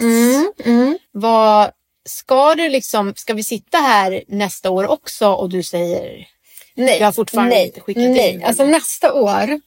Mm. 0.66 0.98
Vad 1.12 1.72
ska 2.06 2.56
du 2.56 2.70
liksom, 2.70 3.14
ska 3.16 3.34
vi 3.34 3.44
sitta 3.44 3.78
här 3.78 4.24
nästa 4.28 4.70
år 4.70 4.88
också 4.88 5.28
och 5.28 5.50
du 5.50 5.64
säger 5.64 6.28
Nej. 6.76 7.00
Jag 7.00 7.08
har 7.08 7.12
fortfarande 7.12 7.56
nej. 7.56 7.66
inte 7.66 7.82
skickat 7.82 8.04
nej. 8.04 8.34
in. 8.34 8.44
Alltså 8.44 8.66
nästa 8.66 9.14
år, 9.14 9.60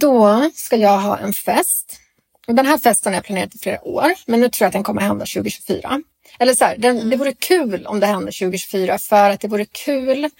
då 0.00 0.50
ska 0.54 0.76
jag 0.76 0.98
ha 0.98 1.18
en 1.18 1.32
fest. 1.32 1.98
Och 2.46 2.54
den 2.54 2.66
här 2.66 2.78
festen 2.78 3.12
har 3.12 3.16
jag 3.16 3.24
planerat 3.24 3.54
i 3.54 3.58
flera 3.58 3.84
år, 3.84 4.12
men 4.26 4.40
nu 4.40 4.48
tror 4.48 4.64
jag 4.64 4.68
att 4.68 4.72
den 4.72 4.82
kommer 4.82 5.00
hända 5.00 5.24
2024. 5.24 6.02
Eller 6.38 6.54
så 6.54 6.64
här, 6.64 6.76
den, 6.76 7.10
det 7.10 7.16
vore 7.16 7.32
kul 7.32 7.86
om 7.86 8.00
det 8.00 8.06
hände 8.06 8.32
2024 8.32 8.98
för 8.98 9.30
att 9.30 9.40
det 9.40 9.48
vore 9.48 9.64
kul 9.64 10.30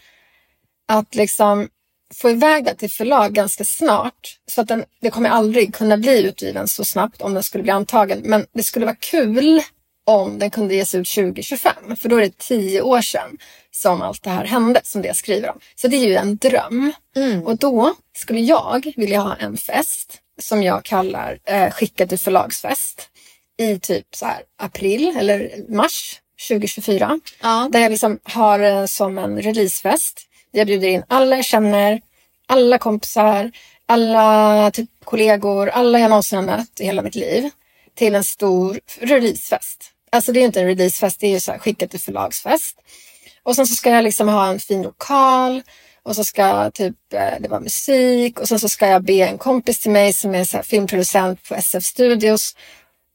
att 0.88 1.14
liksom 1.14 1.68
få 2.14 2.30
iväg 2.30 2.64
det 2.64 2.74
till 2.74 2.90
förlag 2.90 3.32
ganska 3.32 3.64
snart. 3.64 4.38
Så 4.46 4.60
att 4.60 4.68
den, 4.68 4.84
det 5.00 5.10
kommer 5.10 5.30
aldrig 5.30 5.74
kunna 5.74 5.96
bli 5.96 6.22
utgiven 6.22 6.68
så 6.68 6.84
snabbt 6.84 7.22
om 7.22 7.34
den 7.34 7.42
skulle 7.42 7.62
bli 7.62 7.72
antagen. 7.72 8.20
Men 8.24 8.46
det 8.52 8.62
skulle 8.62 8.86
vara 8.86 8.96
kul 8.96 9.62
om 10.04 10.38
den 10.38 10.50
kunde 10.50 10.74
ges 10.74 10.94
ut 10.94 11.08
2025. 11.08 11.96
För 11.96 12.08
då 12.08 12.16
är 12.16 12.20
det 12.22 12.38
tio 12.38 12.82
år 12.82 13.00
sedan 13.00 13.38
som 13.70 14.02
allt 14.02 14.22
det 14.22 14.30
här 14.30 14.44
hände, 14.44 14.80
som 14.84 15.02
det 15.02 15.08
jag 15.08 15.16
skriver 15.16 15.50
om. 15.50 15.58
Så 15.74 15.88
det 15.88 15.96
är 15.96 16.08
ju 16.08 16.14
en 16.14 16.36
dröm. 16.36 16.92
Mm. 17.16 17.42
Och 17.42 17.56
då 17.56 17.94
skulle 18.16 18.40
jag 18.40 18.92
vilja 18.96 19.20
ha 19.20 19.36
en 19.36 19.56
fest 19.56 20.18
som 20.40 20.62
jag 20.62 20.84
kallar 20.84 21.38
eh, 21.44 21.70
Skicka 21.70 22.06
till 22.06 22.18
förlagsfest 22.18 23.08
i 23.58 23.78
typ 23.78 24.06
så 24.14 24.26
här 24.26 24.42
april 24.58 25.16
eller 25.16 25.50
mars 25.68 26.20
2024. 26.48 27.20
Ja. 27.42 27.68
Där 27.72 27.80
jag 27.80 27.90
liksom 27.90 28.18
har 28.22 28.60
eh, 28.60 28.86
som 28.86 29.18
en 29.18 29.42
releasefest. 29.42 30.20
Jag 30.50 30.66
bjuder 30.66 30.88
in 30.88 31.02
alla 31.08 31.36
jag 31.36 31.44
känner, 31.44 32.00
alla 32.46 32.78
kompisar, 32.78 33.50
alla 33.86 34.70
typ 34.70 34.90
kollegor, 35.04 35.68
alla 35.68 35.98
jag 35.98 36.08
någonsin 36.10 36.38
har 36.38 36.56
mött 36.56 36.80
i 36.80 36.84
hela 36.84 37.02
mitt 37.02 37.14
liv 37.14 37.50
till 37.94 38.14
en 38.14 38.24
stor 38.24 38.80
releasefest. 39.00 39.91
Alltså 40.12 40.32
det 40.32 40.40
är 40.40 40.44
inte 40.44 40.60
en 40.60 40.66
releasefest, 40.66 41.20
det 41.20 41.26
är 41.26 41.30
ju 41.30 41.40
så 41.40 41.52
här 41.52 41.58
skickat 41.58 41.90
till 41.90 42.00
förlagsfest. 42.00 42.76
Och 43.42 43.56
sen 43.56 43.66
så 43.66 43.74
ska 43.74 43.90
jag 43.90 44.04
liksom 44.04 44.28
ha 44.28 44.46
en 44.46 44.60
fin 44.60 44.82
lokal 44.82 45.62
och 46.02 46.16
så 46.16 46.24
ska 46.24 46.70
typ 46.70 47.12
eh, 47.12 47.40
det 47.40 47.48
vara 47.48 47.60
musik 47.60 48.40
och 48.40 48.48
sen 48.48 48.58
så 48.58 48.68
ska 48.68 48.86
jag 48.86 49.04
be 49.04 49.12
en 49.12 49.38
kompis 49.38 49.80
till 49.80 49.90
mig 49.90 50.12
som 50.12 50.34
är 50.34 50.44
så 50.44 50.56
här 50.56 50.64
filmproducent 50.64 51.48
på 51.48 51.54
SF 51.54 51.84
Studios 51.84 52.56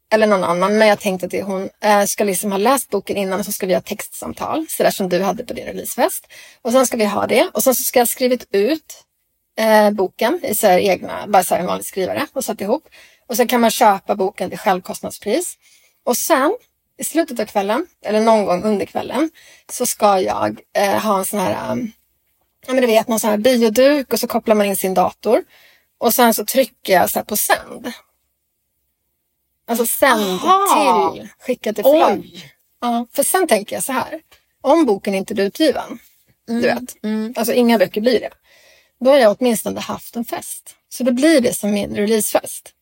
eller 0.10 0.28
någon 0.28 0.44
annan, 0.44 0.78
men 0.78 0.88
jag 0.88 1.00
tänkte 1.00 1.26
att 1.26 1.32
det 1.32 1.44
hon, 1.44 1.70
eh, 1.82 2.06
ska 2.06 2.24
liksom 2.24 2.52
ha 2.52 2.58
läst 2.58 2.90
boken 2.90 3.18
innan 3.18 3.40
och 3.40 3.46
så 3.46 3.52
ska 3.52 3.66
vi 3.66 3.74
ha 3.74 3.82
textsamtal, 3.82 4.66
sådär 4.70 4.92
som 4.92 5.10
du 5.10 5.22
hade 5.22 5.46
på 5.46 5.54
din 5.54 5.66
releasefest. 5.66 6.28
Och 6.62 6.72
sen 6.72 6.86
ska 6.86 6.98
vi 6.98 7.06
ha 7.06 7.28
det 7.28 7.50
och 7.54 7.64
sen 7.64 7.76
så 7.76 7.84
ska 7.84 8.00
jag 8.00 8.06
ha 8.06 8.08
skrivit 8.08 8.48
ut 8.52 9.04
eh, 9.60 9.92
boken 9.92 10.40
i 10.44 10.56
så 10.56 10.68
här 10.68 10.80
egna, 10.80 11.28
bara 11.28 11.44
så 11.44 11.56
här 11.56 11.62
en 11.62 11.68
vanlig 11.68 11.86
skrivare 11.86 12.28
och 12.34 12.44
satt 12.44 12.62
ihop. 12.62 12.84
Och 13.28 13.38
sen 13.38 13.48
kan 13.48 13.62
man 13.62 13.72
köpa 13.72 14.16
boken 14.16 14.50
till 14.50 14.60
självkostnadspris. 14.60 15.58
Och 16.06 16.18
sen 16.18 16.58
i 16.98 17.04
slutet 17.04 17.40
av 17.40 17.46
kvällen, 17.46 17.88
eller 18.06 18.22
någon 18.22 18.46
gång 18.46 18.64
under 18.64 18.86
kvällen, 18.86 19.30
så 19.72 19.86
ska 19.86 20.20
jag 20.22 20.62
eh, 20.74 21.00
ha 21.04 21.18
en 21.20 21.26
sån 21.26 21.40
här, 21.40 21.72
um, 21.72 21.92
ja 22.68 22.74
men 22.74 22.82
du 22.82 22.88
vet, 22.88 23.08
någon 23.08 23.20
sån 23.20 23.30
här 23.30 23.38
bioduk 23.38 24.14
och 24.14 24.20
så 24.20 24.28
kopplar 24.28 24.56
man 24.56 24.66
in 24.66 24.76
sin 24.76 24.94
dator. 24.94 25.44
Och 25.98 26.14
sen 26.14 26.34
så 26.34 26.46
trycker 26.46 26.94
jag 26.94 27.10
så 27.10 27.20
här 27.20 27.24
på 27.26 27.38
sänd. 27.38 27.92
Alltså 29.68 29.86
sänd 29.86 30.40
Aha. 30.44 31.14
till, 31.14 31.28
skicka 31.40 31.74
till 31.74 31.84
förlag. 31.84 32.52
Ja, 32.82 33.08
för 33.12 33.24
sen 33.24 33.48
tänker 33.48 33.76
jag 33.76 33.84
så 33.84 33.92
här. 33.94 34.20
Om 34.62 34.86
boken 34.86 35.16
inte 35.16 35.34
blir 35.34 35.46
utgiven, 35.46 36.00
du 36.48 36.62
vet, 36.62 37.04
Mm. 37.04 37.34
alltså 37.38 37.54
inga 37.54 37.78
böcker 37.78 38.02
blir 38.02 38.20
det. 38.20 38.30
Då 39.00 39.10
har 39.10 39.18
jag 39.18 39.36
åtminstone 39.40 39.80
haft 39.80 40.16
en 40.16 40.26
fest. 40.26 40.76
Så 40.90 41.04
då 41.04 41.12
blir 41.12 41.42
det 41.42 41.54
som 41.54 41.72
min 41.72 41.96
releasefest. 41.96 42.74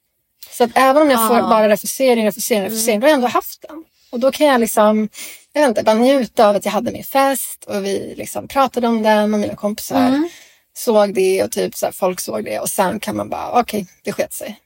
Så 0.49 0.63
att 0.63 0.71
även 0.75 1.01
om 1.01 1.09
jag 1.11 1.27
får 1.27 1.37
Ah. 1.39 1.49
bara 1.49 1.69
refusering, 1.69 2.25
refusering, 2.25 2.63
refusering, 2.63 2.99
då 2.99 3.05
har 3.05 3.09
jag 3.09 3.15
ändå 3.15 3.27
haft 3.27 3.61
den. 3.69 3.83
Och 4.11 4.19
då 4.19 4.31
kan 4.31 4.47
jag 4.47 4.61
liksom, 4.61 5.09
jag 5.53 5.61
vet 5.61 5.67
inte, 5.69 5.83
bara 5.83 5.95
njuta 5.95 6.47
av 6.49 6.55
att 6.55 6.65
jag 6.65 6.71
hade 6.71 6.91
min 6.91 7.03
fest 7.03 7.63
och 7.67 7.85
vi 7.85 8.13
liksom 8.17 8.47
pratade 8.47 8.87
om 8.87 9.03
den 9.03 9.33
och 9.33 9.39
mina 9.39 9.55
kompisar 9.55 10.07
Mm. 10.07 10.29
såg 10.77 11.13
det 11.13 11.43
och 11.43 11.51
typ 11.51 11.75
så 11.75 11.85
här, 11.85 11.93
folk 11.93 12.19
såg 12.19 12.45
det 12.45 12.59
och 12.59 12.69
sen 12.69 12.99
kan 12.99 13.15
man 13.15 13.29
bara, 13.29 13.59
okej, 13.61 13.87
det 14.03 14.11
sket 14.11 14.33
sig. 14.33 14.59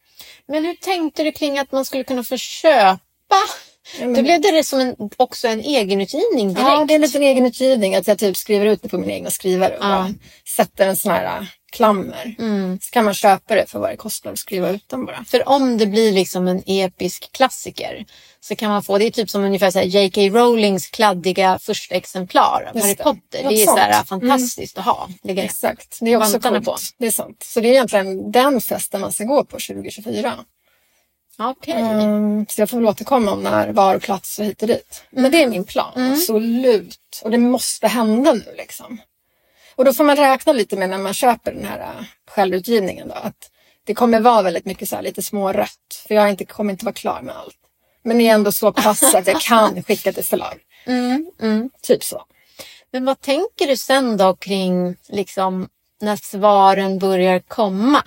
Men 0.47 0.65
hur 0.65 0.73
tänkte 0.75 1.23
du 1.23 1.31
kring 1.31 1.59
att 1.59 1.71
man 1.71 1.85
skulle 1.85 2.03
kunna 2.03 2.23
få 2.23 2.37
köpa? 2.37 2.99
Ja, 3.99 4.05
men- 4.05 4.13
Då 4.13 4.21
blev 4.21 4.41
det 4.41 4.63
som 4.63 4.79
en, 4.79 4.95
också 5.17 5.47
en 5.47 5.59
egenutgivning 5.61 6.47
direkt. 6.53 6.69
Ja, 6.69 6.85
det 6.87 6.93
är 6.93 6.95
en 6.95 7.01
liten 7.01 7.23
egenutgivning 7.23 7.95
att 7.95 8.07
jag 8.07 8.19
typ 8.19 8.37
skriver 8.37 8.65
ut 8.65 8.81
det 8.81 8.89
på 8.89 8.97
min 8.97 9.09
egna 9.11 9.29
skrivare 9.29 9.77
och 9.77 9.85
Ja. 9.85 10.09
sätter 10.55 10.87
en 10.87 10.97
sån 10.97 11.11
här 11.11 11.47
klammer. 11.71 12.35
Mm. 12.39 12.79
Så 12.81 12.91
kan 12.91 13.05
man 13.05 13.13
köpa 13.13 13.55
det 13.55 13.65
för 13.69 13.79
vad 13.79 13.89
det 13.89 13.97
kostar 13.97 14.31
att 14.31 14.39
skriva 14.39 14.69
ut 14.69 14.89
den 14.89 15.05
bara. 15.05 15.23
För 15.27 15.49
om 15.49 15.77
det 15.77 15.85
blir 15.85 16.11
liksom 16.11 16.47
en 16.47 16.63
episk 16.65 17.31
klassiker 17.31 18.05
så 18.39 18.55
kan 18.55 18.69
man 18.69 18.83
få, 18.83 18.97
det 18.97 19.05
är 19.05 19.11
typ 19.11 19.29
som 19.29 19.43
ungefär 19.43 19.71
så 19.71 19.79
J.K. 19.81 20.21
Rowlings 20.21 20.87
kladdiga 20.87 21.59
första 21.59 21.95
exemplar 21.95 22.63
av 22.69 22.75
Just 22.75 22.85
Harry 22.85 22.95
det. 22.95 23.03
Potter. 23.03 23.43
Något 23.43 23.49
Det 23.53 23.61
är 23.63 23.65
så 23.65 23.77
här 23.77 24.03
sånt. 24.03 24.23
Mm. 24.23 24.29
fantastiskt 24.29 24.77
att 24.77 24.85
ha. 24.85 25.09
Exakt, 25.27 25.97
det 26.01 26.11
är 26.13 26.17
också 26.17 26.39
coolt. 26.39 26.65
på. 26.65 26.77
Det 26.97 27.07
är 27.07 27.11
sant. 27.11 27.43
Så 27.43 27.59
det 27.61 27.67
är 27.67 27.71
egentligen 27.71 28.31
den 28.31 28.61
festen 28.61 29.01
man 29.01 29.13
ska 29.13 29.23
gå 29.23 29.43
på 29.43 29.57
2024. 29.59 30.33
Okej. 31.41 31.73
Mm, 31.73 32.45
så 32.49 32.61
jag 32.61 32.69
får 32.69 32.77
väl 32.77 32.85
återkomma 32.87 33.31
om 33.31 33.43
när, 33.43 33.69
var 33.69 33.95
och 33.95 34.01
plats 34.01 34.39
och 34.39 34.45
hit 34.45 34.61
och 34.61 34.67
dit. 34.67 35.03
Men 35.09 35.31
det 35.31 35.43
är 35.43 35.47
min 35.47 35.63
plan, 35.63 35.93
Mm. 35.95 36.13
absolut. 36.13 37.21
Och 37.23 37.31
det 37.31 37.37
måste 37.37 37.87
hända 37.87 38.33
nu 38.33 38.53
liksom. 38.57 38.97
Och 39.79 39.85
då 39.85 39.93
får 39.93 40.03
man 40.03 40.15
räkna 40.15 40.53
lite 40.53 40.75
med 40.75 40.89
när 40.89 40.97
man 40.97 41.13
köper 41.13 41.51
den 41.51 41.65
här 41.65 41.79
äh, 41.79 42.05
självutgivningen 42.31 43.07
då. 43.07 43.13
Att 43.13 43.51
det 43.83 43.93
kommer 43.93 44.19
vara 44.19 44.41
väldigt 44.41 44.65
mycket 44.65 44.89
så 44.89 44.95
här 44.95 45.03
lite 45.03 45.21
smårött. 45.21 46.03
För 46.07 46.15
jag 46.15 46.29
inte, 46.29 46.45
kommer 46.45 46.71
inte 46.71 46.85
vara 46.85 46.93
klar 46.93 47.21
med 47.21 47.35
allt. 47.35 47.57
Men 48.03 48.17
det 48.17 48.27
är 48.27 48.33
ändå 48.33 48.51
så 48.51 48.71
pass 48.71 49.15
att 49.15 49.27
jag 49.27 49.41
kan 49.41 49.83
skicka 49.87 50.13
till 50.13 50.23
förlag. 50.23 50.59
Mm, 50.85 51.31
mm. 51.41 51.69
Typ 51.81 52.03
så. 52.03 52.23
Men 52.91 53.05
vad 53.05 53.21
tänker 53.21 53.67
du 53.67 53.77
sen 53.77 54.17
då 54.17 54.35
kring 54.35 54.95
liksom 55.09 55.69
när 56.01 56.15
svaren 56.15 56.99
börjar 56.99 57.39
komma? 57.39 58.03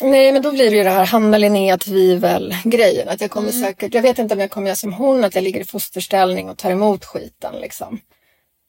Nej, 0.00 0.32
men 0.32 0.42
då 0.42 0.52
blir 0.52 0.70
det 0.70 0.76
ju 0.76 0.84
det 0.84 0.90
här 0.90 1.06
Hanna 1.06 1.38
Linnea 1.38 1.78
tvivel-grejen. 1.78 3.08
Att 3.08 3.20
jag 3.20 3.30
kommer 3.30 3.50
säkert, 3.50 3.94
jag 3.94 4.02
vet 4.02 4.18
inte 4.18 4.34
om 4.34 4.40
jag 4.40 4.50
kommer 4.50 4.66
göra 4.66 4.76
som 4.76 4.92
hon, 4.92 5.24
att 5.24 5.34
jag 5.34 5.44
ligger 5.44 5.60
i 5.60 5.64
fosterställning 5.64 6.50
och 6.50 6.58
tar 6.58 6.70
emot 6.70 7.04
skiten 7.04 7.54
liksom. 7.60 8.00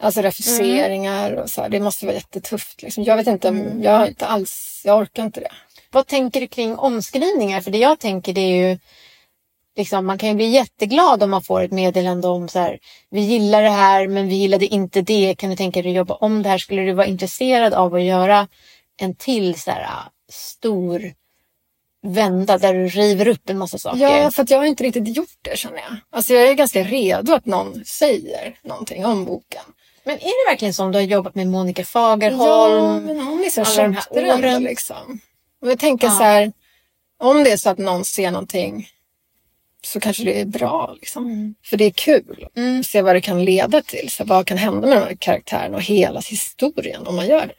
Alltså 0.04 0.22
refuseringar 0.22 1.32
och 1.32 1.50
så 1.50 1.62
här. 1.62 1.70
Det 1.70 1.80
måste 1.80 2.06
vara 2.06 2.16
jättetufft 2.16 2.82
liksom. 2.82 3.04
Jag 3.04 3.18
vet 3.18 3.28
inte 3.28 3.50
om, 3.50 3.84
jag 3.84 3.92
har 3.92 4.08
inte 4.08 4.26
alls, 4.26 4.82
jag 4.86 5.00
orkar 5.00 5.24
inte 5.24 5.40
det. 5.40 5.52
Vad 5.92 6.08
tänker 6.08 6.42
du 6.42 6.48
kring 6.48 6.76
omskrivningar? 6.76 7.62
För 7.62 7.72
det 7.72 7.78
jag 7.78 8.00
tänker 8.00 8.34
det 8.34 8.42
är 8.42 8.70
ju 8.70 8.78
liksom, 9.76 10.06
man 10.06 10.18
kan 10.18 10.30
ju 10.30 10.36
bli 10.36 10.48
jätteglad 10.48 11.24
om 11.24 11.30
man 11.30 11.44
får 11.44 11.62
ett 11.62 11.72
meddelande 11.72 12.28
om 12.28 12.48
så 12.48 12.60
här, 12.60 12.80
vi 13.10 13.22
gillar 13.22 13.62
det 13.62 13.70
här 13.70 14.08
men 14.08 14.28
vi 14.28 14.36
gillade 14.36 14.66
inte 14.66 15.02
det. 15.02 15.36
Kan 15.38 15.50
du 15.50 15.56
tänka 15.56 15.82
dig 15.82 15.92
att 15.92 15.98
jobba 15.98 16.14
om 16.14 16.44
det 16.44 16.50
här? 16.50 16.58
Skulle 16.58 16.82
du 16.82 16.94
vara 16.94 17.08
intresserad 17.08 17.74
av 17.74 17.96
att 17.96 18.04
göra 18.04 18.48
en 18.98 19.16
till 19.16 19.60
så 19.60 19.72
här 19.72 19.82
äh, 19.82 19.89
stor 20.30 21.14
vända 22.08 22.58
där 22.58 22.74
du 22.74 22.88
river 22.88 23.28
upp 23.28 23.50
en 23.50 23.58
massa 23.58 23.78
saker? 23.78 24.00
Ja, 24.00 24.32
för 24.32 24.43
att 24.43 24.50
jag 24.50 24.58
har 24.58 24.66
inte 24.66 24.84
riktigt 24.84 25.18
gjort 25.18 25.39
det 25.41 25.58
känner 25.58 25.78
jag. 25.78 25.98
Alltså 26.10 26.34
jag 26.34 26.50
är 26.50 26.54
ganska 26.54 26.84
redo 26.84 27.34
att 27.34 27.46
någon 27.46 27.86
säger 27.86 28.60
någonting 28.64 29.06
om 29.06 29.26
boken. 29.26 29.64
Men 30.06 30.16
är 30.16 30.45
det 30.45 30.51
verkligen 30.51 30.74
som 30.74 30.91
du 30.91 30.97
har 30.97 31.03
jobbat 31.03 31.36
med 31.36 31.47
Monica 31.47 31.86
Fagerholm? 31.86 32.74
Ja, 32.84 32.99
men 32.99 33.20
hon 33.20 33.41
liksom 33.41 33.64
alla 33.68 33.88
de 34.14 34.22
här 34.22 34.43
ändå 34.43 34.60
liksom. 34.70 35.20
Och 35.62 35.72
jag 35.72 35.80
tänker 35.80 36.08
Ja. 36.08 36.14
så 36.18 36.24
här, 36.24 36.51
om 37.20 37.43
det 37.43 37.51
är 37.51 37.58
så 37.58 37.70
att 37.70 37.78
någon 37.78 38.06
ser 38.06 38.32
någonting 38.32 38.89
så 39.86 39.99
kanske 39.99 40.24
det 40.24 40.41
är 40.41 40.45
bra 40.45 40.95
liksom. 40.99 41.56
För 41.66 41.78
det 41.78 41.86
är 41.86 41.91
kul 41.91 42.47
Mm. 42.56 42.80
att 42.80 42.86
se 42.86 43.01
vad 43.01 43.16
det 43.16 43.22
kan 43.22 43.45
leda 43.45 43.82
till. 43.82 44.10
Så 44.10 44.24
vad 44.24 44.47
kan 44.47 44.58
hända 44.58 44.88
med 44.88 44.97
de 44.97 45.01
här 45.03 45.16
karaktärerna 45.20 45.78
och 45.78 45.84
hela 45.84 46.20
historien 46.20 47.08
om 47.08 47.16
man 47.16 47.28
gör 47.28 47.45
det. 47.47 47.53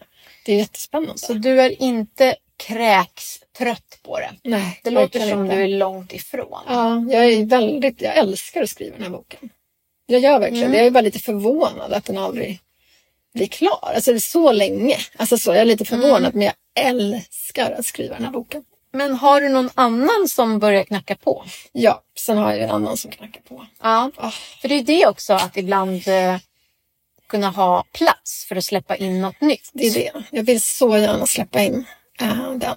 Det 0.45 0.53
är 0.53 0.57
jättespännande. 0.57 1.19
Så 1.19 1.33
du 1.35 1.61
är 1.61 1.83
inte 1.83 2.37
kräks 2.57 3.39
trött 3.59 3.99
på 4.03 4.19
det? 4.19 4.31
Nej, 4.45 4.81
Det 4.85 4.91
låter 4.91 5.31
som 5.31 5.45
inte. 5.45 5.57
du 5.57 5.63
är 5.63 5.69
långt 5.69 6.13
ifrån. 6.13 6.63
Ja, 6.69 7.05
jag 7.11 7.25
är 7.25 7.47
väldigt, 7.47 8.03
jag 8.03 8.17
älskar 8.17 8.63
att 8.63 8.71
skriva 8.71 8.95
den 8.95 9.03
här 9.03 9.11
boken. 9.11 9.51
Jag 10.07 10.21
gör 10.21 10.39
verkligen 10.39 10.65
Mm. 10.67 10.77
Jag 10.79 10.87
är 10.87 10.91
bara 10.91 11.01
lite 11.01 11.19
förvånad 11.19 11.93
att 11.93 12.05
den 12.05 12.19
aldrig 12.19 12.61
bli 13.35 13.47
klar. 13.49 13.93
Alltså 13.95 14.11
det 14.11 14.17
är 14.19 14.21
så 14.21 14.53
länge. 14.53 14.97
Alltså 15.17 15.39
så, 15.39 15.51
jag 15.51 15.59
är 15.61 15.65
lite 15.65 15.85
förvånad 15.85 16.35
men 16.35 16.43
jag 16.43 16.55
älskar 16.87 17.71
att 17.71 17.87
skriva 17.87 18.15
den 18.15 18.25
här 18.25 18.31
boken. 18.33 18.65
Men 18.93 19.15
har 19.15 19.41
du 19.41 19.49
någon 19.49 19.71
annan 19.75 20.29
som 20.29 20.59
börjar 20.59 20.85
knacka 20.85 21.17
på? 21.17 21.45
Ja, 21.73 22.03
sen 22.19 22.39
har 22.39 22.49
jag 22.51 22.59
ju 22.59 22.65
en 22.65 22.71
annan 22.71 22.97
som 22.97 23.11
knackar 23.11 23.41
på. 23.41 23.67
Ja, 23.83 24.11
Ah. 24.17 24.31
för 24.61 24.69
det 24.69 24.75
är 24.75 24.83
det 24.83 25.07
också 25.07 25.33
att 25.35 25.57
ibland 25.57 26.09
eh, 26.09 26.37
kunna 27.27 27.51
ha 27.51 27.85
plats 27.93 28.45
för 28.49 28.57
att 28.57 28.65
släppa 28.65 28.97
in 28.97 29.21
något 29.21 29.41
nytt. 29.41 29.71
Det 29.73 29.87
är 29.87 29.95
det. 29.95 30.13
Jag 30.31 30.43
vill 30.43 30.63
så 30.63 30.99
gärna 30.99 31.27
släppa 31.27 31.63
in 31.63 31.85
äh, 32.21 32.53
den. 32.53 32.75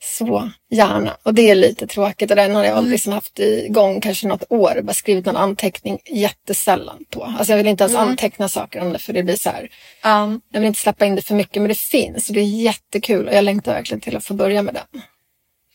Så 0.00 0.50
gärna. 0.70 1.16
Och 1.22 1.34
det 1.34 1.50
är 1.50 1.54
lite 1.54 1.86
tråkigt. 1.86 2.30
Och 2.30 2.36
den 2.36 2.54
har 2.54 2.64
jag 2.64 2.76
aldrig 2.76 2.92
liksom 2.92 3.12
haft 3.12 3.38
igång 3.38 4.00
kanske 4.00 4.26
något 4.26 4.44
år. 4.48 4.80
Bara 4.82 4.94
skrivit 4.94 5.26
någon 5.26 5.36
anteckning 5.36 5.98
jättesällan 6.06 7.04
på. 7.10 7.24
Alltså 7.24 7.52
jag 7.52 7.56
vill 7.56 7.66
inte 7.66 7.84
ens 7.84 7.96
anteckna 7.96 8.48
saker 8.48 8.80
om 8.80 8.92
det 8.92 8.98
för 8.98 9.12
det 9.12 9.22
blir 9.22 9.36
så 9.36 9.50
här. 9.50 9.68
Ja. 10.02 10.40
Jag 10.52 10.60
vill 10.60 10.68
inte 10.68 10.80
släppa 10.80 11.06
in 11.06 11.14
det 11.14 11.22
för 11.22 11.34
mycket 11.34 11.62
men 11.62 11.68
det 11.68 11.78
finns 11.78 12.28
och 12.28 12.34
det 12.34 12.40
är 12.40 12.44
jättekul. 12.44 13.28
Och 13.28 13.34
jag 13.34 13.44
längtar 13.44 13.72
verkligen 13.74 14.00
till 14.00 14.16
att 14.16 14.24
få 14.24 14.34
börja 14.34 14.62
med 14.62 14.74
den. 14.74 15.02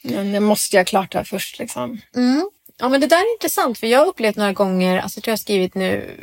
Men 0.04 0.34
jag 0.34 0.44
måste 0.44 0.76
göra 0.76 0.86
klart 0.86 1.12
det 1.12 1.18
här 1.18 1.26
först 1.26 1.60
liksom. 1.60 2.02
Mm. 2.16 2.50
Ja 2.80 2.90
men 2.90 3.02
det 3.02 3.08
där 3.08 3.18
är 3.18 3.34
intressant 3.34 3.80
för 3.80 3.88
jag 3.88 4.00
har 4.00 4.06
upplevt 4.06 4.36
några 4.36 4.54
gånger, 4.54 5.00
alltså 5.00 5.18
jag 5.18 5.24
tror 5.24 5.32
jag 5.32 5.38
har 5.38 5.38
skrivit 5.38 5.76
nu 5.76 6.18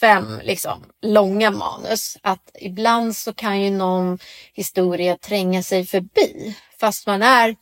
fem 0.00 0.40
liksom, 0.44 0.84
långa 1.02 1.50
manus, 1.50 2.16
att 2.22 2.50
ibland 2.60 3.16
så 3.16 3.32
kan 3.32 3.60
ju 3.62 3.70
någon 3.70 4.18
historia 4.54 5.16
tränga 5.16 5.62
sig 5.62 5.86
förbi 5.86 6.56
fast 6.80 7.06
man 7.06 7.22
är 7.22 7.56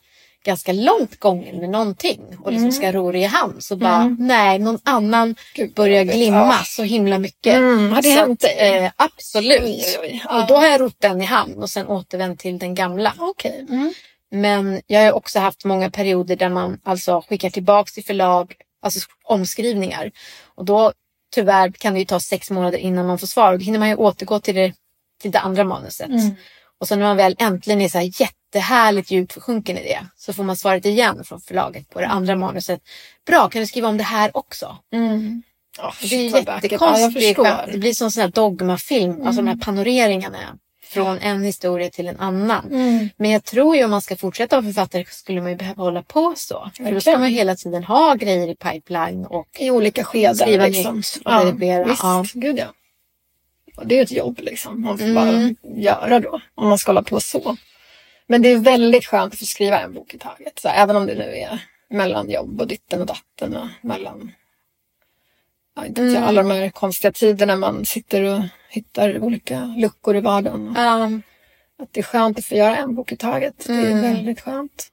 ganska 0.45 0.73
långt 0.73 1.21
gången 1.21 1.57
med 1.61 1.71
någonting 1.71 2.21
och 2.43 2.53
liksom 2.53 2.73
ska 2.73 2.93
ro 2.93 3.13
det 3.13 3.19
i 3.19 3.25
hamn 3.25 3.61
så 3.61 3.77
bara 3.77 4.17
nej, 4.19 4.59
någon 4.59 4.79
annan 4.85 5.35
Gud, 5.55 5.75
börjar 5.75 6.05
glimma 6.05 6.37
Ja. 6.37 6.63
så 6.67 6.83
himla 6.83 7.19
mycket. 7.19 7.55
Mm, 7.55 7.93
har 7.93 8.03
det 8.03 8.09
så 8.15 8.21
hänt 8.21 8.45
att, 8.45 8.51
eh, 8.59 8.91
absolut. 8.97 9.63
Oj, 9.63 9.97
oj, 10.03 10.23
oj. 10.31 10.41
Och 10.41 10.47
då 10.47 10.57
har 10.57 10.67
jag 10.67 10.81
rott 10.81 10.97
den 10.99 11.23
i 11.23 11.25
hamn 11.25 11.55
och 11.63 11.71
sen 11.71 11.87
återvänt 11.87 12.41
till 12.41 12.59
den 12.59 12.75
gamla. 12.75 13.15
Okej. 13.19 13.67
Mm. 13.69 13.93
Men 14.31 14.83
jag 14.87 15.05
har 15.05 15.13
också 15.13 15.39
haft 15.39 15.65
många 15.65 15.91
perioder 15.91 16.37
där 16.37 16.49
man 16.49 16.81
alltså 16.85 17.23
skickar 17.29 17.51
tillbaks 17.51 17.93
till 17.93 18.05
förlag, 18.05 18.55
alltså 18.83 19.09
omskrivningar. 19.25 20.11
Och 20.55 20.65
då 20.65 20.93
tyvärr 21.35 21.71
kan 21.71 21.93
det 21.93 21.99
ju 21.99 22.05
ta 22.05 22.21
sex 22.21 22.51
månader 22.51 22.79
innan 22.79 23.07
man 23.07 23.19
får 23.19 23.27
svar. 23.27 23.53
Och 23.53 23.59
då 23.59 23.65
hinner 23.65 23.79
man 23.79 23.89
ju 23.89 23.95
återgå 23.97 24.41
till 24.41 24.55
det, 24.55 24.73
till 25.23 25.31
det 25.31 25.39
andra 25.39 25.65
manuset. 25.65 26.11
Och 26.81 26.89
sen 26.89 26.99
när 26.99 27.07
man 27.07 27.17
väl 27.17 27.37
äntligen 27.39 27.81
är 27.81 27.89
så 27.89 27.99
här 27.99 28.05
jättehärligt 28.57 29.11
djupt 29.11 29.33
försjunken 29.33 29.79
i 29.79 29.83
det 29.83 30.07
så 30.17 30.33
får 30.33 30.45
man 30.45 30.57
svaret 30.57 30.87
igen 30.87 31.25
från 31.25 31.41
förlaget 31.41 31.91
på 31.91 32.01
det 32.01 32.07
andra 32.07 32.37
manuset. 32.37 32.81
Bra, 33.27 33.49
kan 33.49 33.61
du 33.61 33.67
skriva 33.67 33.89
om 33.89 33.97
det 33.97 34.05
här 34.05 34.37
också? 34.37 34.77
Mm. 34.93 35.43
Oh, 35.79 35.95
Det 36.11 36.17
är 36.17 36.37
jättekonstigt. 36.37 37.39
Ja, 37.39 37.65
det 37.73 37.79
blir 37.79 37.93
som 37.93 38.05
en 38.05 38.11
sån 38.11 38.21
här 38.21 38.29
dogmafilm, 38.29 39.27
alltså 39.27 39.43
de 39.43 39.49
här 39.49 39.57
panoreringarna 39.57 40.39
från 40.85 41.19
en 41.19 41.43
historia 41.45 41.91
till 41.91 42.09
en 42.09 42.21
annan. 42.21 42.65
Mm. 42.73 43.09
Men 43.17 43.31
jag 43.31 43.45
tror 43.45 43.77
ju 43.77 43.85
om 43.85 43.91
man 43.91 44.03
ska 44.03 44.17
fortsätta 44.17 44.57
vara 44.57 44.65
författare 44.73 45.05
skulle 45.09 45.41
man 45.41 45.51
ju 45.51 45.57
behöva 45.57 45.83
hålla 45.83 46.03
på 46.03 46.35
så. 46.37 46.71
För 46.77 46.93
då 46.93 47.01
ska 47.01 47.19
man 47.19 47.31
ju 47.31 47.35
hela 47.37 47.57
tiden 47.57 47.85
ha 47.85 48.15
grejer 48.15 48.49
i 48.49 48.55
pipeline 48.57 49.27
och 49.27 49.49
I 49.59 49.71
olika 49.71 50.05
skeden. 50.05 50.37
Skriva 50.37 50.67
liksom. 50.67 50.97
nytt 50.97 51.21
och 51.25 51.45
redigera, 51.45 51.85
Visst, 51.85 52.03
ja. 52.03 52.25
gud 52.35 52.59
ja. 52.59 52.67
Och 53.77 53.87
det 53.87 53.99
är 53.99 54.03
ett 54.03 54.11
jobb 54.13 54.39
liksom. 54.43 54.83
Man 54.83 54.99
får 54.99 55.05
Mm. 55.05 55.15
bara 55.15 55.73
göra 55.81 56.21
då. 56.21 56.41
Om 56.55 56.69
man 56.69 56.79
ska 56.79 56.91
hålla 56.91 57.03
på 57.03 57.21
så. 57.21 57.57
Men 58.27 58.43
det 58.43 58.49
är 58.49 58.57
väldigt 58.59 59.05
skönt 59.07 59.33
att 59.33 59.39
få 59.39 59.45
skriva 59.45 59.81
en 59.81 59.95
bok 59.95 60.15
i 60.15 60.19
taget. 60.19 60.59
Så 60.59 60.69
även 60.69 60.97
om 60.97 61.07
det 61.07 61.15
nu 61.15 61.37
är 61.37 61.59
mellan 61.91 62.31
jobb 62.31 62.61
och 62.61 62.67
ditten 62.67 63.01
och 63.01 63.07
datten 63.07 63.57
och 63.57 63.67
mellan 63.81 64.33
ja, 65.77 65.87
inte 65.87 66.03
Mm. 66.03 66.23
alla 66.23 66.43
de 66.43 66.51
här 66.51 66.71
konstiga 66.71 67.13
tiderna 67.13 67.57
man 67.57 67.85
sitter 67.87 68.23
och 68.23 68.41
hittar 68.71 69.19
olika 69.19 69.75
luckor 69.79 70.17
i 70.17 70.21
vardagen. 70.21 70.75
Ja, 70.77 71.11
Att 71.79 71.93
det 71.93 72.01
är 72.01 72.05
skönt 72.05 72.39
att 72.39 72.45
få 72.45 72.55
göra 72.55 72.77
en 72.77 72.95
bok 72.95 73.13
i 73.13 73.17
taget. 73.17 73.67
Det 73.67 73.73
är 73.73 73.91
Mm. 73.91 74.03
väldigt 74.03 74.41
skönt. 74.41 74.93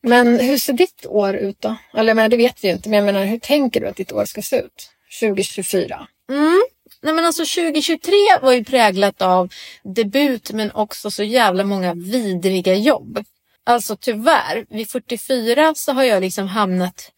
Men 0.00 0.38
hur 0.40 0.58
ser 0.58 0.72
ditt 0.72 1.06
år 1.06 1.34
ut 1.34 1.60
då? 1.60 1.76
Eller 1.94 2.08
jag 2.10 2.16
menar, 2.16 2.28
det 2.28 2.36
vet 2.36 2.64
vi 2.64 2.68
ju 2.68 2.74
inte, 2.74 2.88
men 2.88 2.96
jag 2.96 3.06
menar, 3.14 3.24
hur 3.26 3.38
tänker 3.38 3.80
du 3.80 3.86
att 3.88 3.96
ditt 3.96 4.12
år 4.12 4.24
ska 4.24 4.42
se 4.42 4.56
ut? 4.60 4.90
2024? 5.20 6.06
Mm. 6.30 6.62
Nej 7.04 7.14
men 7.14 7.24
alltså 7.24 7.42
2023 7.42 8.12
var 8.42 8.52
ju 8.52 8.64
präglat 8.64 9.22
av 9.22 9.52
debut 9.82 10.50
men 10.50 10.72
också 10.72 11.10
så 11.10 11.22
jävla 11.22 11.64
många 11.64 11.94
vidriga 11.94 12.74
jobb. 12.74 13.24
Alltså 13.64 13.96
tyvärr, 13.96 14.66
vid 14.70 14.90
44 14.90 15.74
så 15.76 15.92
har 15.92 16.04
jag 16.04 16.20
liksom 16.20 16.48
hamnat... 16.48 17.12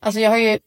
Alltså 0.00 0.20
jag 0.20 0.30
har 0.30 0.36
ju 0.36 0.58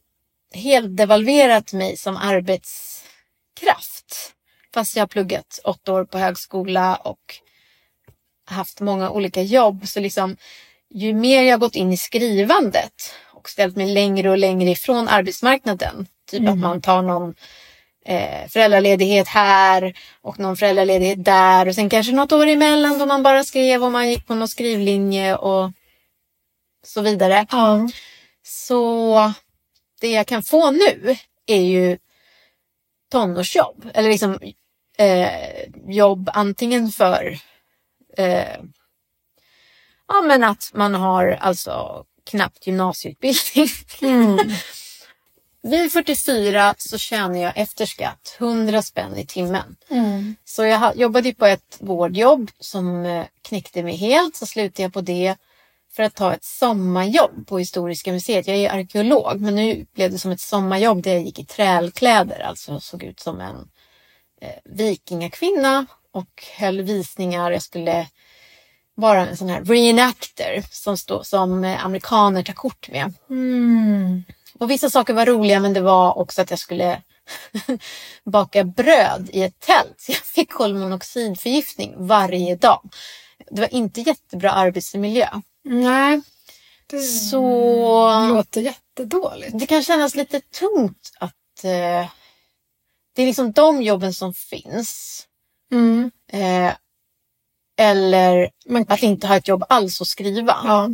helt 0.54 0.96
devalverat 0.96 1.72
mig 1.72 1.96
som 1.96 2.16
arbetskraft. 2.16 4.34
Fast 4.74 4.96
jag 4.96 5.02
har 5.02 5.08
pluggat 5.08 5.60
åtta 5.64 5.92
år 5.92 6.04
på 6.04 6.18
högskola 6.18 6.96
och 6.96 7.40
haft 8.46 8.80
många 8.80 9.10
olika 9.10 9.42
jobb. 9.42 9.88
Så 9.88 10.00
liksom, 10.00 10.36
ju 10.90 11.14
mer 11.14 11.42
jag 11.42 11.60
gått 11.60 11.76
in 11.76 11.92
i 11.92 11.96
skrivandet 11.96 13.14
och 13.32 13.48
ställt 13.48 13.76
mig 13.76 13.86
längre 13.86 14.30
och 14.30 14.38
längre 14.38 14.70
ifrån 14.70 15.08
arbetsmarknaden. 15.08 16.06
Typ 16.30 16.48
att 16.48 16.58
man 16.58 16.80
tar 16.80 17.02
någon 17.02 17.34
eh, 18.04 18.48
föräldraledighet 18.48 19.28
här 19.28 19.94
och 20.20 20.38
någon 20.38 20.56
föräldraledighet 20.56 21.24
där 21.24 21.68
och 21.68 21.74
sen 21.74 21.90
kanske 21.90 22.12
något 22.12 22.32
år 22.32 22.46
emellan 22.46 22.98
då 22.98 23.06
man 23.06 23.22
bara 23.22 23.44
skrev 23.44 23.84
och 23.84 23.92
man 23.92 24.10
gick 24.10 24.26
på 24.26 24.34
någon 24.34 24.48
skrivlinje 24.48 25.36
och 25.36 25.70
så 26.84 27.00
vidare. 27.00 27.46
Ja. 27.50 27.88
Så 28.44 29.32
det 30.00 30.10
jag 30.10 30.26
kan 30.26 30.42
få 30.42 30.70
nu 30.70 31.16
är 31.46 31.62
ju 31.62 31.98
tonårsjobb. 33.10 33.90
Eller 33.94 34.10
liksom 34.10 34.38
eh, 34.98 35.64
jobb 35.88 36.30
antingen 36.32 36.88
för 36.88 37.38
eh, 38.16 38.58
ja, 40.08 40.22
men 40.22 40.44
att 40.44 40.70
man 40.74 40.94
har 40.94 41.38
alltså 41.40 42.04
knappt 42.30 42.66
gymnasieutbildning. 42.66 43.68
Mm. 44.00 44.38
Vid 45.62 45.92
44 45.92 46.74
så 46.78 46.98
tjänar 46.98 47.38
jag 47.38 47.52
efter 47.56 47.86
skatt 47.86 48.36
100 48.38 48.82
spänn 48.82 49.16
i 49.16 49.26
timmen. 49.26 49.76
Mm. 49.90 50.36
Så 50.44 50.64
jag 50.64 50.96
jobbade 50.96 51.34
på 51.34 51.46
ett 51.46 51.76
vårdjobb 51.80 52.50
som 52.58 53.04
eh, 53.04 53.24
knäckte 53.42 53.82
mig 53.82 53.96
helt. 53.96 54.36
Så 54.36 54.46
slutade 54.46 54.82
jag 54.82 54.92
på 54.92 55.00
det 55.00 55.36
för 55.92 56.02
att 56.02 56.14
ta 56.14 56.34
ett 56.34 56.44
sommarjobb 56.44 57.46
på 57.46 57.58
Historiska 57.58 58.12
museet. 58.12 58.46
Jag 58.46 58.56
är 58.56 58.70
arkeolog 58.70 59.40
men 59.40 59.54
nu 59.54 59.86
blev 59.94 60.10
det 60.10 60.18
som 60.18 60.30
ett 60.30 60.40
sommarjobb 60.40 61.02
där 61.02 61.12
jag 61.12 61.22
gick 61.22 61.38
i 61.38 61.44
trälkläder. 61.44 62.40
Alltså 62.40 62.80
såg 62.80 63.02
ut 63.02 63.20
som 63.20 63.40
en 63.40 63.70
eh, 64.40 64.58
vikingakvinna 64.64 65.86
och 66.12 66.44
höll 66.58 66.82
visningar. 66.82 67.50
Jag 67.50 67.62
skulle 67.62 68.06
vara 68.94 69.26
en 69.26 69.36
sån 69.36 69.48
här 69.48 69.64
reenactor 69.64 70.62
som, 70.70 70.96
stå, 70.96 71.24
som 71.24 71.64
eh, 71.64 71.84
amerikaner 71.84 72.42
tar 72.42 72.52
kort 72.52 72.88
med. 72.90 73.14
Mm. 73.30 74.22
Och 74.62 74.70
vissa 74.70 74.90
saker 74.90 75.14
var 75.14 75.26
roliga 75.26 75.60
men 75.60 75.72
det 75.72 75.80
var 75.80 76.18
också 76.18 76.42
att 76.42 76.50
jag 76.50 76.58
skulle 76.58 77.02
baka 78.24 78.64
bröd 78.64 79.30
i 79.32 79.42
ett 79.42 79.60
tält. 79.60 79.94
Så 80.00 80.12
jag 80.12 80.18
fick 80.20 80.52
kolmonoxidförgiftning 80.52 81.94
varje 81.96 82.56
dag. 82.56 82.88
Det 83.50 83.60
var 83.60 83.74
inte 83.74 84.00
jättebra 84.00 84.50
arbetsmiljö. 84.52 85.28
Nej. 85.64 86.20
Det 86.86 86.98
Så 87.02 88.26
låter 88.28 88.60
jättedåligt. 88.60 89.58
det 89.58 89.66
kan 89.66 89.82
kännas 89.82 90.14
lite 90.14 90.40
tungt 90.40 91.10
att 91.18 91.64
eh, 91.64 92.10
det 93.14 93.22
är 93.22 93.26
liksom 93.26 93.52
de 93.52 93.82
jobben 93.82 94.14
som 94.14 94.34
finns. 94.34 95.22
Mm. 95.72 96.10
Eh, 96.32 96.72
eller 97.78 98.50
Men, 98.66 98.84
att 98.88 99.02
inte 99.02 99.26
ha 99.26 99.36
ett 99.36 99.48
jobb 99.48 99.64
alls 99.68 100.00
att 100.00 100.08
skriva. 100.08 100.56
ja. 100.64 100.90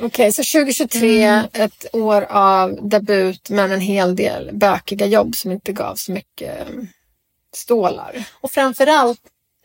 Okej, 0.00 0.32
så 0.32 0.42
2023, 0.42 1.24
Mm. 1.24 1.46
ett 1.52 1.86
år 1.92 2.26
av 2.30 2.88
debut 2.88 3.50
men 3.50 3.72
en 3.72 3.80
hel 3.80 4.16
del 4.16 4.50
bökiga 4.52 5.06
jobb 5.06 5.36
som 5.36 5.52
inte 5.52 5.72
gav 5.72 5.94
så 5.94 6.12
mycket 6.12 6.60
eh, 6.60 6.66
stålar. 7.54 8.24
Och 8.40 8.50
framförallt 8.50 9.20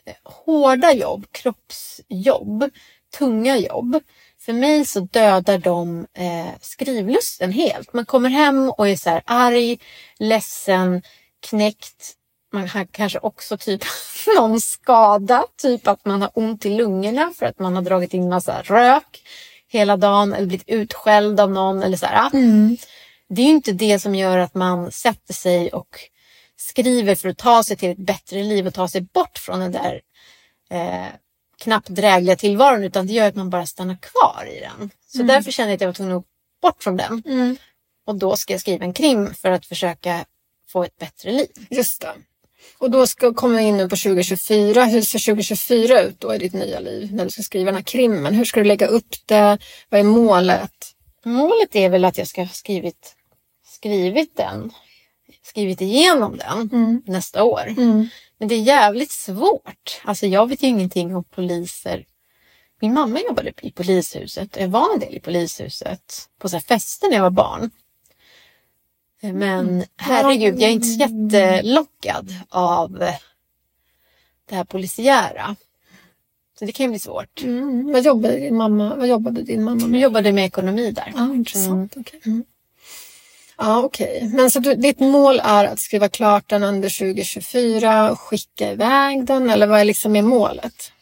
eh, 0.06 0.14
hårda 0.24 0.92
jobb, 0.92 1.26
kroppsjobb, 1.32 2.70
tunga 3.18 3.56
jobb. 3.56 4.00
För 4.40 4.52
mig 4.52 4.86
så 4.86 5.00
dödar 5.00 5.58
de 5.58 6.06
eh, 6.14 6.50
skrivlusten 6.60 7.52
helt. 7.52 7.92
Man 7.92 8.06
kommer 8.06 8.28
hem 8.30 8.70
och 8.70 8.88
är 8.88 8.96
så 8.96 9.10
här 9.10 9.22
arg, 9.26 9.78
ledsen, 10.18 11.02
knäckt. 11.40 12.14
Man 12.52 12.68
har 12.68 12.84
kanske 12.90 13.18
också 13.18 13.56
typ 13.58 13.84
någon 14.36 14.60
skada, 14.60 15.46
typ 15.62 15.86
att 15.88 16.04
man 16.04 16.22
har 16.22 16.30
ont 16.34 16.66
i 16.66 16.70
lungorna 16.70 17.32
för 17.38 17.46
att 17.46 17.58
man 17.58 17.74
har 17.74 17.82
dragit 17.82 18.14
in 18.14 18.28
massa 18.28 18.62
rök 18.62 19.22
hela 19.68 19.96
dagen 19.96 20.32
eller 20.32 20.46
blivit 20.46 20.68
utskälld 20.68 21.40
av 21.40 21.50
någon 21.50 21.82
eller 21.82 21.96
så 21.96 22.06
här. 22.06 22.30
Det 23.28 23.42
är 23.42 23.46
ju 23.46 23.52
inte 23.52 23.72
det 23.72 23.98
som 23.98 24.14
gör 24.14 24.38
att 24.38 24.54
man 24.54 24.92
sätter 24.92 25.34
sig 25.34 25.72
och 25.72 25.88
skriver 26.56 27.14
för 27.14 27.28
att 27.28 27.38
ta 27.38 27.62
sig 27.62 27.76
till 27.76 27.90
ett 27.90 27.98
bättre 27.98 28.42
liv 28.42 28.66
och 28.66 28.74
ta 28.74 28.88
sig 28.88 29.00
bort 29.00 29.38
från 29.38 29.60
den 29.60 29.72
där 29.72 30.00
eh, 30.70 31.06
knappt 31.58 31.88
drägliga 31.88 32.36
tillvaron 32.36 32.84
utan 32.84 33.06
det 33.06 33.12
gör 33.12 33.28
att 33.28 33.34
man 33.34 33.50
bara 33.50 33.66
stannar 33.66 33.96
kvar 33.96 34.44
i 34.56 34.60
den. 34.60 34.90
Så 35.06 35.22
därför 35.22 35.50
kände 35.50 35.70
jag 35.70 35.76
att 35.76 35.80
jag 35.80 35.88
var 35.88 35.94
tvungen 35.94 36.16
att 36.16 36.24
bort 36.62 36.82
från 36.82 36.96
den. 36.96 37.22
Och 38.06 38.14
då 38.14 38.36
ska 38.36 38.52
jag 38.54 38.60
skriva 38.60 38.84
en 38.84 38.92
krim 38.92 39.34
för 39.34 39.50
att 39.50 39.66
försöka 39.66 40.24
få 40.68 40.84
ett 40.84 40.96
bättre 40.98 41.32
liv. 41.32 41.48
Just 41.70 42.00
det. 42.00 42.14
Och 42.78 42.90
då 42.90 43.06
ska 43.06 43.34
komma 43.34 43.60
in 43.60 43.76
nu 43.76 43.88
på 43.88 43.96
2024. 43.96 44.84
Hur 44.84 45.02
ser 45.02 45.18
2024 45.18 46.02
ut 46.02 46.20
då 46.20 46.34
i 46.34 46.38
ditt 46.38 46.52
nya 46.54 46.80
liv 46.80 47.14
när 47.14 47.24
du 47.24 47.30
ska 47.30 47.42
skriva 47.42 47.64
den 47.64 47.74
här 47.74 47.82
krimmen? 47.82 48.34
Hur 48.34 48.44
ska 48.44 48.60
du 48.60 48.64
lägga 48.64 48.86
upp 48.86 49.16
det? 49.26 49.58
Vad 49.88 50.00
är 50.00 50.04
målet? 50.04 50.72
Målet 51.24 51.76
är 51.76 51.88
väl 51.88 52.04
att 52.04 52.18
jag 52.18 52.26
ska 52.26 52.40
ha 52.42 52.48
skrivit, 52.48 53.14
skrivit 53.66 54.36
den, 54.36 54.70
skrivit 55.42 55.80
igenom 55.80 56.36
den 56.38 56.70
Mm. 56.72 57.02
nästa 57.06 57.44
år. 57.44 57.74
Men 58.38 58.48
det 58.48 58.54
är 58.54 58.60
jävligt 58.62 59.10
svårt. 59.10 60.00
Alltså 60.04 60.26
jag 60.26 60.48
vet 60.48 60.62
ju 60.62 60.66
ingenting 60.66 61.16
om 61.16 61.24
poliser. 61.24 62.04
Min 62.80 62.94
mamma 62.94 63.20
jobbade 63.20 63.52
i 63.62 63.70
polishuset. 63.72 64.56
Jag 64.56 64.68
var 64.68 64.94
en 64.94 65.00
del 65.00 65.14
i 65.14 65.20
polishuset 65.20 66.28
på 66.40 66.48
så 66.48 66.60
fester 66.60 67.08
när 67.08 67.16
jag 67.16 67.22
var 67.22 67.30
barn. 67.30 67.70
Men 69.20 69.84
herregud, 69.96 70.54
jag 70.54 70.70
är 70.70 70.72
inte 70.72 70.88
så 70.88 70.98
jättelockad 70.98 72.34
av 72.48 72.90
det 74.48 74.54
här 74.54 74.64
polisiära. 74.64 75.56
Så 76.58 76.64
det 76.64 76.72
kan 76.72 76.84
ju 76.84 76.90
bli 76.90 76.98
svårt. 76.98 77.42
Mm. 77.42 77.92
Vad, 77.92 78.02
jobbade 78.02 78.36
din 78.36 78.56
mamma, 78.56 78.94
vad 78.94 79.08
jobbade 79.08 79.42
din 79.42 79.64
mamma 79.64 79.86
med? 79.86 80.00
jobbade 80.00 80.32
med 80.32 80.44
ekonomi 80.44 80.90
där. 80.90 81.12
Ja, 81.16 81.34
intressant. 81.34 81.96
Okej. 81.96 82.20
Mm. 82.24 82.44
Ja, 83.58 83.82
okej. 83.82 84.30
Men 84.34 84.50
så 84.50 84.58
du, 84.60 84.74
ditt 84.74 85.00
mål 85.00 85.40
är 85.44 85.64
att 85.64 85.78
skriva 85.78 86.08
klart 86.08 86.48
den 86.48 86.62
under 86.62 86.98
2024 86.98 88.10
och 88.10 88.20
skicka 88.20 88.72
iväg 88.72 89.26
den? 89.26 89.50
Eller 89.50 89.66
vad 89.66 89.80
är 89.80 89.84
liksom 89.84 90.16
är 90.16 90.22
målet? 90.22 90.92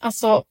Alltså, 0.00 0.44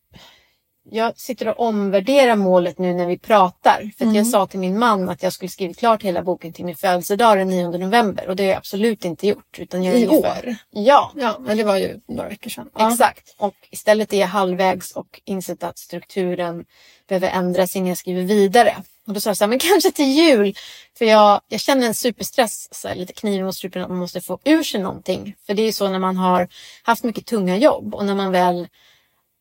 jag 0.91 1.19
sitter 1.19 1.47
och 1.47 1.59
omvärderar 1.67 2.35
målet 2.35 2.79
nu 2.79 2.93
när 2.93 3.07
vi 3.07 3.17
pratar. 3.17 3.91
För 3.97 4.05
att 4.05 4.15
jag 4.15 4.27
sa 4.27 4.47
till 4.47 4.59
min 4.59 4.79
man 4.79 5.09
att 5.09 5.23
jag 5.23 5.33
skulle 5.33 5.49
skriva 5.49 5.73
klart 5.73 6.03
hela 6.03 6.23
boken 6.23 6.53
till 6.53 6.65
min 6.65 6.75
födelsedag 6.75 7.37
den 7.37 7.47
9 7.47 7.67
november. 7.77 8.27
Och 8.27 8.35
det 8.35 8.43
har 8.43 8.49
jag 8.49 8.57
absolut 8.57 9.05
inte 9.05 9.27
gjort. 9.27 9.59
Utan 9.59 9.83
jag 9.83 9.95
är 9.95 9.99
I 9.99 10.07
år? 10.07 10.55
Ja, 10.71 11.11
Ja, 11.15 11.37
men 11.39 11.57
det 11.57 11.63
var 11.63 11.77
ju 11.77 11.99
några 12.07 12.29
veckor 12.29 12.49
sedan. 12.49 12.69
Ja. 12.77 12.91
exakt. 12.91 13.35
Och 13.37 13.55
istället 13.71 14.13
är 14.13 14.17
jag 14.17 14.27
halvvägs 14.27 14.91
och 14.91 15.21
insett 15.25 15.63
att 15.63 15.77
strukturen 15.77 16.65
behöver 17.07 17.29
ändras 17.29 17.75
innan 17.75 17.87
jag 17.87 17.97
skriver 17.97 18.23
vidare. 18.23 18.75
Och 19.07 19.13
då 19.13 19.19
sa 19.19 19.29
jag 19.29 19.37
så 19.37 19.43
här, 19.43 19.49
men 19.49 19.59
kanske 19.59 19.91
till 19.91 20.11
jul. 20.11 20.55
För 20.97 21.05
jag, 21.05 21.41
jag 21.47 21.59
känner 21.59 21.87
en 21.87 21.93
superstress, 21.93 22.67
så 22.71 22.87
här, 22.87 22.95
lite 22.95 23.13
kniven 23.13 23.45
mot 23.45 23.55
strupen, 23.55 23.81
att 23.81 23.89
man 23.89 23.97
måste 23.97 24.21
få 24.21 24.39
ur 24.43 24.63
sig 24.63 24.81
någonting. 24.81 25.35
För 25.45 25.53
det 25.53 25.61
är 25.61 25.65
ju 25.65 25.71
så 25.71 25.89
när 25.89 25.99
man 25.99 26.17
har 26.17 26.47
haft 26.83 27.03
mycket 27.03 27.25
tunga 27.25 27.57
jobb 27.57 27.95
och 27.95 28.05
när 28.05 28.15
man 28.15 28.31
väl 28.31 28.67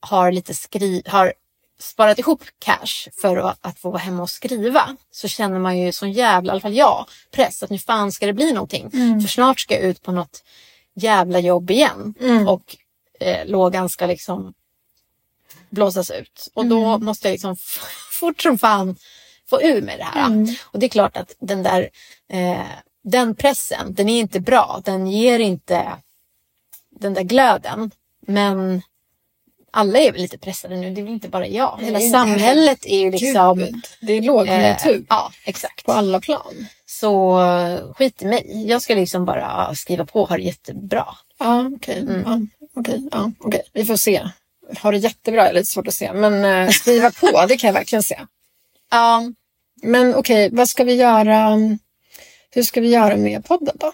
har 0.02 0.32
lite 0.32 0.54
skri 0.54 1.02
har 1.06 1.32
sparat 1.78 2.18
ihop 2.18 2.42
cash 2.58 3.10
för 3.20 3.36
att, 3.36 3.58
att 3.60 3.78
få 3.78 3.90
vara 3.90 4.02
hemma 4.02 4.22
och 4.22 4.30
skriva 4.30 4.96
så 5.10 5.28
känner 5.28 5.58
man 5.58 5.78
ju 5.78 5.92
sån 5.92 6.12
jävla, 6.12 6.50
i 6.50 6.52
alla 6.52 6.60
fall 6.60 6.74
jag, 6.74 7.06
press 7.30 7.62
att 7.62 7.70
nu 7.70 7.78
fan 7.78 8.12
ska 8.12 8.26
det 8.26 8.32
bli 8.32 8.52
någonting. 8.52 8.90
För 8.90 9.28
snart 9.28 9.60
ska 9.60 9.74
jag 9.74 9.82
ut 9.82 10.02
på 10.02 10.12
något 10.12 10.44
jävla 10.94 11.38
jobb 11.38 11.70
igen 11.70 12.14
och 12.48 12.76
eh, 13.20 13.46
lågan 13.46 13.88
ska 13.88 14.06
liksom 14.06 14.54
blåsas 15.70 16.10
ut. 16.10 16.48
Och 16.54 16.66
då 16.66 16.98
måste 16.98 17.28
jag 17.28 17.32
liksom 17.32 17.56
fort 18.20 18.42
som 18.42 18.58
fan 18.58 18.96
få 19.50 19.62
ur 19.62 19.82
med 19.82 19.98
det 19.98 20.04
här. 20.04 20.28
Och 20.62 20.78
det 20.78 20.86
är 20.86 20.90
klart 20.90 21.16
att 21.16 21.36
den 21.40 21.62
där 21.62 21.90
eh, 22.28 22.66
den 23.02 23.34
pressen, 23.34 23.94
den 23.94 24.08
är 24.08 24.20
inte 24.20 24.40
bra. 24.40 24.80
Den 24.84 25.06
ger 25.06 25.38
inte 25.38 25.92
den 26.90 27.14
där 27.14 27.22
glöden. 27.22 27.90
Men 28.26 28.82
alla 29.74 29.98
är 29.98 30.12
väl 30.12 30.20
lite 30.20 30.38
pressade 30.38 30.76
nu. 30.76 30.90
Det 30.90 31.00
är 31.00 31.02
väl 31.02 31.12
inte 31.12 31.28
bara 31.28 31.46
jag. 31.46 31.78
Hela 31.82 31.98
Nej, 31.98 32.10
samhället 32.10 32.86
är 32.86 33.00
ju 33.00 33.10
liksom... 33.10 33.58
Gud, 33.58 33.86
det 34.00 34.12
är 34.12 34.22
lågkonjunktur 34.22 34.96
eh, 34.96 35.02
ja, 35.08 35.32
exakt. 35.44 35.84
på 35.84 35.92
alla 35.92 36.20
plan. 36.20 36.66
Så 36.86 37.40
skit 37.96 38.22
i 38.22 38.24
mig. 38.24 38.64
Jag 38.68 38.82
ska 38.82 38.94
liksom 38.94 39.24
bara 39.24 39.74
skriva 39.74 40.06
på 40.06 40.22
och 40.22 40.28
ha 40.28 40.36
det 40.36 40.42
jättebra. 40.42 41.06
Ja, 41.38 41.70
okej. 41.76 42.00
Mm. 42.00 42.22
Ja, 42.26 42.40
okej. 42.76 43.08
Ja, 43.12 43.32
okej. 43.38 43.62
Vi 43.72 43.84
får 43.84 43.96
se. 43.96 44.28
Har 44.78 44.92
det 44.92 44.98
jättebra 44.98 45.48
är 45.48 45.52
lite 45.52 45.66
svårt 45.66 45.88
att 45.88 45.94
se. 45.94 46.12
Men 46.12 46.44
eh, 46.44 46.70
skriva 46.70 47.10
på, 47.10 47.44
det 47.48 47.56
kan 47.56 47.68
jag 47.68 47.74
verkligen 47.74 48.02
se. 48.02 48.20
Ja, 48.90 49.22
Men 49.82 50.14
okej, 50.14 50.48
vad 50.52 50.68
ska 50.68 50.84
vi 50.84 50.94
göra? 50.94 51.58
Hur 52.50 52.62
ska 52.62 52.80
vi 52.80 52.88
göra 52.88 53.16
med 53.16 53.44
podden 53.44 53.76
då? 53.80 53.92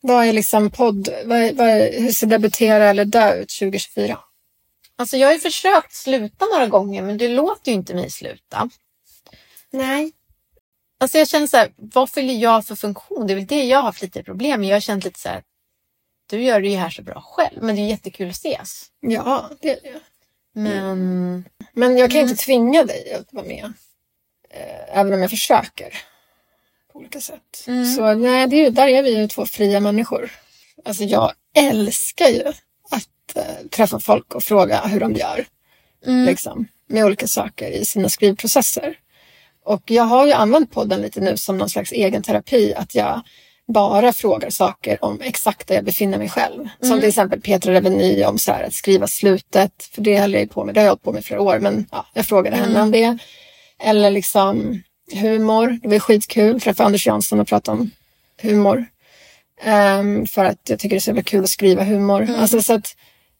Vad 0.00 0.26
är 0.26 0.32
liksom 0.32 0.70
podd? 0.70 1.08
Vad 1.24 1.38
är, 1.38 1.52
vad 1.52 1.68
är, 1.68 2.00
hur 2.00 2.12
ska 2.12 2.26
debutera 2.26 2.84
eller 2.84 3.04
dö 3.04 3.34
ut 3.34 3.48
2024? 3.60 4.18
Alltså 4.98 5.16
jag 5.16 5.28
har 5.28 5.32
ju 5.32 5.40
försökt 5.40 5.92
sluta 5.94 6.44
några 6.44 6.66
gånger 6.66 7.02
men 7.02 7.18
du 7.18 7.28
låter 7.28 7.70
ju 7.70 7.74
inte 7.74 7.94
mig 7.94 8.10
sluta. 8.10 8.70
Nej. 9.70 10.12
Alltså 11.00 11.18
jag 11.18 11.28
känner 11.28 11.46
så 11.46 11.56
här, 11.56 11.72
vad 11.76 12.10
fyller 12.10 12.34
jag 12.34 12.66
för 12.66 12.76
funktion? 12.76 13.26
Det 13.26 13.32
är 13.32 13.34
väl 13.34 13.46
det 13.46 13.64
jag 13.64 13.78
har 13.78 13.82
haft 13.82 14.02
lite 14.02 14.22
problem 14.22 14.60
med. 14.60 14.68
Jag 14.68 14.76
har 14.76 14.80
känt 14.80 15.04
lite 15.04 15.20
så 15.20 15.28
här, 15.28 15.42
du 16.30 16.42
gör 16.42 16.60
det 16.60 16.68
ju 16.68 16.76
här 16.76 16.90
så 16.90 17.02
bra 17.02 17.20
själv, 17.20 17.62
men 17.62 17.76
det 17.76 17.82
är 17.82 17.88
jättekul 17.88 18.28
att 18.28 18.34
ses. 18.34 18.86
Ja, 19.00 19.50
det 19.60 19.70
är 19.70 19.82
det. 19.82 20.00
Men 20.52 21.44
Men 21.72 21.96
jag 21.96 22.10
kan 22.10 22.20
inte 22.20 22.36
tvinga 22.36 22.84
dig 22.84 23.12
att 23.12 23.32
vara 23.32 23.44
med. 23.46 23.72
Eh, 24.50 24.98
även 24.98 25.12
om 25.12 25.20
jag 25.20 25.30
försöker. 25.30 25.98
På 26.92 26.98
olika 26.98 27.20
sätt. 27.20 27.64
Så 27.96 28.14
nej, 28.14 28.46
det 28.46 28.56
är 28.56 28.64
ju, 28.64 28.70
där 28.70 28.88
är 28.88 29.02
vi 29.02 29.16
ju 29.16 29.28
två 29.28 29.46
fria 29.46 29.80
människor. 29.80 30.30
Alltså 30.84 31.04
jag 31.04 31.32
älskar 31.54 32.28
ju 32.28 32.52
eh, 33.36 33.66
träffa 33.70 34.00
folk 34.00 34.34
och 34.34 34.42
fråga 34.42 34.80
hur 34.80 35.00
de 35.00 35.12
gör. 35.12 35.46
Liksom, 36.26 36.66
med 36.88 37.04
olika 37.04 37.26
saker 37.26 37.70
i 37.70 37.84
sina 37.84 38.08
skrivprocesser. 38.08 38.98
Och 39.64 39.82
jag 39.90 40.02
har 40.02 40.26
ju 40.26 40.32
använt 40.32 40.72
podden 40.72 41.00
lite 41.00 41.20
nu 41.20 41.36
som 41.36 41.58
någon 41.58 41.70
slags 41.70 41.92
egen 41.92 42.22
terapi. 42.22 42.74
Att 42.76 42.94
jag 42.94 43.20
bara 43.68 44.12
frågar 44.12 44.50
saker 44.50 45.04
om 45.04 45.20
exakt 45.20 45.68
där 45.68 45.74
jag 45.74 45.84
befinner 45.84 46.18
mig 46.18 46.28
själv. 46.28 46.68
Som 46.80 47.00
till 47.00 47.08
exempel 47.08 47.40
Petra 47.40 47.72
Reveny 47.72 48.24
om 48.24 48.38
så 48.38 48.52
här, 48.52 48.64
att 48.64 48.72
skriva 48.72 49.06
slutet. 49.06 49.90
För 49.92 50.02
det 50.02 50.18
höll 50.18 50.32
jag 50.32 50.42
ju 50.42 50.48
på 50.48 50.64
med. 50.64 50.74
Det 50.74 50.80
har 50.80 50.84
jag 50.84 50.90
hållit 50.90 51.02
på 51.02 51.12
med 51.12 51.20
i 51.20 51.24
flera 51.24 51.40
år. 51.40 51.58
Men 51.58 51.86
ja, 51.90 52.06
jag 52.14 52.26
frågade 52.26 52.56
henne 52.56 52.82
om 52.82 52.90
det. 52.90 53.18
Eller 53.82 54.10
liksom 54.10 54.82
humor. 55.12 55.78
Det 55.82 55.88
var 55.88 55.98
skitkul. 55.98 56.60
Träffa 56.60 56.84
Anders 56.84 57.06
Jansson 57.06 57.40
och 57.40 57.48
prata 57.48 57.72
om 57.72 57.90
humor. 58.42 58.86
Ehm, 59.62 60.26
för 60.26 60.44
att 60.44 60.68
jag 60.68 60.78
tycker 60.78 60.96
det 60.96 60.98
är 60.98 61.00
så 61.00 61.10
jävla 61.10 61.22
kul 61.22 61.44
att 61.44 61.50
skriva 61.50 61.84
humor. 61.84 62.28
Alltså, 62.38 62.62
så 62.62 62.72
att 62.72 62.96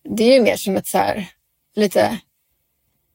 det 0.09 0.25
är 0.25 0.35
ju 0.35 0.43
mer 0.43 0.57
som 0.57 0.77
ett 0.77 0.87
så 0.87 0.99
här, 0.99 1.29
lite 1.75 2.19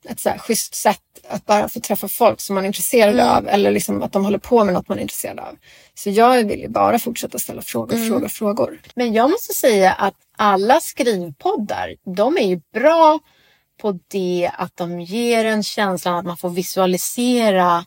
ett 0.05 0.19
så 0.19 0.29
här 0.29 0.37
schysst 0.37 0.75
sätt 0.75 0.99
att 1.29 1.45
bara 1.45 1.69
få 1.69 1.79
träffa 1.79 2.07
folk 2.07 2.41
som 2.41 2.55
man 2.55 2.63
är 2.63 2.67
intresserad 2.67 3.19
av 3.19 3.47
eller 3.47 3.71
liksom 3.71 4.03
att 4.03 4.13
de 4.13 4.25
håller 4.25 4.37
på 4.37 4.63
med 4.63 4.73
något 4.73 4.89
man 4.89 4.97
är 4.97 5.01
intresserad 5.01 5.39
av. 5.39 5.57
Så 5.93 6.09
jag 6.09 6.43
vill 6.43 6.59
ju 6.59 6.67
bara 6.67 6.99
fortsätta 6.99 7.39
ställa 7.39 7.61
frågor, 7.61 8.07
frågor, 8.09 8.27
frågor. 8.27 8.81
Men 8.95 9.13
jag 9.13 9.29
måste 9.29 9.53
säga 9.53 9.91
att 9.91 10.15
alla 10.37 10.79
skrivpoddar, 10.79 11.95
de 12.15 12.37
är 12.37 12.47
ju 12.47 12.61
bra 12.73 13.19
på 13.81 13.99
det 14.07 14.51
att 14.53 14.77
de 14.77 15.01
ger 15.01 15.45
en 15.45 15.63
känsla 15.63 16.11
av 16.11 16.17
att 16.17 16.25
man 16.25 16.37
får 16.37 16.49
visualisera 16.49 17.85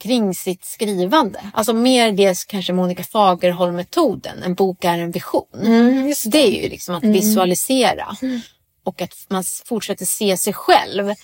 kring 0.00 0.34
sitt 0.34 0.64
skrivande. 0.64 1.40
Alltså 1.54 1.72
mer 1.72 2.12
det 2.12 2.46
kanske 2.46 2.72
Monica 2.72 3.04
Fagerholm-metoden, 3.04 4.42
en 4.42 4.54
bok 4.54 4.84
är 4.84 4.98
en 4.98 5.10
vision. 5.10 5.46
Mm, 5.54 6.14
Så 6.14 6.28
det 6.28 6.38
är 6.38 6.62
ju 6.62 6.68
liksom 6.68 6.94
att 6.94 7.04
visualisera 7.04 8.16
och 8.84 9.02
att 9.02 9.14
man 9.28 9.44
fortsätter 9.64 10.04
se 10.04 10.36
sig 10.36 10.52
själv. 10.52 11.14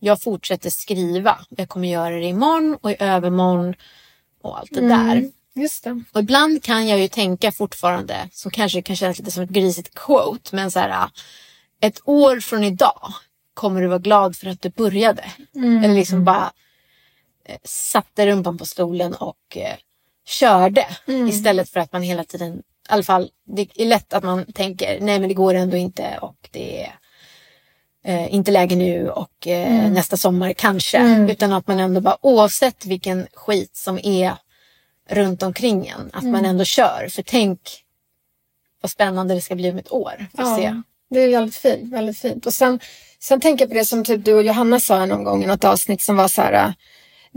Jag 0.00 0.22
fortsätter 0.22 0.70
skriva. 0.70 1.38
Jag 1.48 1.68
kommer 1.68 1.88
göra 1.88 2.14
det 2.16 2.24
imorgon 2.26 2.76
och 2.80 2.90
i 2.90 2.96
övermorgon 2.98 3.74
och 4.42 4.58
allt 4.58 4.70
det 4.74 4.88
där. 4.88 5.30
Just 5.54 5.84
det. 5.84 6.02
Och 6.12 6.20
ibland 6.20 6.62
kan 6.62 6.88
jag 6.88 6.98
ju 7.00 7.08
tänka 7.08 7.52
fortfarande, 7.52 8.28
som 8.32 8.50
kanske 8.50 8.82
kan 8.82 8.96
kännas 8.96 9.18
lite 9.18 9.30
som 9.30 9.42
ett 9.42 9.50
grisigt 9.50 9.94
quote, 9.94 10.56
men 10.56 10.70
så 10.70 10.78
här, 10.78 10.88
äh, 10.90 11.06
ett 11.80 12.00
år 12.04 12.40
från 12.40 12.64
idag 12.64 13.12
kommer 13.54 13.80
du 13.80 13.86
vara 13.86 13.98
glad 13.98 14.36
för 14.36 14.46
att 14.46 14.62
du 14.62 14.70
började. 14.70 15.24
Eller 15.84 15.94
liksom 15.94 16.24
bara 16.24 16.52
satte 17.64 18.26
rumpan 18.26 18.58
på 18.58 18.66
stolen 18.66 19.14
och 19.14 19.56
eh, 19.56 19.76
körde. 20.26 20.86
Istället 21.28 21.70
för 21.70 21.80
att 21.80 21.92
man 21.92 22.02
hela 22.02 22.24
tiden, 22.24 22.58
i 22.58 22.62
alla 22.88 23.02
fall, 23.02 23.30
det 23.44 23.68
är 23.74 23.86
lätt 23.86 24.12
att 24.12 24.24
man 24.24 24.52
tänker, 24.52 25.00
nej 25.00 25.18
men 25.18 25.28
det 25.28 25.34
går 25.34 25.54
ändå 25.54 25.76
inte 25.76 26.18
och 26.20 26.48
det 26.50 26.82
är 26.82 26.98
eh, 28.04 28.34
inte 28.34 28.50
läge 28.50 28.76
nu 28.76 29.10
och 29.10 29.46
eh, 29.46 29.90
nästa 29.90 30.16
sommar 30.16 30.52
kanske. 30.52 31.26
Utan 31.30 31.52
att 31.52 31.66
man 31.66 31.80
ändå 31.80 32.00
bara 32.00 32.18
oavsett 32.20 32.86
vilken 32.86 33.26
skit 33.34 33.76
som 33.76 33.98
är 34.02 34.34
runt 35.08 35.42
omkring 35.42 35.86
en. 35.86 36.10
Att 36.12 36.24
man 36.24 36.44
ändå 36.44 36.64
kör. 36.64 37.08
För 37.10 37.22
tänk 37.22 37.60
vad 38.80 38.90
spännande 38.90 39.34
det 39.34 39.40
ska 39.40 39.54
bli 39.54 39.70
om 39.70 39.78
ett 39.78 39.92
år. 39.92 40.26
Får 40.36 40.56
se. 40.56 40.62
Ja, 40.62 40.82
det 41.10 41.20
är 41.20 41.28
väldigt 41.28 41.56
fint. 41.56 41.92
Väldigt 41.92 42.18
fint. 42.18 42.46
Och 42.46 42.54
sen, 42.54 42.80
sen 43.20 43.40
tänker 43.40 43.64
jag 43.64 43.70
på 43.70 43.74
det 43.74 43.84
som 43.84 44.04
typ 44.04 44.24
du 44.24 44.34
och 44.34 44.42
Johanna 44.42 44.80
sa 44.80 45.06
någon 45.06 45.24
gång 45.24 45.44
i 45.44 45.46
något 45.46 45.64
avsnitt 45.64 46.02
som 46.02 46.16
var 46.16 46.28
så 46.28 46.42
här. 46.42 46.74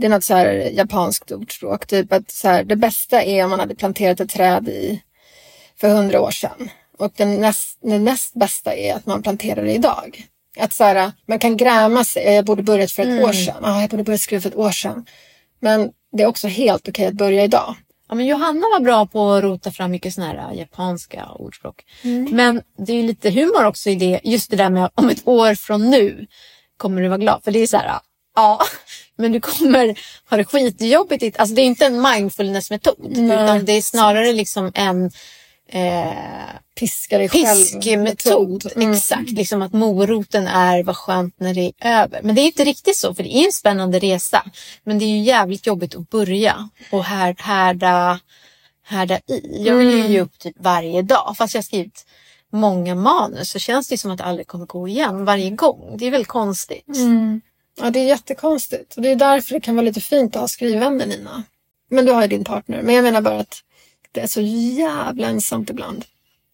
Det 0.00 0.06
är 0.06 0.10
något 0.10 0.24
så 0.24 0.34
här 0.34 0.70
japanskt 0.72 1.32
ordspråk. 1.32 1.86
Typ 1.86 2.12
att 2.12 2.30
så 2.30 2.48
här, 2.48 2.64
det 2.64 2.76
bästa 2.76 3.22
är 3.22 3.44
om 3.44 3.50
man 3.50 3.60
hade 3.60 3.74
planterat 3.74 4.20
ett 4.20 4.30
träd 4.30 4.68
i 4.68 5.02
för 5.80 5.88
hundra 5.88 6.20
år 6.20 6.30
sedan. 6.30 6.70
Och 6.98 7.12
den 7.16 7.40
näst, 7.40 7.78
det 7.82 7.98
näst 7.98 8.34
bästa 8.34 8.74
är 8.74 8.94
att 8.94 9.06
man 9.06 9.22
planterar 9.22 9.64
det 9.64 9.72
idag. 9.72 10.26
Att 10.58 10.72
så 10.72 10.84
här, 10.84 11.12
man 11.26 11.38
kan 11.38 11.56
gräma 11.56 12.04
sig. 12.04 12.34
Jag 12.34 12.44
borde 12.44 12.62
börjat 12.62 12.90
för 12.90 13.02
ett 13.02 13.24
år 13.24 13.32
sedan. 13.32 13.64
Ah, 13.64 13.80
jag 13.80 13.90
borde 13.90 14.04
börjat 14.04 14.20
skriva 14.20 14.40
för 14.40 14.48
ett 14.48 14.56
år 14.56 14.70
sedan. 14.70 15.06
Men 15.60 15.90
det 16.12 16.22
är 16.22 16.26
också 16.26 16.48
helt 16.48 16.88
okej 16.88 17.06
att 17.06 17.14
börja 17.14 17.44
idag. 17.44 17.74
Ja, 18.08 18.14
men 18.14 18.26
Johanna 18.26 18.60
var 18.60 18.80
bra 18.80 19.06
på 19.06 19.32
att 19.32 19.42
rota 19.42 19.70
fram 19.70 19.90
mycket 19.90 20.14
såna 20.14 20.26
här 20.26 20.50
äh, 20.52 20.58
japanska 20.58 21.28
ordspråk. 21.28 21.84
Men 22.30 22.62
det 22.78 22.92
är 22.92 23.02
lite 23.02 23.30
humor 23.30 23.66
också 23.66 23.90
i 23.90 23.94
det. 23.94 24.20
Just 24.24 24.50
det 24.50 24.56
där 24.56 24.70
med 24.70 24.90
om 24.94 25.08
ett 25.08 25.28
år 25.28 25.54
från 25.54 25.90
nu 25.90 26.26
kommer 26.76 27.02
du 27.02 27.08
vara 27.08 27.18
glad. 27.18 27.44
För 27.44 27.50
det 27.50 27.58
är 27.58 27.66
så 27.66 27.76
här, 27.76 28.00
ja, 28.36 28.60
men 29.20 29.32
du 29.32 29.40
kommer 29.40 29.98
ha 30.30 30.36
det 30.36 30.44
skitjobbigt. 30.44 31.40
Alltså 31.40 31.54
det 31.54 31.62
är 31.62 31.66
inte 31.66 31.86
en 31.86 32.02
mindfulness-metod. 32.02 32.96
Nej, 32.98 33.44
Utan 33.44 33.64
det 33.64 33.72
är 33.72 33.82
snarare 33.82 34.32
liksom 34.32 34.72
en 34.74 35.10
eh, 35.68 36.12
Piska 36.80 37.18
dig 37.18 37.28
piskmetod. 37.28 38.72
Mm. 38.76 38.92
Exakt, 38.92 39.30
liksom 39.30 39.62
att 39.62 39.72
moroten 39.72 40.46
är 40.46 40.82
vad 40.82 40.96
skönt 40.96 41.34
när 41.40 41.54
det 41.54 41.72
är 41.78 42.02
över. 42.02 42.20
Men 42.22 42.34
det 42.34 42.40
är 42.40 42.46
inte 42.46 42.64
riktigt 42.64 42.96
så, 42.96 43.14
för 43.14 43.22
det 43.22 43.36
är 43.36 43.46
en 43.46 43.52
spännande 43.52 43.98
resa. 43.98 44.44
Men 44.84 44.98
det 44.98 45.04
är 45.04 45.08
ju 45.08 45.18
jävligt 45.22 45.66
jobbigt 45.66 45.96
att 45.96 46.10
börja 46.10 46.68
och 46.90 47.04
här, 47.04 47.36
härda, 47.38 48.20
härda 48.84 49.18
i. 49.18 49.64
Jag 49.66 49.74
vill 49.74 49.88
ju 49.90 49.98
Mm. 50.00 50.12
ge 50.12 50.20
upp 50.20 50.38
typ 50.38 50.56
varje 50.58 51.02
dag, 51.02 51.34
fast 51.38 51.54
jag 51.54 51.58
har 51.58 51.64
skrivit 51.64 52.06
många 52.52 52.94
manus 52.94 53.50
så 53.50 53.58
känns 53.58 53.88
det 53.88 53.98
som 53.98 54.10
att 54.10 54.18
det 54.18 54.24
aldrig 54.24 54.46
kommer 54.46 54.66
gå 54.66 54.88
igen 54.88 55.24
varje 55.24 55.50
gång. 55.50 55.96
Det 55.98 56.06
är 56.06 56.10
väl 56.10 56.26
konstigt. 56.26 56.96
Mm. 56.96 57.40
Ja, 57.80 57.90
det 57.90 57.98
är 57.98 58.04
jättekonstigt. 58.04 58.96
Och 58.96 59.02
det 59.02 59.08
är 59.08 59.16
därför 59.16 59.54
det 59.54 59.60
kan 59.60 59.76
vara 59.76 59.84
lite 59.84 60.00
fint 60.00 60.36
att 60.36 60.40
ha 60.40 60.48
skrivvänner, 60.48 61.06
Nina. 61.06 61.42
Men 61.88 62.04
du 62.04 62.12
har 62.12 62.22
ju 62.22 62.28
din 62.28 62.44
partner. 62.44 62.82
Men 62.82 62.94
jag 62.94 63.02
menar 63.02 63.20
bara 63.20 63.38
att 63.38 63.62
det 64.12 64.20
är 64.20 64.26
så 64.26 64.40
jävla 64.40 65.28
ensamt 65.28 65.70
ibland. 65.70 66.04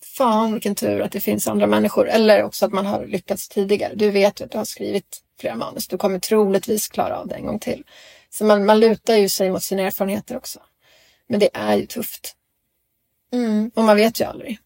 Fan 0.03 0.53
vilken 0.53 0.74
tur 0.74 1.01
att 1.01 1.12
det 1.12 1.20
finns 1.20 1.49
andra 1.49 1.66
människor. 1.66 2.09
Eller 2.09 2.43
också 2.43 2.66
att 2.66 2.72
man 2.72 2.87
har 2.87 3.07
lyckats 3.07 3.49
tidigare. 3.49 3.95
Du 3.95 4.11
vet 4.11 4.41
ju 4.41 4.45
att 4.45 4.51
du 4.51 4.59
har 4.59 4.64
skrivit 4.64 5.22
flera 5.41 5.55
manus. 5.55 5.89
Du 5.89 5.99
kommer 5.99 6.18
troligtvis 6.18 6.89
klara 6.89 7.18
av 7.18 7.29
det 7.29 7.35
en 7.35 7.47
gång 7.47 7.59
till. 7.59 7.85
Så 8.31 8.45
man, 8.45 8.66
man 8.66 8.81
lutar 8.81 9.16
ju 9.16 9.29
sig 9.29 9.51
mot 9.51 9.62
sina 9.62 9.83
erfarenheter 9.83 10.37
också. 10.37 10.61
Men 11.29 11.41
det 11.41 11.51
är 11.55 11.77
ju 11.77 11.87
tufft. 11.87 12.37
Mm. 13.33 13.70
Och 13.74 13.85
man 13.85 13.97
vet 13.97 14.20
ju 14.20 14.24
aldrig. 14.24 14.59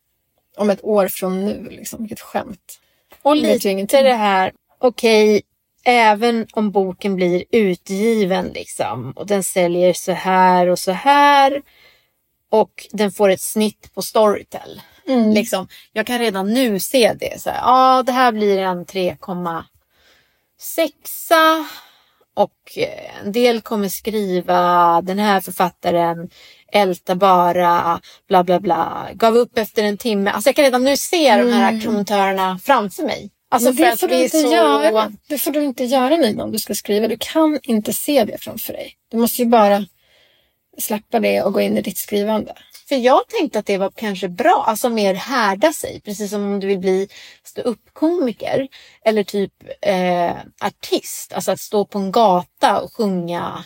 Om 0.56 0.70
ett 0.70 0.84
år 0.84 1.08
från 1.08 1.44
nu, 1.44 1.68
liksom. 1.70 2.00
Vilket 2.00 2.20
skämt. 2.20 2.80
Och 3.22 3.36
lite 3.36 4.02
det 4.02 4.14
här, 4.14 4.52
okej, 4.78 5.42
även 5.84 6.46
om 6.52 6.70
boken 6.70 7.16
blir 7.16 7.44
utgiven 7.50 8.46
liksom 8.46 9.12
och 9.16 9.26
den 9.26 9.42
säljer 9.42 9.92
så 9.92 10.12
här 10.12 10.66
och 10.66 10.78
så 10.78 10.92
här 10.92 11.62
och 12.50 12.86
den 12.92 13.12
får 13.12 13.28
ett 13.28 13.40
snitt 13.40 13.94
på 13.94 14.02
Storytel. 14.02 14.80
Mm. 15.08 15.30
Liksom, 15.30 15.68
jag 15.92 16.06
kan 16.06 16.18
redan 16.18 16.54
nu 16.54 16.80
se 16.80 17.12
det. 17.20 17.40
Så 17.40 17.50
här, 17.50 17.58
ja, 17.58 18.02
det 18.06 18.12
här 18.12 18.32
blir 18.32 18.58
en 18.58 18.86
3,6 18.86 21.64
och 22.34 22.78
eh, 22.78 23.20
en 23.24 23.32
del 23.32 23.60
kommer 23.60 23.88
skriva 23.88 25.00
den 25.02 25.18
här 25.18 25.40
författaren 25.40 26.30
älta 26.72 27.14
bara 27.14 28.00
bla 28.28 28.44
bla 28.44 28.60
bla. 28.60 29.08
Gav 29.14 29.36
upp 29.36 29.58
efter 29.58 29.82
en 29.84 29.98
timme. 29.98 30.30
Alltså 30.30 30.48
jag 30.48 30.56
kan 30.56 30.64
redan 30.64 30.84
nu 30.84 30.96
se 30.96 31.36
de 31.36 31.52
här 31.52 31.72
Mm. 31.72 31.84
kommentarerna 31.84 32.58
framför 32.62 33.02
mig. 33.02 33.30
Alltså 33.52 33.72
det 33.72 34.00
får 34.00 34.08
du 34.08 34.22
inte 34.22 34.40
så... 34.40 34.52
göra. 34.52 35.12
Det 35.28 35.38
får 35.38 35.50
du 35.50 35.64
inte 35.64 35.84
göra 35.84 36.16
Nina 36.16 36.44
om 36.44 36.52
du 36.52 36.58
ska 36.58 36.74
skriva. 36.74 37.08
Du 37.08 37.16
kan 37.20 37.58
inte 37.62 37.92
se 37.92 38.24
det 38.24 38.38
framför 38.38 38.72
dig. 38.72 38.94
Du 39.10 39.16
måste 39.16 39.42
ju 39.42 39.48
bara 39.48 39.86
släppa 40.78 41.20
det 41.20 41.42
och 41.42 41.52
gå 41.52 41.60
in 41.60 41.78
i 41.78 41.82
ditt 41.82 41.98
skrivande. 41.98 42.54
För 42.88 42.96
jag 42.96 43.28
tänkte 43.28 43.58
att 43.58 43.66
det 43.66 43.78
var 43.78 43.90
kanske 43.90 44.28
bra, 44.28 44.64
alltså 44.66 44.88
mer 44.88 45.14
härda 45.14 45.72
sig. 45.72 46.00
Precis 46.04 46.30
som 46.30 46.42
om 46.42 46.60
du 46.60 46.66
vill 46.66 46.78
bli 46.78 47.08
stå-upp-komiker 47.44 48.68
eller 49.04 49.24
typ 49.24 49.52
eh, 49.82 50.32
artist. 50.60 51.32
Alltså 51.32 51.52
att 51.52 51.60
stå 51.60 51.84
på 51.84 51.98
en 51.98 52.12
gata 52.12 52.80
och 52.80 52.92
sjunga 52.92 53.64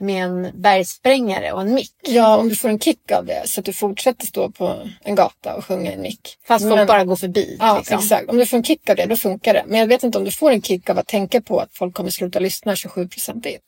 med 0.00 0.24
en 0.24 0.50
bergsprängare 0.54 1.52
och 1.52 1.60
en 1.60 1.74
mick. 1.74 1.92
Ja, 2.02 2.36
om 2.36 2.48
du 2.48 2.56
får 2.56 2.68
en 2.68 2.78
kick 2.78 3.10
av 3.12 3.26
det 3.26 3.42
så 3.48 3.60
att 3.60 3.64
du 3.66 3.72
fortsätter 3.72 4.26
stå 4.26 4.50
på 4.50 4.88
en 5.04 5.14
gata 5.14 5.54
och 5.54 5.64
sjunga 5.64 5.92
en 5.92 6.00
mick. 6.02 6.38
Fast 6.46 6.64
folk 6.64 6.76
Men- 6.76 6.86
bara 6.86 7.04
går 7.04 7.16
förbi. 7.16 7.56
Ja, 7.60 7.78
liksom. 7.78 7.98
exakt. 7.98 8.28
Om 8.30 8.36
du 8.36 8.46
får 8.46 8.56
en 8.56 8.64
kick 8.64 8.90
av 8.90 8.96
det, 8.96 9.06
då 9.06 9.16
funkar 9.16 9.54
det. 9.54 9.64
Men 9.66 9.80
jag 9.80 9.86
vet 9.86 10.02
inte 10.02 10.18
om 10.18 10.24
du 10.24 10.30
får 10.32 10.50
en 10.50 10.62
kick 10.62 10.90
av 10.90 10.98
att 10.98 11.06
tänka 11.06 11.40
på 11.40 11.60
att 11.60 11.68
folk 11.72 11.94
kommer 11.94 12.10
sluta 12.10 12.38
lyssna 12.38 12.76
27 12.76 13.08
procent 13.08 13.46
in. 13.46 13.58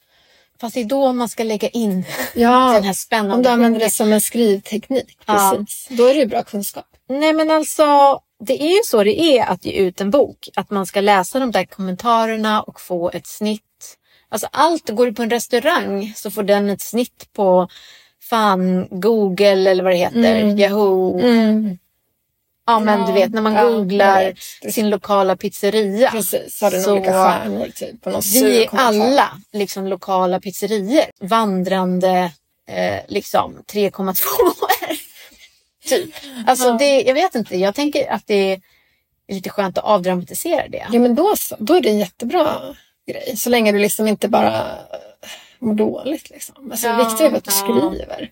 Fast 0.61 0.75
det 0.75 0.81
är 0.81 0.85
då 0.85 1.13
man 1.13 1.29
ska 1.29 1.43
lägga 1.45 1.69
in 1.69 2.05
Ja, 2.35 2.73
den 2.75 2.85
här 2.85 2.93
spännande... 2.93 3.35
om 3.37 3.43
du 3.43 3.49
använder 3.49 3.81
det 3.81 3.91
som 3.91 4.13
en 4.13 4.21
skrivteknik. 4.21 5.19
Ja. 5.27 5.55
Precis. 5.59 5.89
Då 5.91 6.05
är 6.07 6.15
det 6.15 6.21
ju 6.21 6.27
bra 6.27 6.43
kunskap. 6.43 6.85
Nej 7.09 7.33
men 7.33 7.51
alltså, 7.51 8.21
det 8.45 8.63
är 8.63 8.69
ju 8.77 8.81
så 8.85 9.05
det 9.05 9.21
är 9.21 9.45
att 9.47 9.65
ge 9.65 9.73
ut 9.73 10.01
en 10.01 10.11
bok. 10.11 10.49
Att 10.57 10.71
man 10.71 10.87
ska 10.87 11.01
läsa 11.01 11.39
de 11.39 11.51
där 11.51 11.65
kommentarerna 11.65 12.63
och 12.63 12.81
få 12.81 13.11
ett 13.11 13.27
snitt. 13.27 13.63
Alltså 14.33 14.49
allt, 14.53 14.89
går 14.91 15.07
du 15.07 15.15
på 15.15 15.23
en 15.23 15.31
restaurang 15.31 16.13
så 16.17 16.31
får 16.31 16.43
den 16.43 16.71
ett 16.71 16.81
snitt 16.81 17.29
på 17.33 17.69
fan 18.31 18.89
Google 18.91 19.71
eller 19.71 19.83
vad 19.85 19.93
det 19.93 19.97
heter, 19.97 20.41
Mm. 20.41 20.59
Yahoo. 20.59 21.21
Ja 22.67 22.81
men 22.81 23.01
Ja, 23.01 23.07
du 23.07 23.13
vet 23.13 23.31
när 23.31 23.43
man 23.43 23.55
ja, 23.55 23.71
googlar 23.71 24.35
sin 24.71 24.91
lokala 24.91 25.37
pizzeria. 25.37 26.11
Precis, 26.11 26.61
har 26.61 26.71
den 26.71 26.83
Så- 26.83 26.93
olika 26.93 27.13
stjärnor 27.13 27.69
typ. 27.75 28.01
På 28.03 28.11
någon 28.11 28.21
Vi 28.33 28.65
är 28.65 28.69
alla 28.73 29.29
liksom 29.53 29.87
lokala 29.87 30.41
pizzerior. 30.41 31.05
Vandrande 31.21 32.33
eh, 32.69 32.97
liksom 33.09 33.63
3,2 33.73 34.25
Typ. 35.89 36.15
Alltså 36.47 36.67
Ja. 36.67 36.77
det, 36.79 37.03
jag 37.03 37.15
vet 37.15 37.35
inte, 37.35 37.57
jag 37.57 37.75
tänker 37.75 38.11
att 38.13 38.27
det 38.27 38.35
är 38.53 38.61
lite 39.35 39.51
skönt 39.51 39.79
att 39.79 39.85
avdramatisera 39.85 40.69
det. 40.69 40.87
Ja 40.93 40.99
men 41.01 41.15
då 41.15 41.37
så, 41.37 41.57
då 41.59 41.75
är 41.75 41.81
det 41.81 41.91
jättebra 41.91 42.61
grej. 43.07 43.37
Så 43.37 43.51
länge 43.51 43.73
du 43.73 43.79
liksom 43.79 44.09
inte 44.09 44.29
bara 44.29 44.75
mår 45.59 45.75
dåligt 45.75 46.31
liksom. 46.31 46.71
Alltså 46.71 46.87
det 46.87 46.93
Ja, 46.93 47.09
viktiga 47.09 47.27
är 47.27 47.33
att 47.37 47.45
du 47.45 47.51
skriver. 47.51 48.31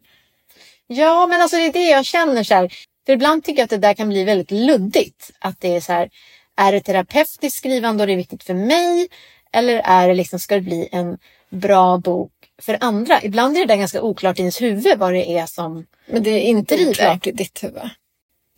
Ja, 0.87 1.27
men 1.27 1.41
alltså 1.41 1.57
det 1.57 1.63
är 1.67 1.73
det 1.73 1.89
jag 1.91 2.05
känner 2.05 2.45
så 2.45 2.55
här. 2.55 2.73
För 3.07 3.13
ibland 3.13 3.45
tycker 3.45 3.59
jag 3.61 3.65
att 3.65 3.71
det 3.71 3.77
där 3.77 3.95
kan 3.95 4.09
bli 4.09 4.25
väldigt 4.25 4.51
luddigt. 4.51 5.31
Att 5.39 5.61
det 5.61 5.77
är 5.77 5.81
så 5.81 5.93
här, 5.93 6.11
är 6.57 6.73
det 6.73 6.81
terapeutiskt 6.81 7.59
skrivande 7.59 8.03
och 8.03 8.07
det 8.07 8.13
är 8.13 8.17
viktigt 8.17 8.43
för 8.45 8.55
mig? 8.55 9.09
Eller 9.53 9.83
är 9.85 10.09
det 10.09 10.15
liksom, 10.15 10.39
ska 10.39 10.55
det 10.55 10.61
bli 10.61 10.89
en 10.93 11.19
bra 11.51 11.99
bok 11.99 12.33
för 12.63 12.79
andra? 12.81 13.23
Ibland 13.23 13.57
är 13.57 13.61
det 13.61 13.67
där 13.67 13.77
ganska 13.77 14.03
oklart 14.03 14.39
i 14.39 14.41
ens 14.43 14.63
huvud 14.63 14.99
vad 14.99 15.13
det 15.13 15.39
är 15.39 15.47
som... 15.47 15.87
Men 16.07 16.23
det 16.23 16.31
är 16.31 16.41
inte 16.41 16.75
Driver. 16.75 16.91
oklart 16.91 17.27
i 17.27 17.33
ditt 17.33 17.65
huvud. 17.65 17.83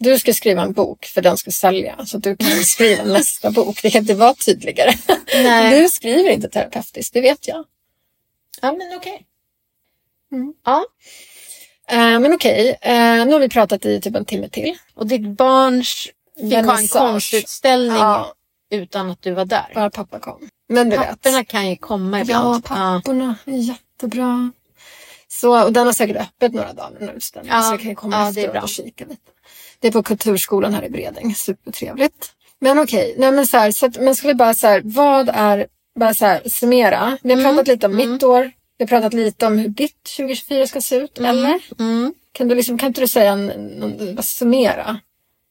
Du 0.03 0.19
ska 0.19 0.35
skriva 0.35 0.63
en 0.63 0.73
bok 0.73 1.05
för 1.07 1.23
den 1.23 1.37
ska 1.37 1.51
sälja 1.51 2.07
så 2.07 2.19
du 2.19 2.37
kan 2.37 2.49
skriva 2.65 3.05
nästa 3.05 3.51
bok. 3.51 3.83
Det 3.83 3.91
kan 3.91 4.01
inte 4.01 4.15
vara 4.15 4.35
tydligare. 4.35 4.93
Nej. 5.35 5.83
Du 5.83 5.89
skriver 5.89 6.31
inte 6.31 6.49
terapeutiskt, 6.49 7.15
det 7.15 7.21
vet 7.21 7.49
jag. 7.49 7.65
Ja, 8.61 8.73
men 8.73 8.97
okej. 8.97 9.27
Mm. 10.33 10.55
Ja, 10.65 10.85
Eh, 11.89 12.21
men 12.21 12.35
okej, 12.35 12.79
eh, 12.83 13.27
nu 13.27 13.33
har 13.33 13.39
vi 13.41 13.49
pratat 13.49 13.85
i 13.87 14.01
typ 14.01 14.17
en 14.17 14.25
timme 14.25 14.49
till. 14.49 14.75
och 14.95 15.07
ditt 15.07 15.27
barns 15.37 16.09
fick 16.41 16.53
ha 16.67 16.79
en 16.79 16.89
konstutställning 16.89 17.97
Ja, 17.97 18.35
utan 18.71 19.11
att 19.11 19.23
du 19.23 19.31
var 19.33 19.45
där. 19.45 19.71
bara 19.75 19.91
pappa 19.91 20.19
kom. 20.19 20.49
Men 20.69 20.91
du 20.91 20.97
vet. 20.97 21.09
Papporna 21.09 21.45
kan 21.45 21.71
ju 21.71 21.77
komma 21.77 22.19
Ja, 22.19 22.23
ibland. 22.23 22.65
papporna. 22.65 23.35
är 23.45 23.53
Jättebra. 23.53 24.51
Så, 25.41 25.65
och 25.65 25.73
den 25.73 25.87
har 25.87 25.93
säkert 25.93 26.17
öppet 26.17 26.53
några 26.55 26.73
dagar 26.73 26.99
den 26.99 27.09
här 27.09 27.15
utställningen. 27.15 27.57
Ja, 27.59 27.63
så 27.63 27.73
jag 27.73 27.81
kan 27.81 27.95
komma 27.95 28.17
ja, 28.17 28.33
det 28.33 28.41
är 28.41 28.45
efter 28.45 28.53
bra. 28.53 28.63
och 28.63 28.69
kika 28.69 29.05
lite. 29.05 29.23
Det 29.81 29.89
är 29.89 29.93
på 29.93 30.03
Kulturskolan 30.03 30.75
här 30.75 30.85
i 30.85 30.91
Bredäng. 30.91 31.35
Supertrevligt. 31.35 32.33
Men 32.59 32.79
okej, 32.79 33.15
nej 33.19 33.33
men 33.33 33.47
så 33.47 33.57
här, 33.57 33.71
så 33.71 33.87
att, 33.87 33.97
men 34.01 34.15
ska 34.15 34.29
vi 34.29 34.35
bara 34.35 34.55
så 34.55 34.67
här, 34.67 34.83
vad 34.85 35.29
är, 35.29 35.67
bara 35.95 36.15
så 36.15 36.27
här, 36.27 36.43
summera. 36.49 37.19
Vi 37.23 37.33
har 37.33 37.41
Mm, 37.41 37.53
pratat 37.55 37.69
lite 37.69 37.87
om 37.87 37.93
mm. 37.93 38.13
mitt 38.13 38.23
år. 38.23 38.53
Vi 38.79 38.85
har 38.85 38.89
pratat 38.89 39.15
lite 39.15 39.47
om 39.47 39.59
hur 39.59 39.69
ditt 39.69 40.03
2024 40.17 40.67
ska 40.67 40.81
se 40.81 40.97
ut, 40.97 41.19
eller? 41.19 41.61
Mm. 41.79 42.15
Kan 42.33 42.49
du 42.49 42.55
liksom, 42.55 42.79
kan 42.79 42.87
inte 42.87 43.01
du 43.01 43.09
säga 43.09 43.33
en, 43.33 43.51
en, 43.51 44.15
bara 44.15 44.23
summera? 44.23 45.01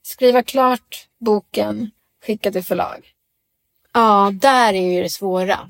Skriva 0.03 0.43
klart 0.43 1.07
boken, 1.19 1.91
skicka 2.25 2.51
till 2.51 2.63
förlag. 2.63 3.07
Ja, 3.93 4.31
där 4.33 4.73
är 4.73 4.93
ju 4.93 5.03
det 5.03 5.09
svåra. 5.09 5.69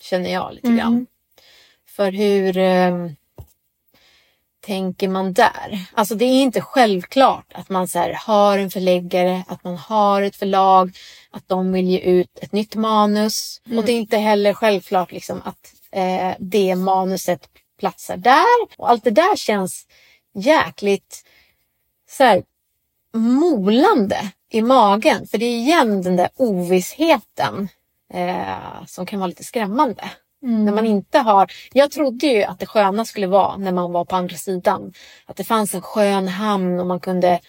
Känner 0.00 0.32
jag 0.32 0.54
lite 0.54 0.66
Mm. 0.66 0.78
grann. 0.78 1.06
För 1.96 2.12
hur 2.12 2.58
eh, 2.58 3.08
tänker 4.66 5.08
man 5.08 5.32
där? 5.32 5.86
Alltså 5.94 6.14
det 6.14 6.24
är 6.24 6.42
inte 6.42 6.60
självklart 6.60 7.52
att 7.54 7.68
man 7.68 7.88
så 7.88 8.12
har 8.14 8.58
en 8.58 8.70
förläggare, 8.70 9.44
att 9.48 9.64
man 9.64 9.76
har 9.76 10.22
ett 10.22 10.36
förlag, 10.36 10.96
att 11.30 11.48
de 11.48 11.72
vill 11.72 11.88
ge 11.88 11.98
ut 11.98 12.38
ett 12.40 12.52
nytt 12.52 12.74
manus. 12.74 13.60
Mm. 13.66 13.78
Och 13.78 13.84
det 13.84 13.92
är 13.92 13.96
inte 13.96 14.16
heller 14.16 14.54
självklart 14.54 15.12
liksom, 15.12 15.42
att 15.44 15.74
eh, 15.92 16.34
det 16.38 16.74
manuset 16.74 17.48
platsar 17.78 18.16
där. 18.16 18.76
Och 18.78 18.90
allt 18.90 19.04
det 19.04 19.10
där 19.10 19.36
känns 19.36 19.86
jäkligt 20.34 21.24
så 22.10 22.24
här, 22.24 22.42
molande 23.14 24.30
i 24.50 24.62
magen. 24.62 25.26
För 25.26 25.38
det 25.38 25.46
är 25.46 25.56
igen 25.56 26.02
den 26.02 26.16
där 26.16 26.28
ovissheten 26.36 27.68
eh, 28.14 28.84
som 28.86 29.06
kan 29.06 29.20
vara 29.20 29.28
lite 29.28 29.44
skrämmande. 29.44 30.10
När 30.44 30.72
man 30.72 30.86
inte 30.86 31.18
har... 31.18 31.52
Jag 31.72 31.90
trodde 31.90 32.26
ju 32.26 32.42
att 32.42 32.58
det 32.58 32.66
sköna 32.66 33.04
skulle 33.04 33.26
vara 33.26 33.56
när 33.56 33.72
man 33.72 33.92
var 33.92 34.04
på 34.04 34.16
andra 34.16 34.36
sidan. 34.36 34.92
Att 35.26 35.36
det 35.36 35.44
fanns 35.44 35.74
en 35.74 35.82
skön 35.82 36.28
hamn 36.28 36.80
och 36.80 36.86
man 36.86 37.00
kunde 37.00 37.40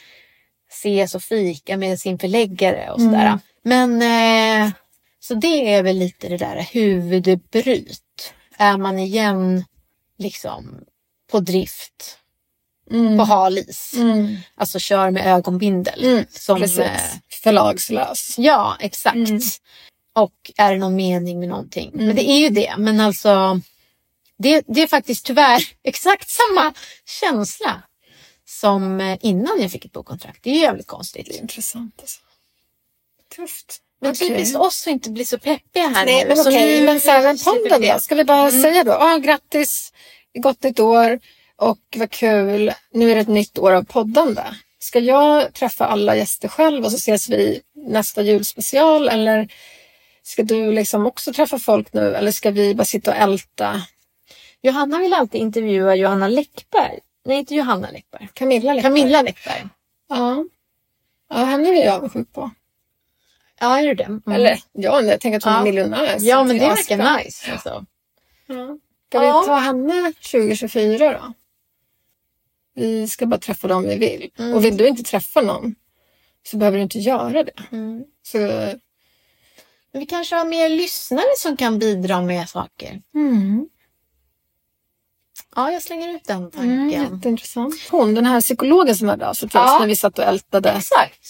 ses 0.70 1.16
och 1.16 1.22
fika 1.22 1.78
med 1.78 2.00
sin 2.00 2.20
förläggare 2.20 2.92
och 2.92 3.02
sådär. 3.02 3.40
Men 3.64 4.02
eh, 4.02 4.72
så 5.20 5.34
det 5.34 5.74
är 5.74 5.84
väl 5.84 5.98
lite 5.98 6.28
det 6.28 6.38
där 6.38 6.68
huvudbryt. 6.74 8.34
Är 8.58 8.78
man 8.78 9.00
igen 9.00 9.66
liksom 10.18 10.80
på 11.32 11.40
drift 11.40 12.20
på 13.18 13.24
hal 13.24 13.58
is. 13.58 13.94
Mm. 13.98 14.38
Alltså 14.56 14.80
kör 14.80 15.12
med 15.12 15.28
ögonbindel. 15.28 16.06
Mm, 16.06 16.26
som, 16.30 16.60
Precis. 16.60 16.80
eh, 16.80 17.00
Förlagslös. 17.44 18.36
ja, 18.38 18.78
exakt. 18.80 19.16
Mm. 20.16 20.24
Och 20.24 20.52
är 20.58 20.72
det 20.74 20.78
någon 20.80 20.96
mening 20.96 21.40
med 21.40 21.50
någonting? 21.50 21.92
Men 21.94 22.16
det 22.16 22.30
är 22.30 22.40
ju 22.40 22.50
det. 22.50 22.74
Men 22.78 23.00
alltså, 23.00 23.60
det, 24.38 24.64
det 24.68 24.82
är 24.82 24.88
faktiskt 24.88 25.26
tyvärr 25.26 25.64
exakt 25.84 26.30
samma 26.30 26.74
känsla 27.22 27.82
som 28.48 29.02
eh, 29.02 29.18
innan 29.22 29.62
jag 29.62 29.72
fick 29.72 29.86
ett 29.86 29.92
bokkontrakt. 29.92 30.44
Det 30.44 30.50
är 30.50 30.54
ju 30.54 30.60
jävligt 30.60 30.88
Det 30.88 30.92
är 30.92 30.96
konstigt. 30.96 31.28
intressant 31.42 31.96
alltså. 32.00 32.20
Tufft. 33.36 33.82
Men 34.02 34.12
Okej. 34.12 34.28
typiskt 34.30 34.56
oss 34.58 34.88
att 34.88 34.92
inte 34.92 35.10
bli 35.10 35.26
så 35.26 35.38
peppiga 35.40 35.88
här 35.88 36.06
Nej, 36.06 36.22
nu. 36.24 36.28
men 36.28 36.38
Så 36.44 36.50
okej, 36.50 36.80
nu- 36.80 36.86
men 36.86 37.00
så 37.00 37.10
här, 37.12 37.44
podden 37.54 37.82
då? 37.94 38.00
Ska 38.00 38.16
vi 38.16 38.24
bara 38.24 38.52
säga 38.52 38.84
då? 38.84 38.92
Ah, 38.92 39.18
grattis, 39.18 39.94
gott 40.34 40.64
nytt 40.64 40.80
år 40.80 41.20
och 41.56 41.80
vad 41.96 42.10
kul. 42.12 42.72
Nu 42.92 43.12
är 43.12 43.16
det 43.16 43.22
ett 43.22 43.28
nytt 43.28 43.58
år 43.60 43.72
av 43.72 43.84
poddande. 43.84 44.44
Ska 44.80 45.00
jag 45.00 45.54
träffa 45.54 45.86
alla 45.86 46.16
gäster 46.16 46.48
själv 46.48 46.86
och 46.86 46.92
så 46.92 46.98
ses 46.98 47.30
vi 47.30 47.62
nästa 47.76 48.22
julspecial 48.22 49.10
eller 49.10 49.50
ska 50.28 50.44
du 50.44 50.72
liksom 50.72 51.06
också 51.06 51.34
träffa 51.34 51.60
folk 51.60 51.94
nu 51.94 52.16
eller 52.16 52.32
ska 52.32 52.52
vi 52.52 52.76
bara 52.76 52.86
sitta 52.86 53.12
och 53.12 53.18
älta 53.18 53.82
Johanna 54.62 55.00
vill 55.00 55.14
alltid 55.14 55.42
intervjua 55.42 55.96
Johanna 55.96 56.28
Läckberg. 56.28 57.00
Nej, 57.26 57.38
inte 57.40 57.56
Johanna 57.56 57.92
Läckberg. 57.92 58.30
Camilla? 58.34 58.74
Läckberg? 58.74 58.92
Camilla 58.94 59.22
Läckberg. 59.22 59.68
Ja. 60.10 60.46
ja, 61.30 61.36
henne 61.36 61.70
är 61.70 61.86
jag 61.86 61.96
avundsjuk 61.96 62.34
på. 62.34 62.52
Ja, 63.60 63.80
är 63.80 63.88
det 63.88 63.94
det? 63.94 64.04
Mm. 64.04 64.22
Eller 64.32 64.60
ja, 64.72 65.02
jag 65.02 65.22
tänker 65.22 65.38
att 65.38 65.44
hon 65.44 65.54
Ja. 65.54 65.60
är 65.60 65.64
miljonär. 65.64 66.18
Ja, 66.20 66.44
men 66.44 66.58
det 66.58 66.68
verkar 66.68 67.18
nice. 67.18 67.52
Alltså. 67.52 67.86
Ja. 68.48 68.78
Ska 69.10 69.24
Ja. 69.24 69.42
vi 69.42 69.48
ta 69.48 69.56
henne 69.56 70.14
2024 70.32 71.12
då? 71.14 71.34
Vi 72.76 73.08
ska 73.08 73.26
bara 73.26 73.40
träffa 73.40 73.68
dem 73.68 73.84
vi 73.84 73.96
vill. 73.98 74.32
Mm. 74.38 74.54
Och 74.54 74.66
vill 74.66 74.78
du 74.78 74.88
inte 74.88 75.04
träffa 75.04 75.42
någon 75.42 75.76
så 76.44 76.58
behöver 76.58 76.78
du 76.78 76.84
inte 76.84 77.00
göra 77.00 77.44
det. 77.44 77.64
Mm. 77.72 78.04
Så, 78.22 78.38
Men 79.96 80.00
vi 80.00 80.06
kanske 80.06 80.36
har 80.36 80.46
mer 80.46 80.70
lyssnare 80.70 81.26
som 81.38 81.58
kan 81.58 81.80
bidra 81.80 82.22
med 82.22 82.50
saker. 82.50 83.02
mm. 83.16 83.68
Ja, 85.56 85.72
jag 85.72 85.82
slänger 85.82 86.10
ut 86.16 86.24
den 86.26 86.38
Mm, 86.38 86.52
tanken. 86.52 86.90
jätteintressant. 86.90 87.74
Hon, 87.92 88.14
den 88.14 88.26
här 88.26 88.42
psykologen 88.42 88.96
som 88.96 89.10
hörde 89.10 89.28
av 89.30 89.34
sig 89.34 89.50
till 89.50 89.60
oss 89.60 89.80
när 89.80 89.88
vi 89.88 89.96
satt 89.96 90.20
och 90.20 90.26
ältade. 90.26 90.70
Exakt. 90.72 91.22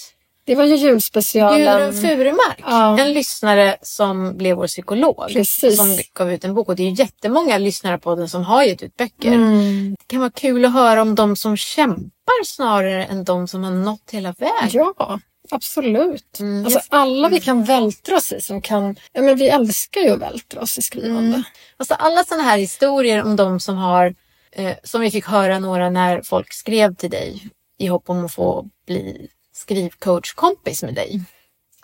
Det 0.46 0.56
var 0.56 0.64
ju 0.64 0.76
julspecialen. 0.76 1.60
Gudrun 1.90 2.02
Furumark, 2.02 2.60
Ja. 2.62 3.00
en 3.00 3.14
lyssnare 3.14 3.78
som 3.82 4.38
blev 4.38 4.58
vår 4.58 4.68
psykolog. 4.68 5.28
Precis. 5.28 5.78
Som 5.78 5.98
gav 6.14 6.32
ut 6.34 6.44
en 6.44 6.54
bok. 6.54 6.68
Och 6.70 6.76
det 6.76 6.84
är 6.84 6.88
ju 6.90 6.94
jättemånga 6.96 7.58
lyssnare 7.58 7.98
på 7.98 8.16
den 8.16 8.30
som 8.30 8.44
har 8.44 8.64
gett 8.64 8.84
ut 8.84 8.98
böcker. 8.98 9.32
Mm. 9.34 9.96
Det 10.00 10.06
kan 10.08 10.20
vara 10.20 10.32
kul 10.32 10.66
att 10.66 10.74
höra 10.74 11.02
om 11.02 11.16
de 11.16 11.36
som 11.36 11.58
kämpar 11.58 12.44
snarare 12.46 13.06
än 13.06 13.24
de 13.24 13.48
som 13.48 13.64
har 13.64 13.72
nått 13.72 14.12
hela 14.12 14.32
vägen. 14.38 14.70
Ja, 14.98 15.20
absolut. 15.52 16.40
Mm, 16.40 16.66
Alltså 16.66 16.80
alla 16.90 17.30
vi 17.30 17.40
kan 17.40 17.64
vältra 17.64 18.16
oss 18.16 18.32
i 18.32 18.42
som 18.42 18.62
kan... 18.62 18.96
Ja, 19.14 19.22
men 19.22 19.36
vi 19.38 19.50
älskar 19.50 20.02
ju 20.02 20.10
att 20.10 20.20
vältra 20.22 20.62
oss 20.62 20.78
i 20.78 20.82
skrivande. 20.82 21.28
Mm. 21.28 21.44
Alltså 21.78 21.94
alla 21.94 22.24
sådana 22.24 22.44
här 22.44 22.58
historier 22.58 23.24
om 23.24 23.36
de 23.36 23.60
som 23.60 23.78
har, 23.78 24.16
eh, 24.52 24.74
som 24.84 25.02
vi 25.02 25.12
fick 25.12 25.26
höra 25.26 25.60
några 25.60 25.90
när 25.90 26.22
folk 26.22 26.54
skrev 26.54 26.96
till 26.96 27.10
dig 27.10 27.50
i 27.78 27.88
hopp 27.88 28.10
om 28.10 28.26
att 28.26 28.34
få 28.34 28.66
bli 28.88 29.28
skrivcoachkompis 29.54 30.84
med 30.84 30.94
dig. 30.94 31.22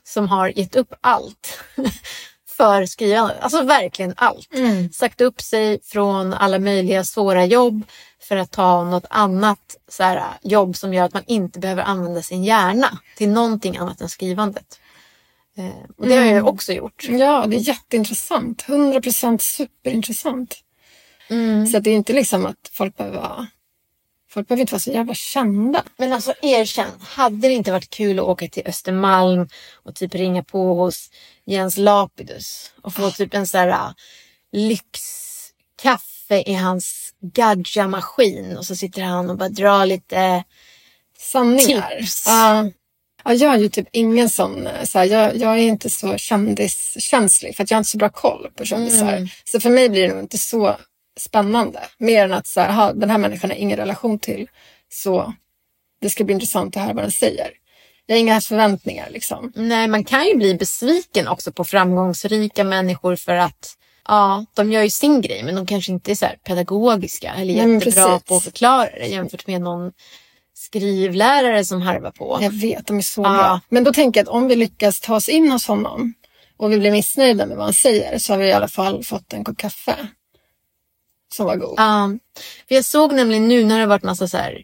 Som 0.04 0.28
har 0.28 0.60
gett 0.60 0.76
upp 0.76 0.94
allt 1.02 1.60
för 2.58 2.86
skrivande. 2.86 3.42
Alltså 3.42 3.62
verkligen 3.62 4.14
allt. 4.18 4.54
Mm. 4.54 4.92
Sagt 4.92 5.22
upp 5.22 5.42
sig 5.42 5.80
från 5.84 6.34
alla 6.34 6.60
möjliga 6.60 7.04
svåra 7.04 7.46
jobb 7.46 7.84
för 8.22 8.38
att 8.38 8.52
ta 8.52 8.84
något 8.84 9.06
annat 9.10 9.78
så 9.88 10.04
här, 10.04 10.24
jobb 10.42 10.76
som 10.76 10.94
gör 10.94 11.04
att 11.04 11.14
man 11.14 11.24
inte 11.28 11.60
behöver 11.60 11.84
använda 11.84 12.22
sin 12.22 12.44
hjärna 12.44 13.00
till 13.18 13.30
någonting 13.30 13.78
annat 13.78 14.02
än 14.02 14.10
skrivandet. 14.10 14.80
Eh, 15.58 15.90
och 15.98 16.08
det 16.08 16.16
har 16.16 16.26
jag 16.26 16.34
ju 16.34 16.42
också 16.42 16.74
gjort. 16.74 17.08
Ja, 17.10 17.46
det 17.48 17.56
är 17.56 17.60
jätteintressant. 17.60 18.64
100% 18.64 19.38
superintressant. 19.38 20.56
Mm. 21.30 21.68
Så 21.68 21.78
att 21.78 21.84
det 21.84 21.90
är 21.90 21.96
inte 21.96 22.14
liksom 22.14 22.46
att 22.46 22.70
folk 22.72 22.98
behöver 22.98 23.18
vara... 23.18 23.48
Folk 24.30 24.48
behöver 24.48 24.62
inte 24.62 24.74
vara 24.74 24.80
så 24.80 24.92
jävla 24.92 25.14
kända. 25.14 25.84
Men 25.98 26.14
alltså 26.14 26.34
erkänn, 26.42 26.92
hade 27.00 27.48
det 27.48 27.54
inte 27.54 27.72
varit 27.72 27.90
kul 27.90 28.20
att 28.20 28.26
åka 28.26 28.48
till 28.48 28.64
Östermalm 28.66 29.48
och 29.84 29.96
typ 29.96 30.16
ringa 30.16 30.44
på 30.44 30.74
hos 30.74 31.10
Jens 31.46 31.78
Lapidus 31.78 32.74
och 32.82 32.94
få 32.94 33.12
typ 33.12 33.34
en 33.34 33.48
sån 33.48 33.60
här 33.60 33.70
uh, 33.70 33.92
lyxkaffe 34.52 36.44
i 36.46 36.54
hans 36.54 37.01
gadja-maskin 37.22 38.58
och 38.58 38.66
så 38.66 38.76
sitter 38.76 39.02
han 39.02 39.30
och 39.30 39.38
bara 39.38 39.50
drar 39.50 39.86
lite... 39.86 40.44
Sanningar. 41.20 41.98
Tips. 42.00 42.24
Ja. 42.28 42.70
ja, 43.24 43.34
jag 43.34 43.54
är 43.54 43.58
ju 43.58 43.70
typ 43.70 43.88
ingen 43.92 44.30
sån... 44.30 44.68
Så 44.84 45.00
här, 45.00 45.06
jag, 45.06 45.38
jag 45.38 45.54
är 45.54 45.64
inte 45.64 45.90
så 45.90 46.18
kändiskänslig 46.18 47.56
för 47.56 47.64
att 47.64 47.72
jag 47.72 47.76
har 47.76 47.80
inte 47.80 47.90
så 47.90 47.98
bra 47.98 48.10
koll 48.10 48.48
på 48.56 48.66
kändisar. 48.66 49.14
Mm. 49.14 49.28
Så 49.44 49.60
för 49.60 49.70
mig 49.70 49.90
blir 49.90 50.02
det 50.02 50.14
nog 50.14 50.24
inte 50.24 50.38
så 50.38 50.76
spännande. 51.20 51.80
Mer 51.98 52.26
än 52.26 52.34
att 52.34 52.48
så 52.48 52.62
här, 52.62 52.70
aha, 52.70 52.94
den 52.94 53.10
här 53.10 53.18
människan 53.18 53.50
har 53.50 53.58
ingen 53.58 53.78
relation 53.78 54.20
till. 54.20 54.50
Så 54.90 55.34
det 56.02 56.10
ska 56.10 56.24
bli 56.24 56.34
intressant 56.34 56.78
att 56.78 56.84
höra 56.84 56.94
vad 56.94 57.04
den 57.04 57.12
säger. 57.12 57.52
Jag 58.06 58.16
har 58.16 58.20
inga 58.20 58.42
förväntningar 58.42 59.10
liksom. 59.10 59.52
Nej, 59.56 59.88
man 59.88 60.04
kan 60.04 60.28
ju 60.28 60.36
bli 60.36 60.56
besviken 60.56 61.28
också 61.28 61.52
på 61.52 61.64
framgångsrika 61.64 62.64
människor 62.64 63.16
för 63.16 63.36
att 63.36 63.78
ja, 64.08 64.46
de 64.54 64.72
gör 64.72 64.84
ju 64.84 64.90
sin 64.90 65.22
grej 65.22 65.44
men 65.44 65.56
de 65.56 65.66
kanske 65.66 65.92
inte 65.92 66.12
är 66.12 66.16
så 66.16 66.26
här 66.26 66.36
pedagogiska 66.36 67.34
eller 67.34 67.54
jättebra 67.54 67.80
precis. 67.80 68.28
på 68.28 68.36
att 68.36 68.44
förklara 68.44 68.90
det 68.90 69.08
jämfört 69.08 69.48
med 69.48 69.62
någon 69.62 69.92
skrivlärare 70.54 71.66
som 71.66 71.82
harvar 71.82 72.12
på. 72.12 72.38
Jag 72.42 72.52
vet, 72.52 72.88
de 72.88 72.98
är 72.98 73.02
så 73.02 73.22
Ja. 73.22 73.30
bra. 73.34 73.62
Men 73.70 73.84
då 73.84 73.94
tänker 73.94 74.20
jag 74.20 74.28
att 74.28 74.34
om 74.36 74.48
vi 74.48 74.56
lyckas 74.56 75.00
ta 75.00 75.16
oss 75.16 75.30
in 75.30 75.52
hos 75.52 75.68
honom 75.68 76.14
och 76.58 76.72
vi 76.72 76.80
blir 76.80 76.92
missnöjda 76.92 77.46
med 77.46 77.58
vad 77.58 77.66
han 77.66 77.74
säger 77.74 78.18
så 78.20 78.34
har 78.34 78.38
vi 78.40 78.48
i 78.48 78.54
alla 78.54 78.68
fall 78.68 79.04
fått 79.04 79.34
en 79.34 79.44
kopp 79.44 79.58
kaffe. 79.58 79.96
Som 81.34 81.46
var 81.46 81.56
god. 81.56 81.74
Ja, 81.78 82.10
för 82.68 82.76
jag 82.76 82.86
såg 82.86 83.14
nämligen 83.14 83.48
nu 83.48 83.66
när 83.66 83.80
det 83.80 83.86
varit 83.86 84.04
massa 84.04 84.28
så 84.28 84.38
här 84.38 84.64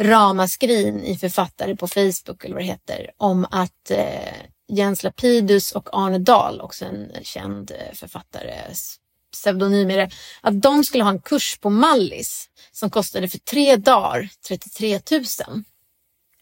ramaskrin 0.00 1.00
i 1.04 1.16
författare 1.16 1.76
på 1.76 1.88
Facebook 1.88 2.44
eller 2.44 2.54
vad 2.54 2.62
det 2.62 2.66
heter 2.66 3.10
om 3.16 3.46
att 3.50 3.90
eh, 3.90 4.32
Jens 4.72 5.02
Lapidus 5.02 5.72
och 5.72 5.88
Arne 5.92 6.18
Dahl, 6.18 6.60
också 6.60 6.84
en 6.84 7.10
känd 7.22 7.70
eh, 7.70 7.94
författare, 7.94 8.50
s- 8.70 8.96
pseudonym 9.32 9.90
är 9.90 9.96
det, 9.96 10.10
att 10.40 10.62
de 10.62 10.84
skulle 10.84 11.04
ha 11.04 11.10
en 11.10 11.20
kurs 11.22 11.58
på 11.58 11.70
Mallis 11.70 12.48
som 12.72 12.90
kostade 12.90 13.28
för 13.28 13.38
tre 13.38 13.76
dagar 13.76 14.28
33 14.48 15.00
000. 15.10 15.24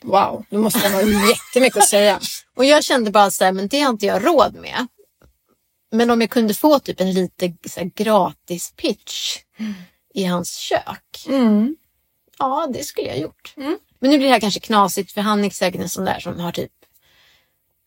Wow, 0.03 0.45
då 0.51 0.59
måste 0.59 0.79
han 0.79 0.93
ha 0.93 1.29
jättemycket 1.29 1.77
att 1.77 1.89
säga. 1.89 2.21
Och 2.57 2.65
jag 2.65 2.85
kände 2.85 3.11
bara 3.11 3.31
så 3.31 3.45
här, 3.45 3.53
men 3.53 3.69
det 3.69 3.81
har 3.81 3.91
inte 3.91 4.07
jag 4.07 4.27
råd 4.27 4.55
med. 4.55 4.87
Men 5.93 6.11
om 6.11 6.21
jag 6.21 6.31
kunde 6.31 6.55
få 6.55 6.79
typ 6.79 7.01
en 7.01 7.13
lite 7.13 7.53
så 7.69 7.81
här, 7.81 7.91
gratis 7.95 8.73
pitch 8.77 9.39
i 10.15 10.25
hans 10.25 10.55
kök. 10.57 11.25
Mm. 11.29 11.77
Ja, 12.39 12.69
det 12.75 12.85
skulle 12.85 13.09
jag 13.09 13.19
gjort. 13.19 13.53
Men 13.99 14.11
nu 14.11 14.19
blir 14.19 14.27
det 14.27 14.33
här 14.33 14.41
kanske 14.41 14.61
knasigt 14.61 15.13
för 15.13 15.21
han 15.21 15.45
är 15.45 15.51
säkert 15.51 15.81
en 15.81 15.89
sån 15.89 16.05
där 16.05 16.21
som 16.21 16.41
har 16.41 16.53
typ 16.53 16.71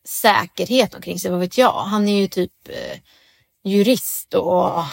säkerhet 0.07 0.95
omkring 0.95 1.19
sig. 1.19 1.31
Vad 1.31 1.39
vet 1.39 1.57
jag? 1.57 1.71
Han 1.73 2.07
är 2.07 2.21
ju 2.21 2.27
typ 2.27 2.51
eh, 2.69 2.99
jurist 3.63 4.33
och 4.33 4.83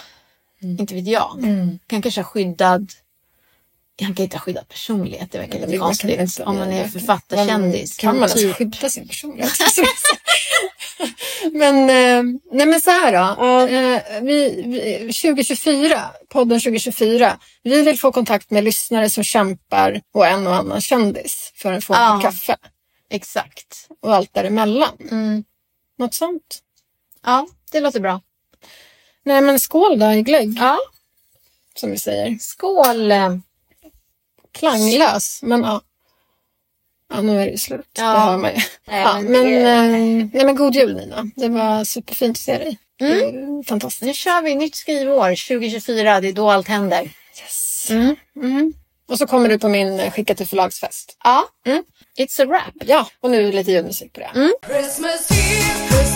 inte 0.62 0.94
vet 0.94 1.06
jag. 1.06 1.38
Han 1.90 2.02
kanske 2.02 2.20
har 2.20 2.24
skyddad 2.24 2.92
han 4.02 4.14
kan 4.14 4.24
inte 4.24 4.36
ha 4.36 4.40
skyddad 4.42 4.68
personlighet. 4.68 5.32
Det 5.32 5.38
verkar 5.38 5.58
lite 5.58 5.70
kan 5.72 5.80
konstigt. 5.80 6.40
om 6.40 6.56
man 6.56 6.72
är 6.72 6.88
författarkändis. 6.88 7.96
Kan 7.96 8.08
man 8.20 8.28
ens 8.28 8.34
typ- 8.34 8.56
skydda 8.56 8.90
sin 8.90 9.08
personlighet? 9.08 9.52
men, 11.52 11.76
eh, 11.76 12.22
nej 12.52 12.66
men 12.66 12.80
så 12.80 12.90
här 12.90 13.12
då. 13.12 13.18
Eh, 13.66 14.22
vi, 14.22 14.62
vi, 14.66 15.12
2024, 15.12 16.10
podden 16.28 16.60
2024. 16.60 17.38
Vi 17.62 17.82
vill 17.82 17.98
få 17.98 18.12
kontakt 18.12 18.50
med 18.50 18.64
lyssnare 18.64 19.10
som 19.10 19.24
kämpar 19.24 20.00
och 20.14 20.26
en 20.26 20.46
och 20.46 20.54
annan 20.54 20.80
kändis 20.80 21.52
för 21.54 21.72
att 21.72 21.84
få 21.84 21.94
en 21.94 22.00
Ja. 22.02 22.20
kaffe. 22.22 22.56
Exakt. 23.10 23.88
Och 24.00 24.14
allt 24.14 24.34
däremellan. 24.34 24.96
Mm. 25.10 25.44
Något 25.98 26.14
sånt. 26.14 26.58
Ja, 27.24 27.46
det 27.72 27.80
låter 27.80 28.00
bra. 28.00 28.20
Nej 29.22 29.40
men 29.40 29.58
skål 29.60 29.98
då 29.98 30.12
i 30.12 30.22
glögg, 30.22 30.56
Ja. 30.58 30.78
som 31.74 31.90
vi 31.90 31.98
säger. 31.98 32.38
Skål! 32.40 33.12
Klanglös, 34.52 35.40
men 35.42 35.60
ja. 35.62 35.80
Ja, 37.12 37.20
nu 37.20 37.40
är 37.40 37.44
det 37.46 37.50
ju 37.52 37.58
slut. 37.58 37.88
Ja. 37.92 38.12
Det 38.12 38.18
hör 38.20 38.36
man 38.38 38.50
ju. 38.50 38.60
Nej, 38.86 39.00
Ja, 39.02 39.20
men 39.20 39.32
det- 39.32 39.70
eh, 39.70 40.28
nej, 40.32 40.44
men 40.44 40.56
god 40.56 40.74
jul 40.74 40.94
Nina. 40.96 41.30
Det 41.36 41.48
var 41.48 41.84
superfint 41.84 42.36
att 42.36 42.40
se 42.42 42.58
dig. 42.58 42.78
Mm. 43.00 43.64
Fantastiskt. 43.64 44.02
Nu 44.02 44.14
kör 44.14 44.42
vi 44.42 44.54
nytt 44.54 44.74
skrivår 44.74 45.34
2024. 45.48 46.20
Det 46.20 46.28
är 46.28 46.32
då 46.32 46.50
allt 46.50 46.68
händer. 46.68 47.02
Yes. 47.42 47.90
Mm. 47.90 48.16
Mm. 48.36 48.72
Och 49.10 49.18
så 49.18 49.26
kommer 49.26 49.48
du 49.48 49.58
på 49.58 49.68
min 49.68 50.00
eh, 50.00 50.10
skicka 50.12 50.34
till 50.34 50.46
förlagsfest. 50.46 51.16
Ja, 51.24 51.44
Mm. 51.66 51.82
it's 52.18 52.42
a 52.42 52.44
wrap. 52.46 52.74
Ja, 52.88 53.06
och 53.20 53.30
nu 53.30 53.52
lite 53.52 53.72
julmusik 53.72 54.12
på 54.12 54.20
det. 54.20 54.30
Christmas 54.66 55.30
here, 55.30 56.06